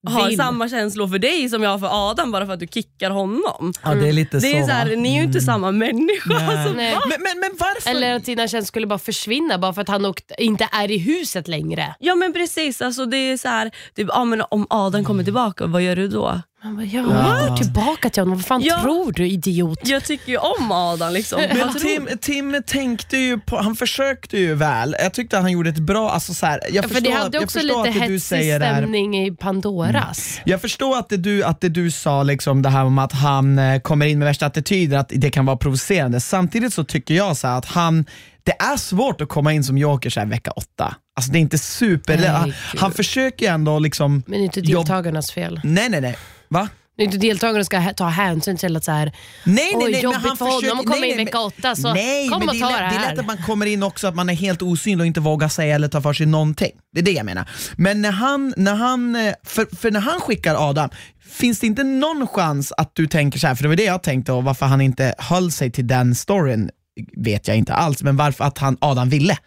har 0.07 0.29
Vill. 0.29 0.37
samma 0.37 0.69
känslor 0.69 1.09
för 1.09 1.19
dig 1.19 1.49
som 1.49 1.63
jag 1.63 1.71
har 1.71 1.79
för 1.79 2.11
Adam 2.11 2.33
bara 2.33 2.47
för 2.47 2.53
att 2.53 2.61
du 2.61 2.67
kickar 2.67 3.11
honom? 3.11 3.73
Ja, 3.83 3.95
det 3.95 4.09
är 4.09 4.13
lite 4.13 4.39
Det 4.39 4.57
är 4.57 4.61
så. 4.61 4.67
så 4.67 4.73
här, 4.73 4.97
ni 4.97 5.13
är 5.15 5.19
ju 5.19 5.23
inte 5.27 5.41
samma 5.41 5.73
människa. 5.73 6.35
Nej. 6.35 6.57
Alltså, 6.57 6.75
Nej. 6.77 6.97
Men, 7.09 7.23
men, 7.23 7.41
men 7.41 7.51
varför? 7.59 7.91
Eller 7.91 8.15
att 8.15 8.25
dina 8.25 8.49
känslor 8.49 8.67
skulle 8.67 8.87
bara 8.87 8.99
försvinna 8.99 9.59
bara 9.59 9.73
för 9.73 9.83
att 9.83 9.89
han 9.89 10.05
åkt, 10.05 10.33
inte 10.39 10.69
är 10.73 10.91
i 10.91 10.99
huset 10.99 11.49
längre. 11.49 11.95
Ja 11.99 12.15
men 12.15 12.33
precis, 12.33 12.83
alltså, 12.83 13.07
det 13.07 13.17
är 13.17 13.37
så 13.37 13.49
här, 13.49 13.71
typ, 13.97 14.09
ja, 14.13 14.25
men 14.25 14.43
om 14.51 14.67
Adam 14.71 15.05
kommer 15.05 15.25
tillbaka, 15.25 15.67
vad 15.67 15.83
gör 15.83 15.97
du 15.97 16.09
då? 16.09 16.41
Man 16.65 16.77
bara, 16.77 16.85
ja, 16.87 17.47
gå 17.49 17.57
tillbaka 17.57 18.11
till 18.11 18.23
honom. 18.23 18.39
Vad 18.39 18.47
fan 18.47 18.63
Ja. 18.65 18.83
tror 18.83 19.13
du 19.13 19.29
idiot? 19.29 19.79
Jag 19.83 20.05
tycker 20.05 20.33
ju 20.33 20.39
om 20.39 20.73
Adam. 20.73 21.13
Liksom. 21.13 21.41
Men 21.55 21.75
Tim, 21.75 22.09
Tim 22.21 22.63
tänkte 22.67 23.17
ju 23.17 23.39
på, 23.41 23.57
han 23.57 23.77
försökte 23.77 24.39
ju 24.39 24.55
väl. 24.55 24.97
Jag 24.99 25.15
tyckte 25.15 25.37
att 25.37 25.43
han 25.43 25.53
gjorde 25.53 25.71
ett 25.71 25.79
bra, 25.79 26.11
alltså 26.11 26.35
så 26.35 26.47
här, 26.47 26.61
jag 26.63 26.75
Ja, 26.75 26.83
för 26.83 26.89
förstår, 26.89 27.11
det 27.11 27.17
hade 27.17 27.37
jag 27.37 27.45
också 27.45 27.59
förstår 27.59 27.87
lite 27.87 27.99
hetsig 28.01 28.55
stämning 28.55 29.27
i 29.27 29.31
Pandoras. 29.37 30.41
Jag 30.45 30.61
förstår 30.61 30.99
att 30.99 31.09
det 31.09 31.17
du, 31.17 31.45
att 31.45 31.61
det 31.61 31.69
du 31.69 31.91
sa, 31.91 32.23
liksom 32.23 32.63
det 32.63 32.69
här 32.69 32.85
om 32.85 32.99
att 32.99 33.13
han 33.13 33.59
eh, 33.59 33.81
kommer 33.81 34.07
in 34.07 34.19
med 34.19 34.27
värsta 34.29 34.47
attityder, 34.47 34.99
att 34.99 35.13
det 35.15 35.31
kan 35.31 35.47
vara 35.47 35.57
provocerande. 35.57 36.21
Samtidigt 36.21 36.75
så 36.75 36.85
tycker 36.85 37.15
jag 37.15 37.37
så 37.37 37.47
här 37.47 37.59
att 37.59 37.67
han, 37.67 38.05
det 38.45 38.53
är 38.63 38.77
svårt 38.77 39.21
att 39.21 39.29
komma 39.29 39.53
in 39.53 39.65
som 39.65 39.79
joker 39.79 40.11
så 40.11 40.21
här 40.21 40.27
vecka 40.27 40.51
åtta. 40.51 40.97
Alltså 41.17 41.33
det 41.33 41.39
är 41.39 41.41
inte 41.41 41.59
super, 41.59 42.17
Nej, 42.19 42.55
han, 42.77 42.93
försöker 42.93 43.47
ju 43.47 43.53
ändå 43.53 43.79
liksom... 43.79 44.23
Men 44.27 44.39
det 44.39 44.43
är 44.43 44.45
inte 44.45 44.61
deltagarnas 44.61 45.33
fel. 45.33 45.61
Nej 45.65 45.89
nej 45.89 46.01
nej, 46.01 46.17
va? 46.49 46.69
Det 46.97 47.03
är 47.03 47.05
inte 47.05 47.19
deltagarna 47.19 47.65
ska 47.65 47.93
ta 47.93 48.09
hänsyn 48.09 48.57
till 48.57 48.77
att 48.77 48.85
så 48.85 48.93
här, 48.93 49.13
Nej, 49.45 49.73
nej, 49.77 49.93
nej, 49.93 50.03
jobbigt 50.03 50.21
han 50.23 50.37
för 50.37 50.45
honom 50.45 50.81
att 50.81 50.87
komma 50.87 51.01
nej, 51.01 51.11
in 51.11 51.17
vecka 51.17 51.41
åtta, 51.41 51.77
så 51.77 51.95
nej, 51.95 52.29
kom 52.29 52.39
men 52.39 52.49
och 52.49 52.55
det 52.55 52.61
ta 52.61 52.71
är, 52.71 52.83
lätt, 52.83 52.91
det 52.91 52.97
det 52.97 53.03
är 53.03 53.07
här. 53.07 53.11
lätt 53.11 53.19
att 53.19 53.27
man 53.27 53.37
kommer 53.37 53.67
in 53.67 53.83
också 53.83 54.07
att 54.07 54.15
man 54.15 54.29
är 54.29 54.35
helt 54.35 54.63
osynlig 54.63 55.01
och 55.01 55.07
inte 55.07 55.21
vågar 55.21 55.49
säga 55.49 55.75
eller 55.75 55.89
ta 55.89 56.01
för 56.01 56.13
sig 56.13 56.27
någonting. 56.27 56.73
Det 56.93 57.01
är 57.01 57.05
det 57.05 57.13
jag 57.13 57.27
menar. 57.27 57.49
Men 57.77 58.03
när 58.03 58.11
han, 58.11 58.55
när 58.57 58.75
han, 58.75 59.17
för, 59.45 59.77
för 59.77 59.91
när 59.91 60.01
han 60.01 60.21
skickar 60.21 60.71
Adam, 60.71 60.91
finns 61.31 61.61
det 61.61 61.67
inte 61.67 61.85
någon 61.85 62.27
chans 62.27 62.73
att 62.73 62.91
du 62.95 63.07
tänker 63.07 63.39
så 63.39 63.47
här, 63.47 63.55
för 63.55 63.63
det 63.63 63.69
var 63.69 63.77
det 63.77 63.85
jag 63.85 64.03
tänkte 64.03 64.33
och 64.33 64.45
varför 64.45 64.67
han 64.67 64.81
inte 64.81 65.15
höll 65.19 65.53
sig 65.53 65.71
till 65.71 65.87
den 65.87 66.15
storyn 66.15 66.71
vet 67.17 67.49
jag 67.49 67.57
inte 67.57 67.75
alls, 67.75 68.03
men 68.03 68.17
varför 68.17 68.45
att 68.45 68.59
han, 68.59 68.77
Adam 68.81 69.09
ville. 69.09 69.39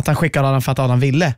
Att 0.00 0.06
han 0.06 0.16
skickar 0.16 0.44
Adam 0.44 0.62
för 0.62 0.72
att 0.72 0.78
Adam 0.78 1.00
ville. 1.00 1.34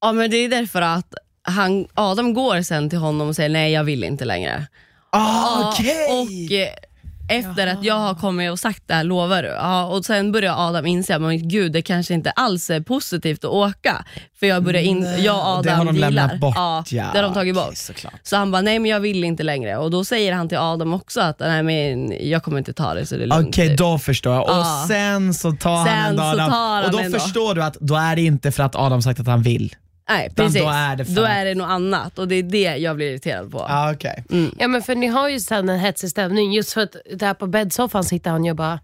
Ja 0.00 0.12
men 0.12 0.30
det 0.30 0.36
är 0.36 0.48
därför 0.48 0.82
att 0.82 1.14
han, 1.42 1.86
Adam 1.94 2.34
går 2.34 2.62
sen 2.62 2.90
till 2.90 2.98
honom 2.98 3.28
och 3.28 3.36
säger 3.36 3.48
nej 3.48 3.72
jag 3.72 3.84
vill 3.84 4.04
inte 4.04 4.24
längre. 4.24 4.66
Ah, 5.12 5.60
Ja, 5.60 5.72
okej! 5.72 6.06
Och 6.22 6.87
efter 7.28 7.66
att 7.66 7.84
jag 7.84 7.94
har 7.94 8.14
kommit 8.14 8.50
och 8.50 8.58
sagt 8.58 8.82
det 8.86 8.94
här, 8.94 9.04
lovar 9.04 9.42
du? 9.42 9.48
Ja, 9.48 9.84
och 9.84 10.04
sen 10.04 10.32
börjar 10.32 10.68
Adam 10.68 10.86
inse, 10.86 11.18
men 11.18 11.48
gud 11.48 11.72
det 11.72 11.82
kanske 11.82 12.14
inte 12.14 12.30
alls 12.30 12.70
är 12.70 12.80
positivt 12.80 13.44
att 13.44 13.50
åka. 13.50 14.04
För 14.40 14.46
jag 14.46 14.62
börjar 14.62 14.82
in, 14.82 15.06
jag 15.18 15.36
och 15.36 15.46
Adam 15.46 15.62
det 15.62 15.70
har 15.70 15.84
de 15.84 15.94
dealar. 15.94 16.10
lämnat 16.10 16.40
bort. 16.40 16.54
Ja, 16.56 16.84
ja, 16.90 17.04
det 17.12 17.18
har 17.18 17.22
de 17.22 17.34
tagit 17.34 17.54
bort. 17.54 17.76
såklart. 17.76 18.14
Så 18.22 18.36
han 18.36 18.50
bara, 18.50 18.62
nej 18.62 18.78
men 18.78 18.90
jag 18.90 19.00
vill 19.00 19.24
inte 19.24 19.42
längre. 19.42 19.76
Och 19.76 19.90
då 19.90 20.04
säger 20.04 20.32
han 20.32 20.48
till 20.48 20.58
Adam 20.58 20.92
också 20.94 21.20
att 21.20 21.40
nej 21.40 21.62
men 21.62 22.14
jag 22.28 22.42
kommer 22.42 22.58
inte 22.58 22.72
ta 22.72 22.94
det 22.94 23.06
så 23.06 23.16
det 23.16 23.22
är 23.22 23.26
lugnt. 23.26 23.48
Okej, 23.48 23.68
typ. 23.68 23.78
då 23.78 23.98
förstår 23.98 24.34
jag. 24.34 24.44
Ja. 24.48 24.60
Och 24.82 24.88
sen 24.88 25.34
så 25.34 25.52
tar 25.52 25.84
Sen 25.86 25.94
han 25.96 26.08
ändå 26.10 26.22
så 26.22 26.28
Adam, 26.28 26.50
tar 26.50 26.74
han 26.74 26.84
och 26.84 26.90
då 26.90 26.98
ändå. 26.98 27.18
förstår 27.18 27.54
du 27.54 27.62
att 27.62 27.76
då 27.80 27.96
är 27.96 28.16
det 28.16 28.22
inte 28.22 28.52
för 28.52 28.62
att 28.62 28.76
Adam 28.76 29.02
sagt 29.02 29.20
att 29.20 29.26
han 29.26 29.42
vill. 29.42 29.74
Nej 30.08 30.28
Utan 30.32 30.46
precis, 30.46 30.62
då 30.62 30.68
är 30.68 30.96
det 30.96 31.14
då 31.14 31.22
är 31.22 31.44
det 31.44 31.54
något 31.54 31.68
annat 31.68 32.18
och 32.18 32.28
det 32.28 32.34
är 32.34 32.42
det 32.42 32.76
jag 32.76 32.96
blir 32.96 33.10
irriterad 33.10 33.50
på. 33.50 33.66
Ah, 33.68 33.92
okej. 33.92 34.24
Ja 34.58 34.68
men 34.68 34.82
för 34.82 34.94
ni 34.94 35.06
har 35.06 35.28
ju 35.28 35.40
sen 35.40 35.68
en 35.68 35.78
hetsig 35.78 36.10
stämning. 36.10 36.52
Just 36.52 36.72
för 36.72 36.80
att 36.80 36.96
där 37.14 37.34
på 37.34 37.46
bäddsoffan 37.46 38.04
sitter 38.04 38.30
han 38.30 38.44
ju 38.44 38.50
och 38.50 38.56
bara 38.56 38.80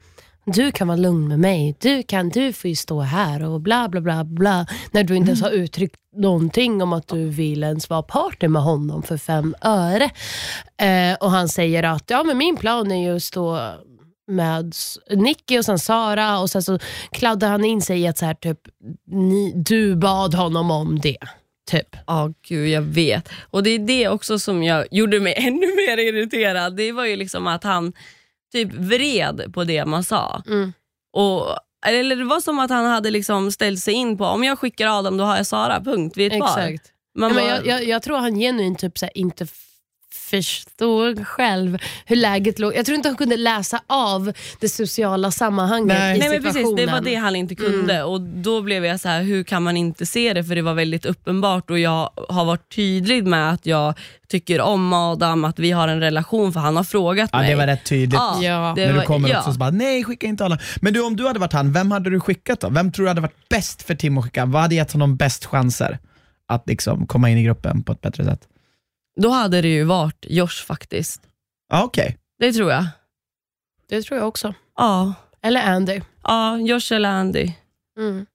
du 0.46 0.72
kan 0.72 0.88
vara 0.88 0.96
lugn 0.96 1.28
med 1.28 1.38
mig, 1.38 1.76
du, 1.80 2.02
kan, 2.02 2.28
du 2.28 2.52
får 2.52 2.68
ju 2.68 2.76
stå 2.76 3.00
här 3.00 3.44
och 3.44 3.60
bla 3.60 3.88
bla 3.88 4.00
bla 4.00 4.24
bla. 4.24 4.66
När 4.90 5.04
du 5.04 5.16
inte 5.16 5.28
ens 5.28 5.42
har 5.42 5.50
uttryckt 5.50 5.96
någonting 6.16 6.82
om 6.82 6.92
att 6.92 7.08
du 7.08 7.28
vill 7.28 7.62
ens 7.62 7.90
vara 7.90 8.02
partner 8.02 8.48
med 8.48 8.62
honom 8.62 9.02
för 9.02 9.16
fem 9.16 9.54
öre. 9.60 10.10
Eh, 10.76 11.16
och 11.20 11.30
han 11.30 11.48
säger 11.48 11.82
att 11.82 12.04
ja, 12.06 12.22
men 12.22 12.38
min 12.38 12.56
plan 12.56 12.92
är 12.92 13.02
ju 13.02 13.16
att 13.16 13.22
stå 13.22 13.74
med 14.26 14.74
Nicky 15.10 15.58
och 15.58 15.64
sen 15.64 15.78
Sara 15.78 16.38
och 16.38 16.50
sen 16.50 16.62
så 16.62 16.78
kladdar 17.10 17.48
han 17.48 17.64
in 17.64 17.82
sig 17.82 18.00
i 18.00 18.06
att 18.06 18.18
så 18.18 18.26
här, 18.26 18.34
typ, 18.34 18.58
ni, 19.06 19.52
du 19.56 19.96
bad 19.96 20.34
honom 20.34 20.70
om 20.70 21.00
det. 21.00 21.18
Typ. 21.70 21.96
Ja, 22.06 22.32
gud 22.48 22.68
jag 22.68 22.82
vet. 22.82 23.28
Och 23.50 23.62
det 23.62 23.70
är 23.70 23.78
det 23.78 24.08
också 24.08 24.38
som 24.38 24.62
jag 24.62 24.86
gjorde 24.90 25.20
mig 25.20 25.34
ännu 25.38 25.66
mer 25.76 25.98
irriterad. 25.98 26.76
Det 26.76 26.92
var 26.92 27.04
ju 27.04 27.16
liksom 27.16 27.46
att 27.46 27.64
han 27.64 27.92
typ 28.52 28.74
vred 28.74 29.54
på 29.54 29.64
det 29.64 29.84
man 29.84 30.04
sa. 30.04 30.42
Mm. 30.46 30.72
Och, 31.12 31.46
eller 31.86 32.16
det 32.16 32.24
var 32.24 32.40
som 32.40 32.58
att 32.58 32.70
han 32.70 32.84
hade 32.84 33.10
liksom 33.10 33.52
ställt 33.52 33.80
sig 33.80 33.94
in 33.94 34.18
på, 34.18 34.24
om 34.24 34.44
jag 34.44 34.58
skickar 34.58 34.98
Adam 34.98 35.16
då 35.16 35.24
har 35.24 35.36
jag 35.36 35.46
Sara, 35.46 35.80
punkt. 35.80 36.16
Vi 36.16 36.26
är 36.26 36.30
ett 36.30 36.40
par. 36.40 36.68
Exakt. 36.68 36.90
Man 37.18 37.30
Ja, 37.30 37.34
men 37.34 37.46
jag, 37.46 37.66
jag, 37.66 37.84
jag 37.84 38.02
tror 38.02 38.16
han 38.18 38.34
genuint 38.34 38.78
typ 38.78 38.98
så 38.98 39.08
inte 39.14 39.46
förstod 40.30 41.26
själv 41.26 41.78
hur 42.06 42.16
läget 42.16 42.58
låg. 42.58 42.74
Jag 42.76 42.86
tror 42.86 42.96
inte 42.96 43.08
han 43.08 43.16
kunde 43.16 43.36
läsa 43.36 43.80
av 43.86 44.32
det 44.60 44.68
sociala 44.68 45.30
sammanhanget 45.30 45.98
Nej. 45.98 46.16
i 46.16 46.18
Nej 46.20 46.28
men 46.28 46.42
precis, 46.42 46.54
det 46.62 46.62
var 46.64 46.76
situationen. 46.78 47.04
det 47.04 47.14
han 47.14 47.36
inte 47.36 47.54
kunde 47.54 48.02
och 48.02 48.20
då 48.20 48.62
blev 48.62 48.84
jag 48.84 49.00
så 49.00 49.08
här: 49.08 49.22
hur 49.22 49.44
kan 49.44 49.62
man 49.62 49.76
inte 49.76 50.06
se 50.06 50.32
det? 50.32 50.44
För 50.44 50.54
det 50.54 50.62
var 50.62 50.74
väldigt 50.74 51.06
uppenbart 51.06 51.70
och 51.70 51.78
jag 51.78 52.10
har 52.28 52.44
varit 52.44 52.74
tydlig 52.74 53.26
med 53.26 53.50
att 53.52 53.66
jag 53.66 53.94
tycker 54.28 54.60
om 54.60 54.92
Adam, 54.92 55.44
att 55.44 55.58
vi 55.58 55.70
har 55.70 55.88
en 55.88 56.00
relation 56.00 56.52
för 56.52 56.60
han 56.60 56.76
har 56.76 56.84
frågat 56.84 57.30
Ja, 57.32 57.38
mig. 57.38 57.50
det 57.50 57.56
var 57.56 57.66
rätt 57.66 57.84
tydligt. 57.84 58.20
Ja, 58.42 58.74
När 58.76 58.92
du 58.92 59.00
kommer 59.02 59.28
ja. 59.28 59.38
också 59.38 59.52
så 59.52 59.58
bara, 59.58 59.70
nej 59.70 60.04
skicka 60.04 60.26
inte 60.26 60.44
Adam. 60.44 60.58
Men 60.80 60.92
du 60.92 61.02
om 61.04 61.16
du 61.16 61.26
hade 61.26 61.38
varit 61.38 61.52
han, 61.52 61.72
vem 61.72 61.90
hade 61.90 62.10
du 62.10 62.20
skickat 62.20 62.60
då? 62.60 62.68
Vem 62.68 62.92
tror 62.92 63.04
du 63.04 63.10
hade 63.10 63.20
varit 63.20 63.48
bäst 63.48 63.82
för 63.82 63.94
Tim 63.94 64.18
att 64.18 64.24
skicka? 64.24 64.44
Vad 64.46 64.62
hade 64.62 64.74
gett 64.74 64.92
honom 64.92 65.16
bäst 65.16 65.44
chanser? 65.44 65.98
att 66.46 66.68
liksom 66.68 67.06
komma 67.06 67.30
in 67.30 67.38
i 67.38 67.42
gruppen 67.44 67.82
på 67.82 67.92
ett 67.92 68.00
bättre 68.00 68.24
sätt? 68.24 68.40
Då 69.20 69.30
hade 69.30 69.60
det 69.60 69.68
ju 69.68 69.84
varit 69.84 70.26
Josh 70.28 70.64
faktiskt. 70.66 71.22
Ja, 71.68 71.82
Okej. 71.84 72.18
Det 72.38 72.52
tror 72.52 72.70
jag. 72.70 72.86
Det 73.88 74.02
tror 74.02 74.18
jag 74.18 74.28
också. 74.28 74.54
Ja, 74.76 75.14
Eller 75.42 75.62
Andy. 75.62 76.00
ja 76.24 76.58
Josh 76.58 76.92
eller 76.92 77.08
Andy. 77.08 77.52
Mm. 77.98 78.26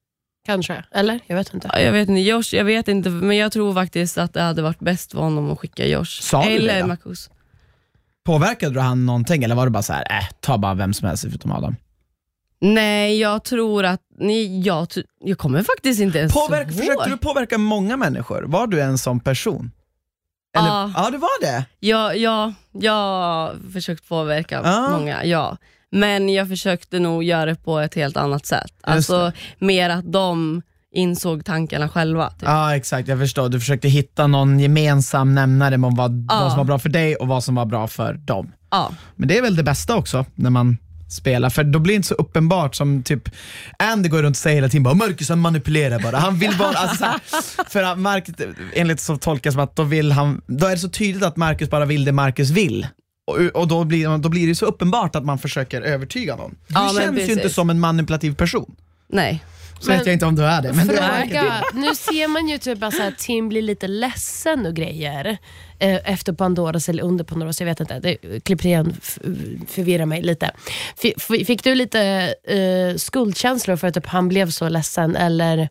Kanske. 0.46 0.84
Eller? 0.92 1.20
Jag 1.26 1.36
vet 1.36 1.54
inte. 1.54 1.70
Ja, 1.72 1.80
Jag 1.80 1.92
vet 1.92 2.08
inte, 2.08 2.20
Josh, 2.20 2.42
jag 2.56 2.64
vet 2.64 2.88
inte, 2.88 3.10
men 3.10 3.36
jag 3.36 3.52
tror 3.52 3.74
faktiskt 3.74 4.18
att 4.18 4.34
det 4.34 4.42
hade 4.42 4.62
varit 4.62 4.78
bäst 4.80 5.12
för 5.12 5.18
honom 5.18 5.50
att 5.50 5.58
skicka 5.58 5.86
Josh. 5.86 6.04
Sa 6.04 6.42
du 6.44 6.48
det 6.48 6.56
eller 6.56 6.80
då? 6.80 6.86
Marcus. 6.86 7.30
Påverkade 8.24 8.74
du 8.74 8.80
han 8.80 9.06
någonting 9.06 9.44
eller 9.44 9.54
var 9.54 9.64
det 9.64 9.70
bara 9.70 9.82
så 9.82 9.92
här, 9.92 10.06
äh, 10.10 10.28
ta 10.40 10.58
bara 10.58 10.74
vem 10.74 10.94
som 10.94 11.08
helst 11.08 11.22
förutom 11.24 11.52
Adam? 11.52 11.76
Nej, 12.60 13.18
jag 13.20 13.44
tror 13.44 13.84
att, 13.84 14.00
nej, 14.18 14.60
jag, 14.60 14.84
tr- 14.88 15.04
jag 15.20 15.38
kommer 15.38 15.62
faktiskt 15.62 16.00
inte 16.00 16.18
ens 16.18 16.32
Påverka, 16.32 16.70
ihåg. 16.70 16.78
försökte 16.80 17.10
du 17.10 17.16
påverka 17.16 17.58
många 17.58 17.96
människor? 17.96 18.42
Var 18.42 18.66
du 18.66 18.80
en 18.80 18.98
sån 18.98 19.20
person? 19.20 19.70
Eller, 20.58 20.68
Ja. 20.68 20.92
ja, 20.96 21.10
det 21.10 21.18
var 21.18 21.40
det. 21.42 21.64
Ja, 21.80 22.14
ja, 22.14 22.52
jag 22.72 22.92
har 22.92 23.70
försökt 23.72 24.08
påverka 24.08 24.60
Ja. 24.64 24.88
många, 24.90 25.24
ja. 25.24 25.56
Men 25.92 26.28
jag 26.28 26.48
försökte 26.48 26.98
nog 26.98 27.24
göra 27.24 27.46
det 27.46 27.54
på 27.54 27.78
ett 27.78 27.94
helt 27.94 28.16
annat 28.16 28.46
sätt. 28.46 28.72
Alltså 28.82 29.32
mer 29.58 29.90
att 29.90 30.12
de 30.12 30.62
insåg 30.94 31.44
tankarna 31.44 31.88
själva. 31.88 32.30
Typ. 32.30 32.42
Ja 32.42 32.76
exakt, 32.76 33.08
jag 33.08 33.18
förstår. 33.18 33.48
Du 33.48 33.60
försökte 33.60 33.88
hitta 33.88 34.26
någon 34.26 34.60
gemensam 34.60 35.34
nämnare 35.34 35.74
om 35.74 35.94
vad, 35.94 36.26
Ja. 36.30 36.40
vad 36.40 36.48
som 36.50 36.58
var 36.58 36.64
bra 36.64 36.78
för 36.78 36.88
dig 36.88 37.16
och 37.16 37.28
vad 37.28 37.44
som 37.44 37.54
var 37.54 37.64
bra 37.66 37.88
för 37.88 38.14
dem. 38.14 38.52
Ja. 38.70 38.90
Men 39.16 39.28
det 39.28 39.38
är 39.38 39.42
väl 39.42 39.56
det 39.56 39.62
bästa 39.62 39.96
också 39.96 40.24
när 40.34 40.50
man 40.50 40.76
spelar, 41.12 41.50
för 41.50 41.64
då 41.64 41.78
blir 41.78 41.92
det 41.92 41.96
inte 41.96 42.08
så 42.08 42.14
uppenbart 42.14 42.74
som 42.74 43.02
typ 43.02 43.28
Andy 43.78 44.08
går 44.08 44.22
runt 44.22 44.36
och 44.36 44.40
säger 44.40 44.54
hela 44.54 44.68
tiden 44.68 44.82
bara 44.82 44.94
Marcus 44.94 45.28
han 45.28 45.38
manipulerar 45.38 45.98
bara, 45.98 46.16
han 46.18 46.38
vill 46.38 46.58
bara, 46.58 46.76
alltså, 46.76 47.06
för 47.68 47.82
att 47.82 47.98
Marcus, 47.98 48.34
enligt 48.74 49.00
så 49.00 49.16
tolkas 49.16 49.54
som 49.54 49.62
att 49.62 49.76
då 49.76 49.82
vill 49.82 50.12
han, 50.12 50.40
då 50.46 50.66
är 50.66 50.70
det 50.70 50.78
så 50.78 50.88
tydligt 50.88 51.22
att 51.22 51.36
Marcus 51.36 51.70
bara 51.70 51.84
vill 51.84 52.04
det 52.04 52.12
Marcus 52.12 52.50
vill. 52.50 52.86
Och, 53.26 53.36
och 53.36 53.68
då, 53.68 53.84
blir, 53.84 54.18
då 54.18 54.28
blir 54.28 54.46
det 54.46 54.54
så 54.54 54.66
uppenbart 54.66 55.16
att 55.16 55.24
man 55.24 55.38
försöker 55.38 55.82
övertyga 55.82 56.36
någon. 56.36 56.50
Du 56.50 56.74
Ja, 56.74 56.92
känns 57.00 57.18
ju 57.28 57.32
inte 57.32 57.50
som 57.50 57.70
en 57.70 57.80
manipulativ 57.80 58.34
person. 58.34 58.74
Nej. 59.08 59.44
Så 59.80 59.88
Men- 59.90 59.98
vet 59.98 60.06
jag 60.06 60.12
inte 60.12 60.26
om 60.26 60.36
du 60.36 60.44
är 60.44 60.62
det. 60.62 60.72
Men 60.72 60.86
det 60.86 60.92
verkar 60.92 61.40
Fråga. 61.42 61.62
Nu 61.74 61.94
ser 61.94 62.28
man 62.28 62.48
ju 62.48 62.58
typ 62.58 62.82
att 62.82 62.94
så 62.94 63.10
Tim 63.18 63.48
blir 63.48 63.62
lite 63.62 63.88
ledsen 63.88 64.66
och 64.66 64.74
grejer 64.74 65.38
eh, 65.78 66.10
efter 66.12 66.32
Pandoras 66.32 66.88
eller 66.88 67.02
under 67.02 67.24
Pandoras, 67.24 67.60
jag 67.60 67.66
vet 67.66 67.80
inte. 67.80 67.98
Det, 68.00 68.40
klipp 68.44 68.64
igen 68.64 68.96
f- 69.02 69.18
förvirrar 69.68 70.06
mig 70.06 70.22
lite. 70.22 70.50
F- 71.02 71.46
fick 71.46 71.64
du 71.64 71.74
lite 71.74 72.00
eh, 72.44 72.96
skuldkänslor 72.96 73.76
för 73.76 73.88
att 73.88 73.94
typ, 73.94 74.06
han 74.06 74.28
blev 74.28 74.50
så 74.50 74.68
ledsen? 74.68 75.16
Eller? 75.16 75.68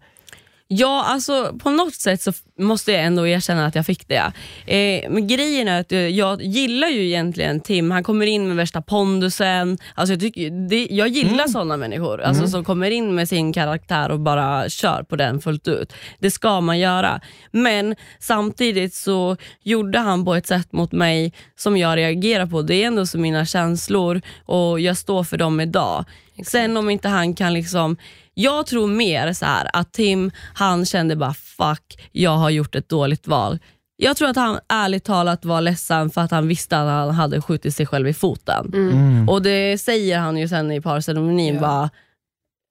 Ja, 0.71 1.03
alltså 1.07 1.53
på 1.59 1.69
något 1.69 1.93
sätt 1.93 2.21
så 2.21 2.31
måste 2.59 2.91
jag 2.91 3.03
ändå 3.03 3.27
erkänna 3.27 3.65
att 3.65 3.75
jag 3.75 3.85
fick 3.85 4.07
det. 4.07 4.31
Eh, 4.65 5.09
men 5.11 5.27
grejen 5.27 5.67
är 5.67 5.79
att 5.79 5.91
eh, 5.91 5.99
jag 5.99 6.41
gillar 6.41 6.87
ju 6.87 7.05
egentligen 7.05 7.59
Tim, 7.61 7.91
han 7.91 8.03
kommer 8.03 8.25
in 8.25 8.47
med 8.47 8.57
värsta 8.57 8.81
pondusen. 8.81 9.77
Alltså 9.95 10.13
jag, 10.13 10.19
tycker, 10.19 10.69
det, 10.69 10.87
jag 10.91 11.07
gillar 11.07 11.33
Mm. 11.33 11.47
sådana 11.47 11.77
människor 11.77 12.21
alltså, 12.21 12.47
som 12.47 12.63
kommer 12.65 12.91
in 12.91 13.15
med 13.15 13.29
sin 13.29 13.53
karaktär 13.53 14.11
och 14.11 14.19
bara 14.19 14.69
kör 14.69 15.03
på 15.03 15.15
den 15.15 15.41
fullt 15.41 15.67
ut. 15.67 15.93
Det 16.19 16.31
ska 16.31 16.61
man 16.61 16.79
göra. 16.79 17.21
Men 17.51 17.95
samtidigt 18.19 18.93
så 18.93 19.37
gjorde 19.63 19.99
han 19.99 20.25
på 20.25 20.35
ett 20.35 20.47
sätt 20.47 20.71
mot 20.71 20.91
mig 20.91 21.33
som 21.55 21.77
jag 21.77 21.97
reagerar 21.97 22.45
på. 22.45 22.61
Det 22.61 22.75
är 22.83 22.87
ändå 22.87 23.05
så 23.05 23.17
mina 23.17 23.45
känslor 23.45 24.21
och 24.45 24.79
jag 24.79 24.97
står 24.97 25.23
för 25.23 25.37
dem 25.37 25.59
idag. 25.59 26.05
Sen 26.45 26.77
om 26.77 26.89
inte 26.89 27.07
han 27.07 27.33
kan 27.33 27.53
liksom 27.53 27.97
jag 28.33 28.65
tror 28.65 28.87
mer 28.87 29.33
så 29.33 29.45
här 29.45 29.69
att 29.73 29.93
Tim, 29.93 30.31
han 30.53 30.85
kände 30.85 31.15
bara 31.15 31.33
fuck, 31.33 32.09
jag 32.11 32.37
har 32.37 32.49
gjort 32.49 32.75
ett 32.75 32.89
dåligt 32.89 33.27
val. 33.27 33.59
Jag 33.97 34.17
tror 34.17 34.29
att 34.29 34.35
han 34.35 34.59
ärligt 34.69 35.03
talat 35.03 35.45
var 35.45 35.61
ledsen 35.61 36.09
för 36.09 36.21
att 36.21 36.31
han 36.31 36.47
visste 36.47 36.77
att 36.79 36.87
han 36.87 37.09
hade 37.11 37.41
skjutit 37.41 37.75
sig 37.75 37.85
själv 37.85 38.07
i 38.07 38.13
foten. 38.13 38.71
Mm. 38.73 39.29
Och 39.29 39.41
det 39.41 39.81
säger 39.81 40.19
han 40.19 40.37
ju 40.37 40.47
sen 40.47 40.71
i 40.71 40.81
parceremonin 40.81 41.55
Ja. 41.55 41.61
bara, 41.61 41.89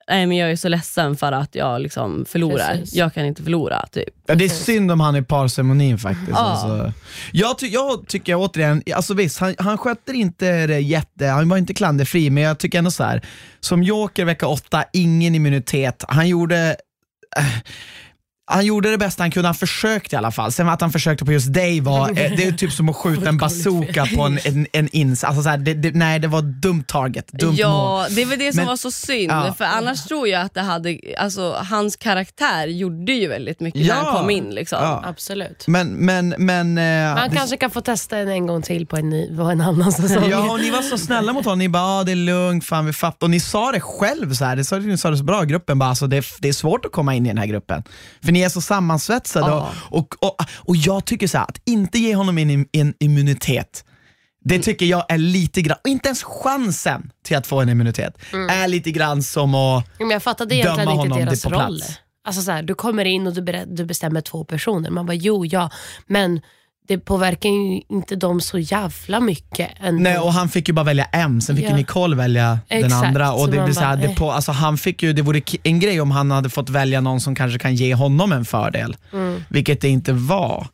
nej 0.09 0.25
men 0.25 0.37
jag 0.37 0.51
är 0.51 0.55
så 0.55 0.67
ledsen 0.69 1.17
för 1.17 1.31
att 1.31 1.55
jag 1.55 1.81
liksom 1.81 2.25
förlorar. 2.29 2.75
Precis. 2.75 2.95
Jag 2.95 3.13
kan 3.13 3.25
inte 3.25 3.43
förlora. 3.43 3.85
Typ. 3.91 4.09
Ja, 4.27 4.35
det 4.35 4.45
är 4.45 4.49
synd 4.49 4.91
om 4.91 4.99
han 4.99 5.15
i 5.15 5.21
parceremonin 5.21 5.97
faktiskt. 5.97 6.29
Ja. 6.31 6.37
Alltså. 6.37 6.93
Jag, 7.31 7.57
ty- 7.59 7.67
jag 7.67 8.07
tycker 8.07 8.35
återigen, 8.35 8.83
alltså 8.95 9.13
visst, 9.13 9.39
han, 9.39 9.55
han 9.59 9.77
skötte 9.77 10.11
inte 10.13 10.67
det 10.67 10.79
jätte, 10.79 11.25
han 11.27 11.49
var 11.49 11.57
inte 11.57 11.73
klanderfri, 11.73 12.29
men 12.29 12.43
jag 12.43 12.57
tycker 12.57 12.77
ändå 12.77 12.91
så 12.91 13.03
här. 13.03 13.21
som 13.59 13.83
Joker 13.83 14.25
vecka 14.25 14.47
8, 14.47 14.83
ingen 14.93 15.35
immunitet. 15.35 16.03
Han 16.07 16.27
gjorde 16.27 16.75
eh, 17.37 17.45
han 18.49 18.65
gjorde 18.65 18.91
det 18.91 18.97
bästa 18.97 19.23
han 19.23 19.31
kunde, 19.31 19.47
han 19.47 19.55
försökte 19.55 20.15
i 20.15 20.17
alla 20.17 20.31
fall. 20.31 20.51
Sen 20.51 20.69
att 20.69 20.81
han 20.81 20.91
försökte 20.91 21.25
på 21.25 21.31
just 21.31 21.53
dig 21.53 21.79
var, 21.81 22.11
det 22.13 22.43
är 22.43 22.51
typ 22.51 22.71
som 22.71 22.89
att 22.89 22.95
skjuta 22.95 23.29
en 23.29 23.37
bazooka 23.47 24.05
på 24.15 24.21
en, 24.21 24.39
en, 24.43 24.67
en 24.73 24.89
ins. 24.91 25.23
Alltså 25.23 25.43
så 25.43 25.49
här, 25.49 25.57
det, 25.57 25.73
det, 25.73 25.91
nej, 25.95 26.19
det 26.19 26.27
var 26.27 26.41
dumt 26.41 26.83
target, 26.87 27.27
dumt 27.31 27.49
mål. 27.49 27.57
Ja, 27.59 28.07
det 28.09 28.21
är 28.21 28.25
väl 28.25 28.39
det 28.39 28.53
som 28.53 28.57
Men- 28.57 28.67
var 28.67 28.75
så 28.75 28.91
synd. 28.91 29.31
Ja. 29.31 29.53
För 29.57 29.65
annars 29.65 30.03
tror 30.03 30.27
jag 30.27 30.41
att 30.41 30.53
det 30.53 30.61
hade, 30.61 30.99
alltså, 31.17 31.51
hans 31.69 31.95
karaktär 31.95 32.67
gjorde 32.67 33.11
ju 33.13 33.27
väldigt 33.27 33.59
mycket 33.59 33.81
när 33.81 33.87
Ja. 33.87 33.95
han 34.05 34.17
kom 34.21 34.29
in. 34.29 34.49
Liksom. 34.49 34.79
Ja. 34.81 35.03
Absolut. 35.05 35.67
Men, 35.67 35.87
men, 35.93 36.35
men... 36.37 36.77
eh, 36.77 36.83
det- 37.29 37.35
kanske 37.35 37.57
kan 37.57 37.71
få 37.71 37.81
testa 37.81 38.17
en, 38.17 38.27
en 38.29 38.47
gång 38.47 38.61
till 38.61 38.85
på 38.87 38.97
en, 38.97 39.09
ny, 39.09 39.35
på 39.37 39.43
en 39.43 39.61
annan 39.61 39.91
säsong. 39.91 40.29
Ja, 40.29 40.51
och 40.51 40.59
ni 40.59 40.69
var 40.69 40.81
så 40.81 40.97
snälla 40.97 41.33
mot 41.33 41.45
honom. 41.45 41.59
Ni 41.59 41.69
bara, 41.69 41.83
ah, 41.83 42.03
det 42.03 42.11
är 42.11 42.15
lugnt, 42.15 42.65
fan 42.65 42.85
vi 42.85 42.93
fattar. 42.93 43.25
Och 43.27 43.31
ni 43.31 43.39
sa 43.39 43.71
det 43.71 43.79
själv, 43.81 44.33
så 44.33 44.45
här. 44.45 44.55
Det 44.55 44.63
sa, 44.65 44.77
ni 44.77 44.97
sa 44.97 45.09
det 45.09 45.17
så 45.17 45.23
bra 45.23 45.43
i 45.43 45.45
gruppen, 45.45 45.79
bara, 45.79 45.89
alltså, 45.89 46.07
det, 46.07 46.17
är, 46.17 46.25
det 46.39 46.47
är 46.49 46.53
svårt 46.53 46.85
att 46.85 46.91
komma 46.91 47.15
in 47.15 47.25
i 47.25 47.29
den 47.29 47.37
här 47.37 47.45
gruppen. 47.45 47.83
För 48.23 48.31
ni 48.31 48.38
är 48.43 48.49
så 48.49 48.61
sammansvetsade. 48.61 49.47
Ja. 49.47 49.71
Och, 49.89 50.15
och, 50.23 50.39
och, 50.39 50.45
och 50.55 50.75
jag 50.75 51.05
tycker 51.05 51.27
så 51.27 51.37
här, 51.37 51.45
att 51.45 51.61
inte 51.65 51.99
ge 51.99 52.15
honom 52.15 52.37
en, 52.37 52.65
en 52.71 52.93
immunitet, 52.99 53.85
det 54.43 54.59
tycker 54.59 54.85
jag 54.85 55.05
är 55.09 55.17
lite 55.17 55.61
grann, 55.61 55.77
och 55.83 55.89
inte 55.89 56.07
ens 56.07 56.23
chansen 56.23 57.11
till 57.23 57.37
att 57.37 57.47
få 57.47 57.61
en 57.61 57.69
immunitet, 57.69 58.17
är 58.49 58.67
lite 58.67 58.91
grann 58.91 59.23
som 59.23 59.55
att 59.55 59.85
Men 59.99 60.09
jag 60.09 60.23
fattade 60.23 60.49
Döma 60.55 60.61
egentligen 60.61 60.89
inte 60.89 61.01
honom 61.01 61.19
deras 61.25 61.41
det 61.41 61.49
på 61.49 61.55
roll. 61.55 61.77
plats. 61.77 61.99
Alltså 62.23 62.41
så 62.41 62.51
här, 62.51 62.63
du 62.63 62.75
kommer 62.75 63.05
in 63.05 63.27
och 63.27 63.33
du, 63.33 63.65
du 63.67 63.85
bestämmer 63.85 64.21
två 64.21 64.43
personer. 64.43 64.89
Man 64.89 65.05
bara, 65.05 65.13
jo 65.13 65.45
ja, 65.45 65.69
men 66.07 66.41
det 66.89 66.97
påverkar 66.99 67.49
ju 67.49 67.81
inte 67.89 68.15
dem 68.15 68.41
så 68.41 68.59
jävla 68.59 69.19
mycket. 69.19 69.69
Ändå. 69.79 70.01
Nej, 70.03 70.17
och 70.17 70.33
han 70.33 70.49
fick 70.49 70.67
ju 70.67 70.73
bara 70.73 70.85
välja 70.85 71.05
en, 71.05 71.41
sen 71.41 71.55
fick 71.55 71.65
Ja. 71.65 71.75
Nicole 71.75 72.15
välja 72.15 72.59
den 72.69 72.83
Exakt, 72.85 73.05
andra. 73.07 73.27
så 73.27 73.33
Och 73.41 73.49
det, 73.51 73.63
blir 73.63 73.73
så 73.73 73.79
här, 73.79 73.97
det, 73.97 74.05
eh. 74.05 74.15
på, 74.15 74.31
alltså, 74.31 74.51
han 74.51 74.77
fick 74.77 75.03
ju, 75.03 75.13
det 75.13 75.21
vore 75.21 75.41
en 75.63 75.79
grej 75.79 76.01
om 76.01 76.11
han 76.11 76.31
hade 76.31 76.49
fått 76.49 76.69
välja 76.69 77.01
någon 77.01 77.19
som 77.21 77.35
kanske 77.35 77.59
kan 77.59 77.75
ge 77.75 77.93
honom 77.95 78.31
en 78.31 78.45
fördel, 78.45 78.95
Mm. 79.13 79.43
vilket 79.49 79.81
det 79.81 79.89
inte 79.89 80.13
var. 80.13 80.67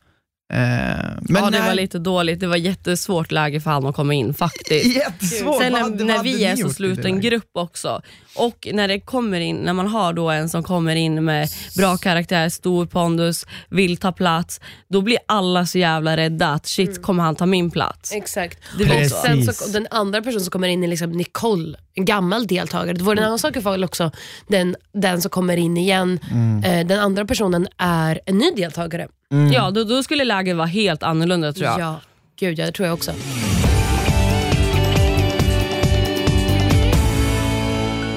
Eh, 0.54 0.58
men 0.58 1.26
ja, 1.30 1.42
det 1.46 1.50
nej, 1.60 1.68
var 1.68 1.76
lite 1.76 2.00
dåligt. 2.00 2.40
Det 2.40 2.48
var 2.48 2.56
jättesvårt 2.56 3.32
läge 3.32 3.62
för 3.62 3.72
honom 3.72 3.90
att 3.90 3.96
komma 3.96 4.14
in 4.14 4.34
faktiskt. 4.34 4.96
jättesvårt. 4.96 5.62
Sen 5.62 5.74
när, 5.74 6.06
när 6.06 6.24
vi 6.24 6.46
är 6.46 6.56
så 6.56 6.70
sluten 6.70 7.22
grupp 7.22 7.50
också 7.54 8.02
och 8.36 8.68
när 8.74 8.88
det 8.88 9.00
kommer 9.00 9.40
in, 9.40 9.56
när 9.56 9.74
man 9.74 9.88
har 9.88 10.14
då 10.14 10.30
en 10.30 10.50
som 10.50 10.64
kommer 10.64 10.96
in 10.96 11.26
med 11.26 11.50
bra 11.78 11.98
karaktär, 11.98 12.50
stor 12.50 12.86
pondus, 12.86 13.46
vill 13.70 13.98
ta 13.98 14.12
plats, 14.12 14.62
då 14.90 15.02
blir 15.02 15.18
alla 15.28 15.66
så 15.66 15.78
jävla 15.78 16.18
rädda 16.18 16.48
att 16.48 16.66
shit, 16.66 16.90
Mm. 16.90 17.02
kommer 17.04 17.24
han 17.24 17.36
ta 17.36 17.46
min 17.46 17.72
plats? 17.72 18.12
Exakt. 18.14 18.60
Det 18.78 19.04
och 19.04 19.12
sen 19.12 19.54
så, 19.54 19.68
den 19.72 19.88
andra 19.92 20.22
personen 20.22 20.42
som 20.42 20.52
kommer 20.52 20.68
in 20.68 20.84
är 20.84 20.88
liksom 20.88 21.12
Nicole, 21.12 21.78
en 21.96 22.06
gammal 22.06 22.48
deltagare. 22.48 22.94
Det 22.94 23.04
var 23.04 23.16
en 23.16 23.24
annan 23.24 23.40
sak 23.40 23.58
i 23.58 23.62
fall 23.62 23.84
också, 23.84 24.12
den, 24.48 24.76
den 24.94 25.22
som 25.22 25.32
kommer 25.32 25.58
in 25.58 25.78
igen. 25.78 26.20
Mm. 26.32 26.64
Eh, 26.64 26.88
den 26.88 27.00
andra 27.00 27.26
personen 27.26 27.68
är 27.78 28.20
en 28.26 28.38
ny 28.38 28.52
deltagare. 28.52 29.08
Ja, 29.54 29.72
då, 29.72 29.84
då 29.84 30.04
skulle 30.04 30.24
läget 30.24 30.56
vara 30.56 30.68
helt 30.68 31.04
annorlunda 31.04 31.54
tror 31.54 31.66
jag. 31.66 31.80
Ja, 31.80 32.02
gud 32.40 32.60
ja, 32.60 32.66
det 32.66 32.72
tror 32.72 32.88
jag 32.88 32.94
också. 32.94 33.12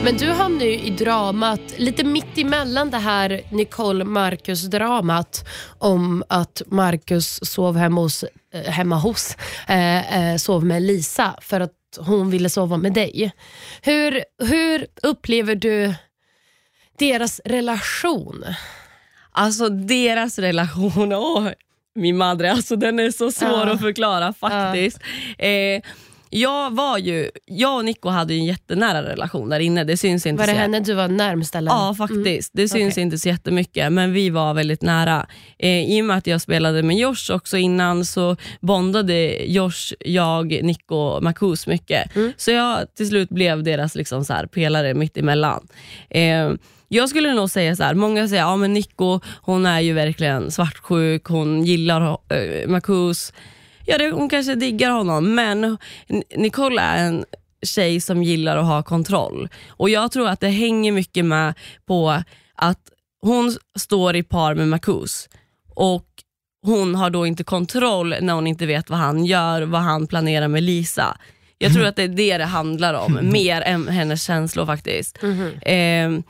Men 0.05 0.17
du 0.17 0.31
hamnar 0.31 0.65
ju 0.65 0.79
i 0.79 0.91
dramat, 0.91 1.61
lite 1.77 2.05
mitt 2.05 2.39
emellan 2.39 2.91
det 2.91 2.99
här 2.99 3.41
Nicole-Marcus-dramat 3.51 5.45
om 5.79 6.25
att 6.29 6.63
Marcus 6.67 7.41
sov 7.43 7.77
hemma 7.77 8.01
hos, 8.01 8.25
eh, 8.55 8.63
hemma 8.63 8.97
hos 8.97 9.37
eh, 9.67 10.33
eh, 10.33 10.37
sov 10.37 10.65
med 10.65 10.83
Lisa 10.83 11.35
för 11.41 11.61
att 11.61 11.73
hon 11.97 12.31
ville 12.31 12.51
sova 12.51 12.77
med 12.77 12.93
dig. 12.93 13.33
Hur, 13.83 14.25
hur 14.45 14.87
upplever 15.03 15.55
du 15.55 15.95
deras 16.99 17.41
relation? 17.45 18.45
Alltså 19.33 19.69
deras 19.69 20.39
relation, 20.39 21.13
åh, 21.13 21.49
min 21.95 22.17
madre, 22.17 22.53
alltså 22.53 22.77
den 22.77 22.99
är 22.99 23.11
så 23.11 23.33
svår 23.33 23.49
Ja. 23.49 23.73
att 23.73 23.81
förklara 23.81 24.33
faktiskt. 24.33 24.99
Eh, 25.39 25.83
jag 26.31 26.75
var 26.75 26.99
ju, 26.99 27.31
jag 27.47 27.77
och 27.77 27.85
Nico 27.85 28.09
hade 28.09 28.35
ju 28.35 28.41
en 28.41 28.47
jättenära 28.47 29.03
relation 29.03 29.49
där 29.49 29.61
inne, 29.61 29.85
det 29.85 29.97
syns 29.97 30.27
inte 30.27 30.41
Var 30.41 30.47
det 30.47 30.53
så 30.53 30.59
henne 30.59 30.81
du 30.81 30.95
var 30.95 31.09
närmst? 31.09 31.55
Eller? 31.55 31.71
Ja 31.71 31.95
faktiskt, 31.99 32.51
det 32.55 32.69
syns 32.69 32.95
Okej. 32.95 33.03
inte 33.03 33.19
så 33.19 33.29
jättemycket 33.29 33.93
men 33.93 34.13
vi 34.13 34.31
var 34.31 34.55
väldigt 34.55 34.83
nära. 34.83 35.27
Eh, 35.59 35.91
I 35.91 36.03
och 36.03 36.05
med 36.05 36.17
att 36.17 36.27
jag 36.27 36.41
spelade 36.41 36.83
med 36.83 36.97
Josh 36.97 37.33
också 37.33 37.57
innan 37.57 38.05
så 38.05 38.37
bondade 38.61 39.45
Josh, 39.45 39.95
jag, 40.01 40.63
Nico 40.63 40.95
och 40.95 41.23
Marcus 41.23 41.67
mycket. 41.67 42.11
Så 42.37 42.51
jag 42.51 42.95
till 42.95 43.09
slut 43.09 43.29
blev 43.29 43.63
deras 43.63 43.95
liksom 43.95 44.25
så 44.25 44.33
här 44.33 44.47
pelare 44.47 44.95
mitt 44.95 45.17
emellan. 45.17 45.69
Eh, 46.11 46.51
jag 46.89 47.09
skulle 47.09 47.35
nog 47.35 47.51
säga 47.51 47.77
så 47.77 47.83
här, 47.83 47.95
många 47.95 48.29
säger 48.29 48.43
ja 48.43 48.57
men 48.57 48.73
Nico 48.73 49.21
hon 49.43 49.67
är 49.67 49.81
ju 49.81 49.93
verkligen 49.93 50.51
svartsjuk, 50.51 51.25
hon 51.25 51.65
gillar 51.65 52.11
uh, 52.11 52.69
Marcus. 52.69 53.33
Ja, 53.91 53.99
det, 53.99 54.11
hon 54.11 54.29
kanske 54.29 54.55
diggar 54.55 54.91
honom, 54.91 55.35
men 55.35 55.79
Nicole 56.37 56.83
är 56.83 57.05
en 57.07 57.25
tjej 57.63 58.01
som 58.01 58.23
gillar 58.23 58.57
att 58.57 58.67
ha 58.67 58.83
kontroll. 58.83 59.49
Och 59.69 59.91
Jag 59.91 60.13
tror 60.13 60.29
att 60.29 60.41
det 60.41 60.49
hänger 60.49 60.93
mycket 60.93 61.25
med 61.25 61.55
på 61.87 62.23
att 62.55 62.79
hon 63.23 63.57
står 63.79 64.17
i 64.17 64.23
par 64.23 64.55
med 64.55 64.69
Marcus 64.69 65.29
och 65.75 66.07
hon 66.67 66.95
har 66.95 67.11
då 67.11 67.27
inte 67.27 67.45
kontroll 67.45 68.15
när 68.21 68.35
hon 68.35 68.47
inte 68.47 68.67
vet 68.67 68.91
vad 68.91 68.99
han 68.99 69.25
gör, 69.25 69.63
vad 69.63 69.81
han 69.81 70.07
planerar 70.07 70.49
med 70.49 70.63
Lisa. 70.63 71.17
Jag 71.59 71.75
tror 71.75 71.87
att 71.87 71.97
det 71.97 72.03
är 72.03 72.09
det 72.09 72.39
det 72.39 72.45
handlar 72.45 72.95
om, 72.95 73.19
mer 73.33 73.61
än 73.61 73.89
hennes 73.89 74.23
känslor 74.23 74.67
faktiskt. 74.67 75.19
Ehm, 75.63 76.23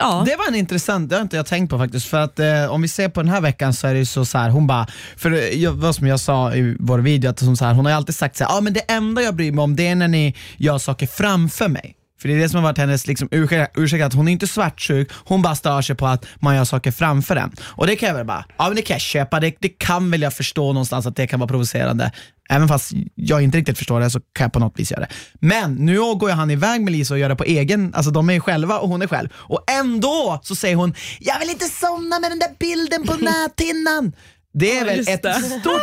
ja. 0.00 0.22
Det 0.26 0.36
var 0.36 0.48
en 0.48 0.54
intressant, 0.54 1.10
det 1.10 1.16
har 1.16 1.22
inte 1.22 1.36
jag 1.36 1.46
tänkt 1.46 1.70
på 1.70 1.78
faktiskt. 1.78 2.06
För 2.06 2.20
att 2.20 2.38
eh, 2.38 2.72
om 2.72 2.82
vi 2.82 2.88
ser 2.88 3.08
på 3.08 3.22
den 3.22 3.30
här 3.30 3.40
veckan 3.40 3.74
så 3.74 3.86
är 3.86 3.92
det 3.92 3.98
ju 3.98 4.06
så, 4.06 4.24
så 4.24 4.38
här, 4.38 4.50
hon 4.50 4.66
bara, 4.66 4.86
för 5.16 5.30
jag, 5.56 5.72
vad 5.72 5.94
som 5.94 6.06
jag 6.06 6.20
sa 6.20 6.54
i 6.54 6.76
vår 6.80 6.98
video, 6.98 7.30
att 7.30 7.40
hon, 7.40 7.56
så 7.56 7.64
här, 7.64 7.74
hon 7.74 7.84
har 7.84 7.92
ju 7.92 7.96
alltid 7.96 8.14
sagt 8.14 8.36
så 8.36 8.44
här, 8.44 8.58
ah, 8.58 8.60
men 8.60 8.72
det 8.72 8.80
enda 8.80 9.22
jag 9.22 9.34
bryr 9.34 9.52
mig 9.52 9.62
om 9.62 9.76
det 9.76 9.86
är 9.86 9.94
när 9.94 10.08
ni 10.08 10.36
gör 10.56 10.78
saker 10.78 11.06
framför 11.06 11.68
mig. 11.68 11.96
För 12.20 12.28
det 12.28 12.34
är 12.34 12.38
det 12.38 12.48
som 12.48 12.56
har 12.56 12.62
varit 12.62 12.78
hennes 12.78 13.06
liksom, 13.06 13.28
ursäkt, 13.30 13.78
ursäkt, 13.78 14.04
att 14.04 14.14
hon 14.14 14.28
är 14.28 14.32
inte 14.32 14.46
svartsjuk, 14.46 15.10
hon 15.24 15.42
bara 15.42 15.54
stör 15.54 15.82
sig 15.82 15.96
på 15.96 16.06
att 16.06 16.26
man 16.36 16.56
gör 16.56 16.64
saker 16.64 16.90
framför 16.90 17.36
en. 17.36 17.52
Och 17.62 17.86
det 17.86 17.96
kan 17.96 18.08
jag 18.08 18.16
väl 18.16 18.26
bara, 18.26 18.44
ja 18.58 18.66
men 18.66 18.76
det 18.76 18.82
kan 18.82 18.94
jag 18.94 19.00
köpa, 19.00 19.40
det, 19.40 19.54
det 19.58 19.68
kan 19.68 20.10
väl 20.10 20.22
jag 20.22 20.34
förstå 20.34 20.72
någonstans 20.72 21.06
att 21.06 21.16
det 21.16 21.26
kan 21.26 21.40
vara 21.40 21.48
provocerande. 21.48 22.12
Även 22.48 22.68
fast 22.68 22.92
jag 23.14 23.42
inte 23.42 23.58
riktigt 23.58 23.78
förstår 23.78 24.00
det 24.00 24.10
så 24.10 24.20
kan 24.20 24.44
jag 24.44 24.52
på 24.52 24.58
något 24.58 24.80
vis 24.80 24.90
göra 24.90 25.00
det. 25.00 25.08
Men 25.40 25.74
nu 25.74 25.98
går 25.98 26.30
ju 26.30 26.34
han 26.34 26.50
iväg 26.50 26.80
med 26.80 26.92
Lisa 26.92 27.14
och 27.14 27.20
gör 27.20 27.28
det 27.28 27.36
på 27.36 27.44
egen, 27.44 27.94
alltså 27.94 28.10
de 28.10 28.30
är 28.30 28.34
ju 28.34 28.40
själva 28.40 28.78
och 28.78 28.88
hon 28.88 29.02
är 29.02 29.06
själv. 29.06 29.28
Och 29.34 29.70
ändå 29.70 30.40
så 30.42 30.54
säger 30.54 30.76
hon, 30.76 30.94
jag 31.20 31.38
vill 31.38 31.50
inte 31.50 31.64
somna 31.64 32.18
med 32.18 32.30
den 32.30 32.38
där 32.38 32.50
bilden 32.58 33.06
på 33.06 33.14
näthinnan. 33.24 34.12
Det 34.52 34.72
är 34.72 34.78
Ja, 34.78 34.84
väl 34.84 35.00
ett 35.08 35.22
det. 35.22 35.34
stort 35.34 35.80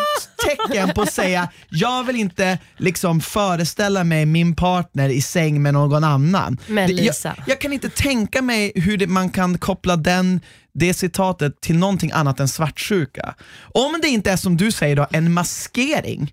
tecken 0.48 0.90
på 0.96 1.02
att 1.02 1.14
säga, 1.14 1.50
jag 1.70 2.04
vill 2.04 2.16
inte 2.16 2.60
liksom 2.78 3.22
föreställa 3.22 4.04
mig 4.04 4.26
min 4.26 4.56
partner 4.56 5.10
i 5.10 5.22
säng 5.22 5.62
med 5.62 5.74
någon 5.74 6.04
annan. 6.04 6.58
Med 6.68 6.90
Det- 6.90 6.94
Lisa. 6.94 7.34
Jag, 7.38 7.50
jag 7.50 7.62
kan 7.62 7.74
inte 7.74 7.90
tänka 7.90 8.42
mig 8.42 8.72
hur 8.76 8.98
det, 8.98 9.08
man 9.08 9.30
kan 9.30 9.58
koppla 9.58 9.96
den, 9.96 10.42
det 10.74 10.94
citatet 10.94 11.62
till 11.62 11.78
någonting 11.78 12.12
annat 12.12 12.40
än 12.40 12.48
svartsjuka. 12.48 13.36
Om 13.74 14.00
det 14.02 14.08
inte 14.08 14.32
är 14.32 14.38
som 14.38 14.58
du 14.58 14.72
säger 14.72 14.96
då, 14.96 15.08
en 15.12 15.34
maskering 15.34 16.32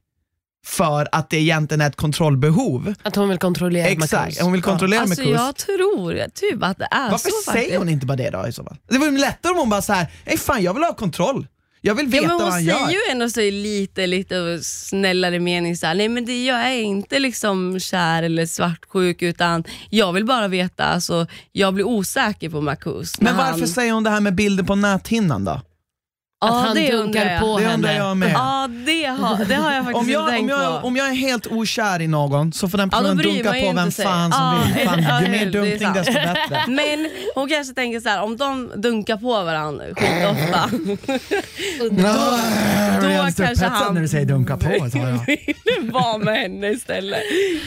för 0.67 1.09
att 1.13 1.31
det 1.31 1.37
egentligen 1.37 1.81
är 1.81 1.87
ett 1.89 1.97
kontrollbehov. 1.97 2.95
Att 3.03 3.17
hon 3.17 3.29
vill 3.29 3.39
kontrollera 3.39 3.87
Exakt, 3.87 4.13
Marcus. 4.13 4.41
hon 4.41 4.53
vill 4.53 4.63
kontrollera 4.63 5.01
Alltså, 5.01 5.21
med 5.21 5.29
kurs. 5.29 5.41
jag 5.41 5.57
tror 5.57 6.27
typ 6.35 6.63
att 6.63 6.79
det 6.79 6.89
är 6.91 7.11
Varför 7.11 7.31
så 7.31 7.51
säger 7.51 7.59
faktiskt. 7.61 7.79
hon 7.79 7.89
inte 7.89 8.07
bara 8.07 8.17
det 8.17 8.31
då 8.31 8.47
i 8.49 8.53
så 8.53 8.65
fall? 8.65 8.77
Det 8.89 8.99
vore 8.99 9.11
lättare 9.11 9.53
om 9.53 9.59
hon 9.59 9.71
bara 9.71 9.83
så 9.83 9.93
här, 9.93 10.07
nej 10.27 10.39
fan 10.39 10.63
jag 10.63 10.75
vill 10.75 10.83
ha 10.83 10.95
kontroll. 10.95 11.47
Jag 11.87 11.95
vill 11.95 12.07
veta 12.07 12.23
Ja, 12.25 12.29
men 12.29 12.37
vad 12.37 12.43
hon 12.45 12.53
han 12.53 12.61
säger 12.61 12.81
gör. 12.81 12.91
ju 12.91 12.99
ändå 13.11 13.31
så 13.31 13.41
i 13.41 13.51
lite, 13.51 14.07
lite 14.07 14.61
snällare 14.63 15.39
mening 15.41 15.77
så 15.77 15.87
här, 15.87 15.95
nej 15.95 16.09
men 16.09 16.25
det, 16.25 16.45
jag 16.45 16.67
är 16.67 16.83
inte 16.83 17.19
liksom 17.19 17.81
kär 17.81 18.23
eller 18.23 18.47
svartsjuk 18.47 19.23
utan 19.23 19.65
jag 19.91 20.13
vill 20.13 20.25
bara 20.25 20.49
veta, 20.49 20.85
alltså, 20.85 21.27
jag 21.53 21.75
blir 21.75 21.85
osäker 21.85 22.51
på 22.51 22.61
Marcus. 22.61 23.21
Men 23.21 23.37
varför 23.37 23.59
han, 23.59 23.69
säger 23.69 23.93
hon 23.93 24.05
det 24.05 24.11
här 24.11 24.21
med 24.21 24.35
bilden 24.35 24.67
på 24.67 24.75
näthinnan 24.75 25.45
då? 25.45 25.61
Att 26.45 26.51
Ja, 26.51 26.59
han 26.67 26.75
det 26.77 26.91
dunkar 26.93 27.31
jag. 27.33 27.41
på 27.41 27.59
Det 27.59 27.65
henne. 27.65 27.95
jag 27.97 28.17
med. 28.17 28.31
Ja 28.35 28.69
det 28.87 29.05
har, 29.05 29.45
det 29.45 29.55
har 29.55 29.73
jag 29.73 29.85
faktiskt 29.85 30.01
Om 30.03 30.09
jag, 30.11 30.21
inte 30.21 30.31
om, 30.31 30.37
tänkt 30.37 30.51
jag, 30.51 30.81
på. 30.81 30.87
om 30.87 30.97
jag 30.97 31.09
är 31.09 31.13
helt 31.15 31.47
okär 31.47 32.03
i 32.03 32.07
någon 32.09 32.53
så 32.53 32.69
får 32.69 32.79
den 32.79 32.91
personen 32.91 33.17
bryr 33.17 33.45
dunka 33.45 33.53
på 33.67 33.73
vem 33.73 33.91
sig. 33.91 34.05
fan 34.05 34.33
som 34.33 34.41
Ja, 34.43 34.63
vill. 34.77 34.89
Fan, 34.89 34.99
ju 35.23 35.25
det 35.25 35.31
mer 35.31 35.45
det 35.47 35.51
dunkning 35.51 35.93
desto 35.93 36.13
bättre. 36.13 36.65
Men 36.69 37.11
hon 37.35 37.49
kanske 37.49 37.75
tänker 37.75 38.01
så 38.01 38.09
här, 38.09 38.23
om 38.23 38.37
de 38.37 38.71
dunkar 38.77 39.17
på 39.17 39.27
varandra 39.33 39.85
skitofta, 39.85 40.71
Då 41.81 41.89
då 43.03 43.45
kanske 43.45 43.65
han 43.67 43.95
när 43.95 44.01
du 44.01 44.09
säger 44.09 44.27
dunka 44.27 44.57
på. 44.57 44.71
jag. 44.95 45.27
vill 45.27 45.91
vara 45.91 46.19
med 46.19 46.37
henne 46.41 46.69
istället. 46.71 47.21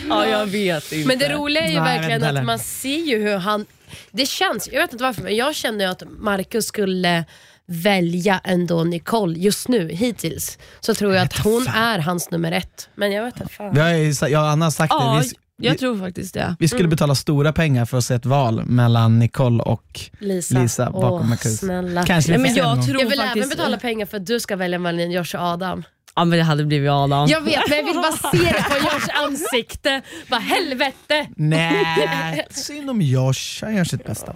Ja, 0.10 0.26
jag 0.28 0.46
vet 0.46 0.92
inte. 0.92 1.08
Men 1.08 1.20
det 1.20 1.30
roliga 1.30 1.64
är 1.64 1.70
ju 1.72 1.80
Nej, 1.80 1.96
jag 1.96 2.02
verkligen 2.10 2.38
att 2.38 2.46
man 2.46 2.60
ser 2.60 2.98
ju 2.98 3.22
hur 3.22 3.38
han... 3.38 3.66
Det 4.12 4.26
känns, 4.26 4.70
jag 4.72 4.82
vet 4.82 4.92
inte 4.92 5.04
varför, 5.04 5.22
men 5.22 5.36
jag 5.36 5.56
känner 5.56 5.86
ju 5.86 5.92
att 5.92 6.04
Marcus 6.20 6.66
skulle 6.66 7.26
välja 7.68 8.42
ändå 8.44 8.84
Nicole 8.84 9.40
just 9.40 9.68
nu, 9.68 9.90
hittills. 9.90 10.58
Så 10.80 10.94
tror 10.94 11.14
jag 11.16 11.24
att 11.24 11.38
hon 11.38 11.68
är 11.68 12.00
hans 12.00 12.32
nummer 12.32 12.52
ett. 12.52 12.90
Men 12.96 13.12
jag 13.12 13.24
vet 13.26 13.40
inte 13.40 13.54
fan. 13.54 13.74
Vi 13.74 13.80
har 13.80 13.90
ju, 13.90 14.14
sa- 14.14 14.28
jag 14.30 14.42
och 14.44 14.50
Anna 14.50 14.66
har 14.66 14.72
sagt 14.72 14.94
Ja, 15.00 15.14
det, 15.24 15.28
vi, 15.58 15.66
jag 15.68 15.72
vi, 15.72 15.78
tror 15.78 15.98
faktiskt 16.00 16.34
det. 16.34 16.56
vi 16.60 16.68
skulle 16.68 16.88
betala 16.88 17.16
stora 17.16 17.54
pengar 17.54 17.86
för 17.86 17.98
att 17.98 18.04
se 18.04 18.14
ett 18.14 18.26
val 18.26 18.66
mellan 18.66 19.20
Nicole 19.20 19.64
och 19.64 20.00
Lisa, 20.20 20.60
Lisa 20.60 20.92
bakom 20.92 21.32
Åh, 21.32 21.38
snälla. 21.50 22.06
Kanske 22.06 22.32
Nej, 22.32 22.38
vi 22.38 22.44
men 22.44 22.56
jag 22.56 22.76
gång. 22.76 22.86
tror 22.86 23.02
Jag 23.02 23.10
vill 23.10 23.20
faktiskt... 23.20 23.38
även 23.46 23.50
betala 23.50 23.78
pengar 23.78 24.06
för 24.06 24.18
att 24.18 24.26
du 24.26 24.40
ska 24.40 24.56
välja 24.56 24.80
mellan 24.80 25.12
Josh 25.12 25.36
och 25.36 25.42
Adam. 25.42 25.84
Ja 26.18 26.26
men 26.26 26.38
det 26.40 26.44
hade 26.44 26.66
blivit 26.66 26.92
Adam. 26.92 27.28
Jag 27.30 27.42
vet, 27.42 27.60
men 27.70 27.78
jag 27.78 27.86
vill 27.86 27.96
bara 27.96 28.12
se 28.32 28.38
det 28.38 28.66
på 28.70 28.76
Joshs 28.78 29.10
ansikte. 29.24 30.02
Vad 30.30 30.42
helvete! 30.42 31.28
Nej, 31.36 32.46
synd 32.50 32.90
om 32.90 33.02
Josh, 33.02 33.62
han 33.64 33.76
gör 33.76 33.84
sitt 33.84 34.06
bästa. 34.06 34.36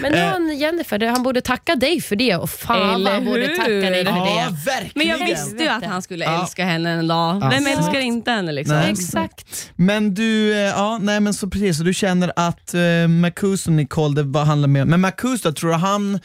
Men 0.00 0.12
nu 0.12 0.18
Eh. 0.18 0.24
har 0.24 0.30
han 0.32 0.58
Jennifer, 0.58 1.06
han 1.06 1.22
borde 1.22 1.40
tacka 1.40 1.74
dig 1.76 2.00
för 2.00 2.16
det 2.16 2.36
och 2.36 2.50
fan 2.50 2.94
Eller 2.94 3.12
han 3.12 3.24
borde 3.24 3.40
hur? 3.40 3.56
tacka 3.56 3.68
dig 3.68 4.04
för 4.04 4.12
Ja, 4.12 4.46
det. 4.50 4.70
verkligen. 4.70 4.92
Men 4.94 5.06
jag 5.06 5.26
visste 5.36 5.62
ju 5.64 5.68
att 5.68 5.84
han 5.84 6.02
skulle 6.02 6.24
Ja. 6.24 6.42
älska 6.42 6.64
henne 6.64 6.90
en 6.90 7.08
dag. 7.08 7.36
Ja. 7.42 7.48
Vem 7.50 7.66
Exakt. 7.66 7.78
älskar 7.78 8.00
inte 8.00 8.30
henne 8.30 8.52
liksom? 8.52 8.76
Nej. 8.76 8.90
Exakt. 8.90 9.70
Men 9.76 10.14
du, 10.14 10.52
eh, 10.52 10.58
ja 10.58 10.98
nej 11.02 11.20
men 11.20 11.34
så 11.34 11.48
precis, 11.48 11.76
så 11.78 11.82
du 11.84 11.94
känner 11.94 12.32
att 12.36 12.74
uh, 12.74 13.08
Marcus 13.08 13.66
och 13.66 13.72
Nicole, 13.72 14.22
det 14.22 14.38
handlar 14.38 14.68
mer 14.68 14.84
Men 14.84 15.00
Marcus 15.00 15.42
då, 15.42 15.52
tror 15.52 15.70
du 15.70 15.76
han, 15.76 16.20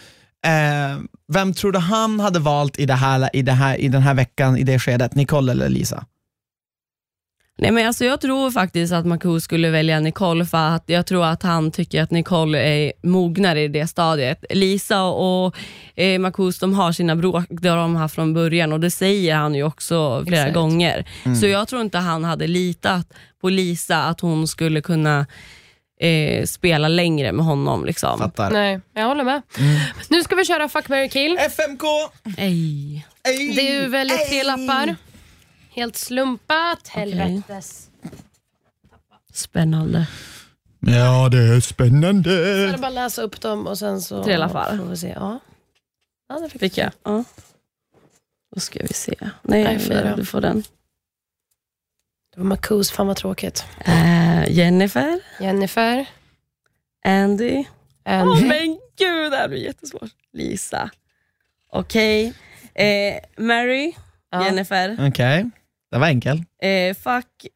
eh, 0.46 1.00
vem 1.34 1.54
tror 1.54 1.72
du 1.72 1.80
han 1.80 2.20
hade 2.20 2.40
valt 2.40 2.80
i, 2.80 2.86
det 2.86 2.94
här, 2.94 3.30
i, 3.34 3.42
det 3.42 3.52
här, 3.52 3.78
i 3.78 3.88
den 3.88 4.02
här 4.02 4.14
veckan, 4.14 4.58
i 4.58 4.64
det 4.64 4.80
skedet? 4.80 5.16
Nicole 5.16 5.52
eller 5.52 5.70
Lisa? 5.70 6.06
Nej, 7.58 7.72
men 7.72 7.88
alltså, 7.88 8.06
jag 8.06 8.22
tror 8.22 8.52
faktiskt 8.52 8.94
att 8.94 9.06
Marcus 9.06 9.44
skulle 9.44 9.70
välja 9.70 10.00
Nicole 10.00 10.46
för 10.46 10.58
att 10.58 10.84
jag 10.86 11.06
tror 11.06 11.26
att 11.26 11.44
han 11.44 11.72
tycker 11.72 12.04
att 12.04 12.12
Nicole 12.12 12.60
är 12.60 12.94
mognare 13.04 13.62
i 13.62 13.68
det 13.68 13.88
stadiet. 13.88 14.46
Lisa 14.50 15.04
och 15.04 15.56
eh, 15.96 16.20
Marcus 16.20 16.60
de 16.60 16.74
har 16.74 16.92
sina 16.92 17.16
bråk, 17.16 17.46
det 17.50 17.70
har 17.70 17.78
de 17.78 17.96
haft 17.96 18.16
från 18.16 18.34
början 18.34 18.74
och 18.74 18.80
det 18.80 18.92
säger 18.92 19.36
han 19.36 19.56
ju 19.56 19.64
också 19.64 20.24
flera 20.28 20.42
Exakt. 20.42 20.56
gånger. 20.56 21.06
Så 21.42 21.48
jag 21.48 21.68
tror 21.68 21.82
inte 21.82 21.98
han 21.98 22.24
hade 22.24 22.48
litat 22.48 23.14
på 23.42 23.50
Lisa 23.50 24.04
att 24.04 24.22
hon 24.22 24.48
skulle 24.48 24.82
kunna 24.82 25.26
eh, 26.08 26.46
spela 26.46 26.88
längre 26.88 27.32
med 27.32 27.46
honom. 27.46 27.86
Liksom. 27.86 28.20
Fattar. 28.20 28.52
Nej, 28.52 28.80
jag 28.94 29.08
håller 29.08 29.24
med. 29.24 29.42
Nu 30.10 30.24
ska 30.24 30.36
vi 30.36 30.46
köra 30.46 30.70
Fuck, 30.70 30.90
marry, 30.90 31.10
kill. 31.10 31.38
FMK! 31.38 31.84
Ej. 32.38 33.06
Ej, 33.24 33.54
Det 33.56 33.70
är 33.70 33.82
ju 33.82 33.88
väldigt 33.88 34.28
tre 34.30 34.44
lappar. 34.44 34.96
Helt 35.70 35.96
slumpat. 35.96 36.88
Helvetes. 36.88 37.90
Spännande. 39.34 40.08
Ja, 40.80 41.30
det 41.32 41.38
är 41.38 41.54
Jag 41.54 41.64
spännande. 41.64 42.70
ska 42.72 42.82
bara 42.82 42.90
läsa 42.92 43.22
upp 43.22 43.42
dem 43.42 43.68
och 43.68 43.78
sen 43.80 44.02
så 44.02 44.24
Tre 44.24 44.38
lappar. 44.38 44.78
får 44.78 44.86
vi 44.86 44.98
se. 44.98 45.08
Ja. 45.16 45.40
Ja, 46.30 46.40
det 46.40 46.50
fick 46.50 46.60
Fick 46.62 46.78
jag? 46.78 46.92
Ja. 47.04 47.24
Då 48.56 48.60
ska 48.60 48.80
vi 48.82 48.94
se. 48.94 49.16
Nej, 49.20 49.64
Nej, 49.64 49.80
fyra. 49.80 50.16
du 50.16 50.26
får 50.26 50.42
den. 50.42 50.64
Det 52.34 52.40
var 52.40 52.46
Marcus, 52.46 52.92
fan 52.92 53.08
vad 53.08 53.16
tråkigt. 53.18 53.66
Eh, 53.86 54.50
Jennifer, 54.52 55.20
Jennifer. 55.40 56.06
Andy. 57.06 57.64
Åh 58.06 58.14
Andy. 58.14 58.46
men 58.48 58.80
gud, 59.00 59.32
det 59.32 59.38
här 59.38 59.48
blir 59.48 59.60
jättesvårt. 59.60 60.10
Lisa. 60.34 60.90
Okej. 61.72 62.34
Eh, 62.76 63.16
Mary, 63.44 63.94
Ja. 64.32 64.46
Jennifer. 64.46 65.08
Okej, 65.10 65.50
det 65.92 65.98
var 65.98 66.08
enkel. 66.08 66.38
Eh, 66.62 66.96
fuck 66.96 67.48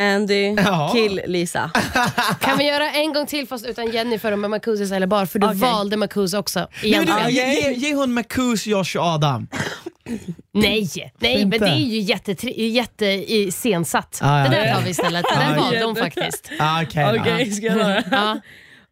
Andy, 0.00 0.54
Ja. 0.56 0.90
kill 0.94 1.20
Lisa. 1.26 1.70
Kan 2.40 2.58
vi 2.58 2.64
göra 2.68 2.90
en 2.90 3.12
gång 3.12 3.26
till 3.26 3.48
fast 3.48 3.66
utan 3.66 3.90
Jennifer 3.90 4.32
och 4.32 4.38
med 4.38 4.50
Marcus 4.50 4.80
istället 4.80 5.08
bara 5.08 5.26
för 5.26 5.38
du 5.38 5.46
Okej. 5.46 5.58
valde 5.58 5.96
Marcus 5.96 6.34
också. 6.34 6.68
Egentligen. 6.82 7.24
du, 7.26 7.32
ge, 7.32 7.60
ge, 7.60 7.72
ge 7.72 7.94
hon 7.94 8.12
Marcus, 8.14 8.66
Josh 8.66 8.96
och 8.96 9.04
Adam. 9.04 9.48
Nej, 10.54 10.88
nej 11.18 11.40
Inte? 11.40 11.58
men 11.58 11.68
det 11.68 11.74
är 11.76 11.86
ju 11.86 11.98
jätte, 12.00 12.50
jätte 12.50 13.06
i- 13.06 13.46
iscensatt. 13.48 14.18
Ah, 14.22 14.38
ja. 14.38 14.48
Det 14.48 14.56
där 14.56 14.74
tar 14.74 14.82
vi 14.82 14.90
istället. 14.90 15.24
Det 15.30 15.34
där 15.40 15.56
Ah, 15.58 15.60
valde 15.60 15.84
hon 15.84 15.96
faktiskt. 15.96 16.50
Ah, 16.58 16.82
Okej, 16.82 17.20
Okej, 17.20 17.50
ska 17.52 17.66
jag 17.66 17.78
ta 17.80 17.88
det? 17.88 18.04
Ja. 18.10 18.40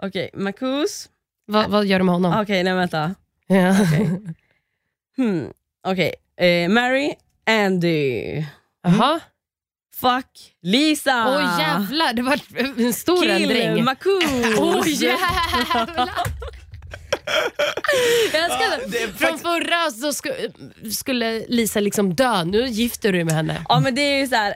Okej, 0.02 0.30
Marcus. 0.34 1.08
Vad, 1.46 1.70
vad 1.70 1.86
gör 1.86 1.98
du 1.98 2.04
med 2.04 2.14
honom? 2.14 2.40
Okej, 2.42 2.64
nej 2.64 2.74
vänta. 2.74 3.14
Ja. 3.46 3.74
Hmm. 5.16 5.46
Okej, 5.86 6.14
eh, 6.40 6.68
Mary, 6.68 7.12
Andy. 7.46 8.44
Jaha. 8.84 9.20
Fuck 9.96 10.26
Lisa. 10.62 11.24
Åh 11.28 11.60
jävlar, 11.60 12.12
det 12.14 12.22
var 12.22 12.40
en 12.86 12.92
stor 12.92 13.26
ändring. 13.26 13.74
Kill 13.74 13.84
Marcus. 13.84 14.58
Åh 14.58 14.88
jävlar. 14.88 16.08
Jag 18.32 18.44
älskar 18.44 18.60
Ja, 18.70 18.78
det. 18.86 18.98
Från 18.98 19.12
faktiskt- 19.18 19.42
förra 19.42 19.90
så 19.90 20.12
sku, 20.12 20.30
skulle 20.92 21.44
Lisa 21.48 21.80
liksom 21.80 22.14
dö, 22.14 22.44
nu 22.44 22.66
gifter 22.66 23.12
du 23.12 23.24
med 23.24 23.34
henne. 23.34 23.64
Ja 23.68 23.80
men 23.80 23.94
det 23.94 24.00
är 24.00 24.18
ju 24.18 24.26
så 24.26 24.34
här, 24.36 24.54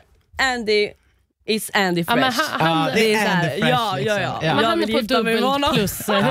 Andy, 0.54 0.88
It's 1.48 1.70
Andy 1.74 2.04
Ja, 2.08 2.16
men 2.16 2.32
Fresh. 2.32 2.50
han, 2.52 2.60
han, 2.76 2.88
Ja, 2.88 2.94
det 2.94 3.14
är 3.14 3.26
är 3.26 3.30
Andy 3.36 3.48
Fresh, 3.48 3.68
ja, 3.70 3.94
liksom. 3.96 4.16
ja, 4.16 4.20
ja. 4.22 4.38
Ja. 4.42 4.54
men 4.54 4.62
Jag 4.62 4.70
han 4.70 4.82
är 4.82 4.86
vill 4.86 4.96
på 5.08 5.14
dubbelt 5.14 5.74
plus. 5.74 6.00
Ja, 6.08 6.22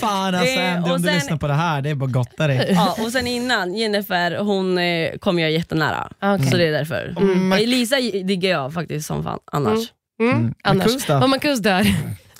fan 0.00 0.34
alltså 0.34 0.60
Andy, 0.60 0.88
och 0.88 0.94
om 0.94 1.02
du 1.02 1.08
sen- 1.08 1.14
lyssnar 1.14 1.36
på 1.36 1.46
det 1.46 1.54
här, 1.54 1.82
det 1.82 1.90
är 1.90 1.94
bara 1.94 2.06
att 2.06 2.12
gotta 2.12 2.46
dig. 2.46 2.72
Ja, 2.74 2.96
och 3.04 3.12
sen 3.12 3.26
innan, 3.26 3.74
Jennifer 3.74 4.36
hon 4.38 4.78
eh, 4.78 5.12
kom 5.18 5.38
jag 5.38 5.50
jättenära. 5.50 6.08
Okej. 6.22 6.50
Så 6.50 6.56
det 6.56 6.66
är 6.68 6.72
därför. 6.72 7.14
Mm. 7.20 7.52
Elisa 7.52 7.96
diggar 8.24 8.50
jag 8.50 8.74
faktiskt 8.74 9.06
som 9.06 9.24
fan 9.24 9.38
annars. 9.52 9.92
Mm. 10.20 10.54
Annars. 10.64 10.86
Marcus 10.86 11.06
då? 11.06 11.14
Om 11.14 11.30
Marcus 11.30 11.58
dör. 11.60 11.86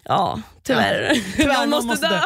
Ja, 0.04 0.40
tyvärr. 0.68 1.20
Tyvärr, 1.36 1.58
Någon 1.58 1.70
någon 1.70 1.86
måste 1.86 2.08
dö. 2.08 2.20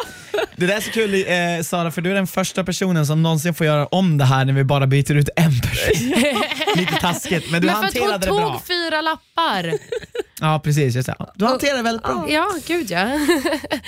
Det 0.55 0.65
där 0.67 0.75
är 0.75 0.81
så 0.81 0.91
kul 0.91 1.13
eh, 1.13 1.63
Sara, 1.63 1.91
för 1.91 2.01
du 2.01 2.11
är 2.11 2.15
den 2.15 2.27
första 2.27 2.63
personen 2.63 3.05
som 3.05 3.23
någonsin 3.23 3.53
får 3.53 3.65
göra 3.65 3.85
om 3.87 4.17
det 4.17 4.25
här 4.25 4.45
när 4.45 4.53
vi 4.53 4.63
bara 4.63 4.87
byter 4.87 5.11
ut 5.15 5.29
en 5.35 5.59
person. 5.59 6.13
Lite 6.75 6.93
taskigt, 7.01 7.51
men 7.51 7.61
du 7.61 7.65
Men 7.67 7.75
hon 7.75 7.83
hanterade 7.83 8.17
det 8.25 8.31
bra. 8.31 8.51
tog 8.53 8.65
fyra 8.67 9.01
lappar. 9.01 9.73
Ja 10.41 10.61
precis, 10.63 10.95
just 10.95 11.05
det. 11.05 11.15
Du 11.35 11.45
hanterade 11.45 11.77
det 11.79 11.83
väldigt 11.83 12.03
bra. 12.03 12.25
Ja, 12.29 12.47
gud 12.67 12.91
ja. 12.91 12.99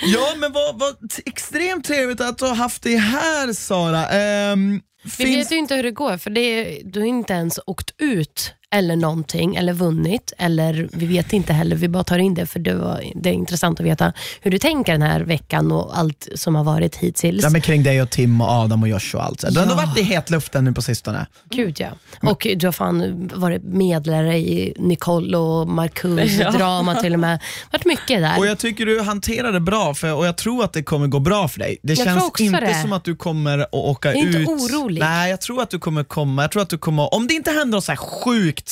Ja 0.02 0.34
men 0.36 0.52
vad, 0.52 0.78
vad 0.78 0.94
extremt 1.26 1.84
trevligt 1.84 2.20
att 2.20 2.38
du 2.38 2.44
har 2.44 2.54
haft 2.54 2.82
dig 2.82 2.96
här 2.96 3.52
Sara. 3.52 4.08
Ehm, 4.08 4.80
Vi 5.02 5.10
finns... 5.10 5.36
vet 5.46 5.52
ju 5.52 5.56
inte 5.56 5.74
hur 5.74 5.82
det 5.82 5.90
går 5.90 6.18
för 6.18 6.30
det 6.30 6.40
är, 6.40 6.80
du 6.84 7.00
har 7.00 7.06
inte 7.06 7.32
ens 7.32 7.58
åkt 7.66 7.90
ut 7.98 8.52
eller 8.76 8.96
någonting 8.96 9.56
eller 9.56 9.72
vunnit. 9.72 10.32
Eller 10.38 10.88
Vi 10.92 11.06
vet 11.06 11.32
inte 11.32 11.52
heller, 11.52 11.76
vi 11.76 11.88
bara 11.88 12.04
tar 12.04 12.18
in 12.18 12.34
det 12.34 12.46
för 12.46 12.58
det, 12.58 12.74
var, 12.74 13.00
det 13.14 13.28
är 13.28 13.32
intressant 13.34 13.80
att 13.80 13.86
veta 13.86 14.12
hur 14.40 14.50
du 14.50 14.58
tänker 14.58 14.92
den 14.92 15.02
här 15.02 15.20
veckan 15.20 15.72
och 15.72 15.98
allt 15.98 16.28
som 16.34 16.54
har 16.54 16.64
varit 16.64 16.96
hittills. 16.96 17.42
Ja, 17.42 17.50
men 17.50 17.60
kring 17.60 17.82
dig 17.82 18.02
och 18.02 18.10
Tim 18.10 18.40
och 18.40 18.48
Adam 18.50 18.82
och 18.82 18.88
Josh 18.88 19.14
och 19.14 19.24
allt. 19.24 19.40
så. 19.40 19.50
Du 19.50 19.54
har 19.58 19.62
ändå 19.62 19.74
Ja. 19.82 19.86
varit 19.86 19.98
i 19.98 20.02
hetluften 20.02 20.64
nu 20.64 20.72
på 20.72 20.82
sistone. 20.82 21.26
Gud 21.50 21.76
ja. 21.80 21.88
Och 22.22 22.46
du 22.56 22.66
har 22.66 22.72
fan 22.72 23.30
varit 23.34 23.62
medlare 23.64 24.38
i 24.38 24.74
Nicole 24.78 25.36
och 25.36 25.68
Marcus 25.68 26.32
Ja. 26.40 26.50
drama 26.50 26.94
till 26.94 27.12
och 27.14 27.20
med. 27.20 27.38
varit 27.72 27.84
mycket 27.84 28.20
där. 28.22 28.38
Och 28.38 28.46
Jag 28.46 28.58
tycker 28.58 28.86
du 28.86 29.00
hanterar 29.00 29.52
det 29.52 29.60
bra 29.60 29.94
för, 29.94 30.14
och 30.14 30.26
jag 30.26 30.36
tror 30.36 30.64
att 30.64 30.72
det 30.72 30.82
kommer 30.82 31.06
gå 31.06 31.18
bra 31.20 31.48
för 31.48 31.58
dig. 31.58 31.78
Det 31.82 31.92
Jag 31.94 32.04
känns 32.06 32.40
inte 32.40 32.60
det. 32.60 32.74
som 32.82 32.92
att 32.92 33.04
du 33.04 33.16
kommer 33.16 33.58
att 33.58 33.68
åka 33.72 34.08
Jag 34.08 34.16
är 34.22 34.26
inte 34.26 34.38
ut. 34.38 34.48
orolig. 34.48 35.00
Nej, 35.00 35.30
jag 35.30 35.40
tror 35.40 35.62
att 35.62 35.70
du 35.70 35.78
kommer 35.78 36.04
komma. 36.04 36.42
Jag 36.42 36.50
tror 36.50 36.62
att 36.62 36.68
du 36.70 36.78
kommer, 36.78 37.14
om 37.14 37.26
det 37.26 37.34
inte 37.34 37.50
händer 37.50 37.76
något 37.76 37.84
så 37.84 37.92
här 37.92 37.96
sjukt 37.96 38.65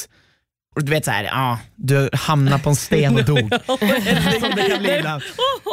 och 0.75 0.85
du 0.85 0.91
vet 0.91 1.05
såhär, 1.05 1.25
ja, 1.25 1.59
du 1.77 2.11
hamnar 2.13 2.59
på 2.59 2.71
en 2.71 2.77
sten 2.77 3.17
och 3.17 3.25
dog. 3.35 3.39
som 4.41 4.51
det 4.57 4.69
kan 4.71 4.83
bli 4.83 4.97
ibland. 4.99 5.23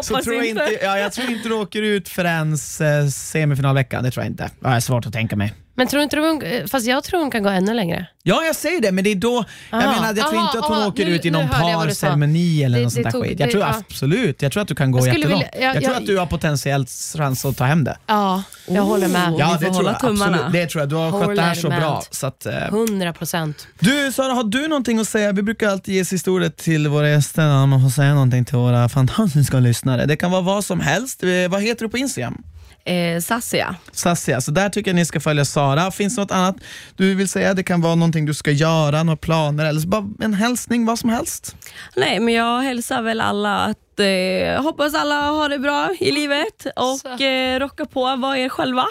Så 0.03 0.21
tror 0.21 0.35
jag, 0.35 0.45
inte. 0.45 0.79
ja, 0.81 0.99
jag 0.99 1.13
tror 1.13 1.29
inte 1.29 1.49
du 1.49 1.55
åker 1.55 1.81
ut 1.81 2.09
förrän 2.09 2.53
eh, 2.53 3.07
semifinalveckan, 3.11 4.03
det 4.03 4.11
tror 4.11 4.23
jag 4.23 4.31
inte. 4.31 4.49
Det 4.59 4.67
är 4.67 4.79
svårt 4.79 5.05
att 5.05 5.13
tänka 5.13 5.35
mig. 5.35 5.53
Men 5.75 5.87
tror 5.87 6.03
inte 6.03 6.15
du 6.15 6.21
hon, 6.21 6.67
fast 6.67 6.85
jag 6.87 7.03
tror 7.03 7.19
hon 7.19 7.31
kan 7.31 7.43
gå 7.43 7.49
ännu 7.49 7.73
längre. 7.73 8.07
Ja, 8.23 8.43
jag 8.43 8.55
säger 8.55 8.81
det, 8.81 8.91
men 8.91 9.03
det 9.03 9.09
är 9.11 9.15
då, 9.15 9.45
jag 9.71 9.83
Aha. 9.83 9.91
menar, 9.91 10.07
jag 10.07 10.15
tror 10.29 10.39
Aha, 10.39 10.47
inte 10.47 10.59
att 10.59 10.65
hon 10.65 10.77
aha, 10.77 10.87
åker 10.87 11.05
nu- 11.05 11.11
ut 11.15 11.25
i 11.25 11.31
någon 11.31 11.49
parceremoni 11.49 12.63
eller 12.63 12.77
Det- 12.77 12.83
något 12.83 12.93
sånt 12.93 13.03
det 13.03 13.07
där 13.07 13.11
tog- 13.11 13.23
skit. 13.23 13.39
Jag 13.39 13.47
det- 13.49 13.51
tror 13.51 13.63
ja. 13.63 13.75
absolut, 13.89 14.41
jag 14.41 14.51
tror 14.51 14.61
att 14.61 14.67
du 14.67 14.75
kan 14.75 14.91
gå 14.91 14.99
Jag 14.99 15.07
jättelångt. 15.07 15.33
vilja- 15.33 15.49
jag- 15.53 15.75
jag 15.75 15.83
tror 15.83 15.93
jag- 15.93 16.01
att 16.01 16.07
du 16.07 16.17
har 16.17 16.25
potentiellt 16.25 16.89
chans 17.17 17.45
att 17.45 17.57
ta 17.57 17.63
hem 17.63 17.83
det. 17.83 17.97
Ja, 18.07 18.43
jag 18.67 18.81
håller 18.81 19.07
med. 19.07 19.33
Ja, 19.37 19.47
får 19.47 19.53
det 19.59 19.65
tror 19.65 19.73
hålla 19.73 19.91
jag. 19.91 19.99
tummarna. 19.99 20.37
Absolut, 20.37 20.53
det 20.53 20.67
tror 20.67 20.81
jag. 20.81 20.89
Du 20.89 20.95
har 20.95 21.11
skött 21.11 21.35
det 21.35 21.41
här 21.41 21.55
så 21.55 21.61
Håller 21.67 21.69
med. 21.79 21.79
bra. 21.87 22.03
Så 22.11 22.27
att, 22.27 22.45
eh. 22.45 22.53
100 22.69 23.13
procent. 23.13 23.67
Du 23.79 24.11
Sara, 24.11 24.33
har 24.33 24.43
du 24.43 24.67
någonting 24.67 24.99
att 24.99 25.07
säga? 25.07 25.31
Vi 25.31 25.41
brukar 25.43 25.69
alltid 25.69 25.93
ge 25.95 26.03
historier 26.03 26.49
till 26.49 26.87
våra 26.87 27.09
gäster 27.09 27.41
när 27.41 27.65
man 27.65 27.81
får 27.81 27.89
säga 27.89 28.13
någonting 28.13 28.45
till 28.45 28.55
våra 28.57 28.89
fantastiska 28.89 29.59
lyssnare. 29.59 30.05
Det 30.05 30.15
kan 30.15 30.31
vara 30.31 30.41
vad 30.41 30.65
som 30.65 30.79
helst. 30.79 31.23
Eh, 31.23 31.29
Vad 31.49 31.61
heter 31.61 31.85
du 31.85 31.89
på 31.89 31.97
Instagram? 31.97 32.43
Eh, 32.85 33.19
Sassia. 33.21 33.75
Sassia, 33.91 34.41
så 34.41 34.51
där 34.51 34.69
tycker 34.69 34.91
jag 34.91 34.95
ni 34.95 35.05
ska 35.05 35.19
följa 35.19 35.45
Sara. 35.45 35.91
Finns 35.91 36.15
det 36.15 36.21
något 36.21 36.31
annat 36.31 36.55
du 36.95 37.15
vill 37.15 37.29
säga? 37.29 37.53
Det 37.53 37.63
kan 37.63 37.81
vara 37.81 37.95
någonting 37.95 38.25
du 38.25 38.33
ska 38.33 38.51
göra, 38.51 39.03
några 39.03 39.17
planer 39.17 39.65
eller 39.65 39.79
så 39.81 39.87
bara 39.87 40.09
en 40.19 40.33
hälsning, 40.33 40.85
vad 40.85 40.99
som 40.99 41.09
helst. 41.09 41.55
Nej, 41.95 42.19
men 42.19 42.33
jag 42.33 42.61
hälsar 42.61 43.01
väl 43.01 43.21
alla 43.21 43.57
att 43.59 43.99
eh, 43.99 44.63
hoppas 44.63 44.95
alla 44.95 45.21
har 45.21 45.49
det 45.49 45.59
bra 45.59 45.89
i 45.99 46.11
livet 46.11 46.65
och 46.75 47.21
eh, 47.21 47.59
rocka 47.59 47.85
på, 47.85 48.15
var 48.15 48.35
er 48.35 48.49
själva. 48.49 48.85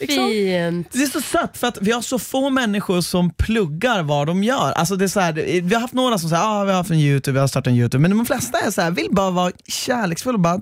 Liksom. 0.00 0.28
Fint. 0.28 0.88
Det 0.92 1.02
är 1.02 1.06
så 1.06 1.20
sött 1.20 1.58
för 1.58 1.66
att 1.66 1.78
vi 1.80 1.92
har 1.92 2.02
så 2.02 2.18
få 2.18 2.50
människor 2.50 3.00
som 3.00 3.30
pluggar 3.30 4.02
vad 4.02 4.26
de 4.26 4.44
gör. 4.44 4.72
Alltså 4.72 4.96
det 4.96 5.04
är 5.04 5.08
så 5.08 5.20
här, 5.20 5.32
vi 5.62 5.74
har 5.74 5.80
haft 5.80 5.94
några 5.94 6.18
som 6.18 6.30
säger 6.30 6.42
ah, 6.42 6.64
vi 6.64 6.70
har 6.70 6.76
haft 6.78 6.90
en 6.90 6.96
YouTube, 7.00 7.32
vi 7.34 7.40
har 7.40 7.46
startat 7.46 7.66
en 7.70 7.76
YouTube, 7.76 8.02
men 8.02 8.10
de 8.16 8.26
flesta 8.26 8.58
är 8.58 8.70
så 8.70 8.80
här, 8.80 8.90
vill 8.90 9.08
bara 9.10 9.30
vara 9.30 9.52
kärleksfulla 9.68 10.34
och 10.36 10.40
bara 10.40 10.60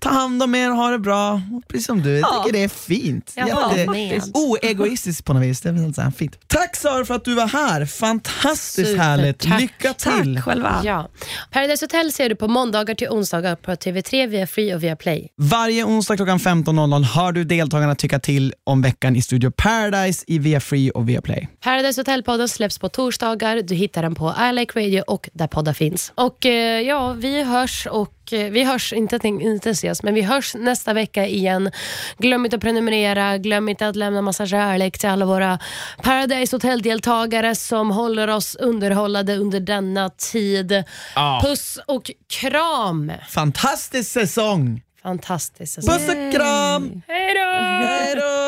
ta 0.00 0.08
hand 0.08 0.42
om 0.42 0.54
er, 0.54 0.70
ha 0.70 0.90
det 0.90 0.98
bra. 0.98 1.42
Precis 1.68 1.86
som 1.86 2.02
du, 2.02 2.10
jag 2.10 2.20
Ja. 2.20 2.42
tycker 2.44 2.58
det 2.58 2.64
är 2.64 2.68
fint. 2.68 3.34
Oegoistiskt 4.34 5.24
på 5.24 5.32
något 5.32 5.42
vis, 5.42 5.60
det 5.60 5.68
är 5.68 5.92
så 5.92 6.00
här 6.00 6.10
fint. 6.10 6.38
Tack 6.46 6.76
Sara 6.76 7.04
för 7.04 7.14
att 7.14 7.24
du 7.24 7.34
var 7.34 7.46
här, 7.46 7.86
fantastiskt 7.86 8.88
Super, 8.90 9.02
härligt. 9.02 9.38
tack. 9.38 9.60
Lycka 9.60 9.92
till! 9.94 10.34
Tack 10.36 10.44
själva. 10.44 10.80
Ja. 10.84 11.08
Paradise 11.52 11.84
Hotel 11.84 12.12
ser 12.12 12.28
du 12.28 12.36
på 12.36 12.48
måndagar 12.48 12.94
till 12.94 13.08
onsdagar 13.08 13.56
på 13.56 13.70
TV3 13.72 14.26
via 14.28 14.46
Free 14.46 14.74
och 14.74 14.82
via 14.82 14.96
Play. 14.96 15.28
Varje 15.36 15.84
onsdag 15.84 16.16
klockan 16.16 16.38
15.00 16.38 17.02
hör 17.02 17.32
du 17.32 17.44
deltagarna 17.44 17.94
tycka 17.94 18.18
till 18.18 18.54
om 18.64 18.73
veckan 18.82 19.16
i 19.16 19.22
Studio 19.22 19.50
Paradise 19.56 20.24
i 20.26 20.38
via 20.38 20.60
Free 20.60 20.90
och 20.90 21.08
via 21.08 21.22
Play. 21.22 21.48
Paradise 21.60 22.00
Hotel-podden 22.00 22.48
släpps 22.48 22.78
på 22.78 22.88
torsdagar. 22.88 23.56
Du 23.62 23.74
hittar 23.74 24.02
den 24.02 24.14
på 24.14 24.34
I 24.50 24.52
Like 24.52 24.80
Radio 24.80 25.02
och 25.06 25.28
där 25.32 25.46
poddar 25.46 25.72
finns. 25.72 26.12
Och 26.14 26.46
eh, 26.46 26.80
ja, 26.80 27.12
vi 27.12 27.42
hörs 27.42 27.86
och 27.90 28.32
eh, 28.32 28.50
vi 28.50 28.64
hörs, 28.64 28.92
inte, 28.92 29.16
att- 29.16 29.24
inte 29.24 29.70
ses, 29.70 30.02
men 30.02 30.14
vi 30.14 30.22
hörs 30.22 30.54
nästa 30.54 30.92
vecka 30.92 31.26
igen. 31.26 31.70
Glöm 32.18 32.44
inte 32.44 32.56
att 32.56 32.62
prenumerera, 32.62 33.38
glöm 33.38 33.68
inte 33.68 33.88
att 33.88 33.96
lämna 33.96 34.22
massa 34.22 34.46
kärlek 34.46 34.98
till 34.98 35.08
alla 35.08 35.24
våra 35.24 35.58
Paradise 36.02 36.56
Hotel-deltagare 36.56 37.54
som 37.54 37.90
håller 37.90 38.28
oss 38.28 38.54
underhållade 38.56 39.36
under 39.36 39.60
denna 39.60 40.10
tid. 40.10 40.84
Ja. 41.14 41.40
Puss 41.44 41.78
och 41.86 42.10
kram! 42.40 43.12
Fantastisk 43.28 44.10
säsong! 44.12 44.80
Fantastiskt. 45.04 45.76
Puss 45.76 46.08
och 46.08 46.32
kram! 46.32 47.02
Hej 47.08 47.34
då! 47.34 47.50
Hej 47.86 48.14
då! 48.14 48.44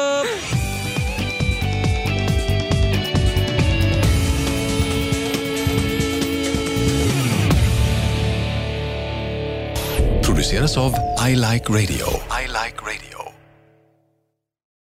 produceras 10.37 10.77
av 10.77 10.93
I 11.29 11.35
Like 11.35 11.69
Radio. 11.71 12.07
I 12.31 12.47
like 12.47 12.77
radio. 12.83 13.16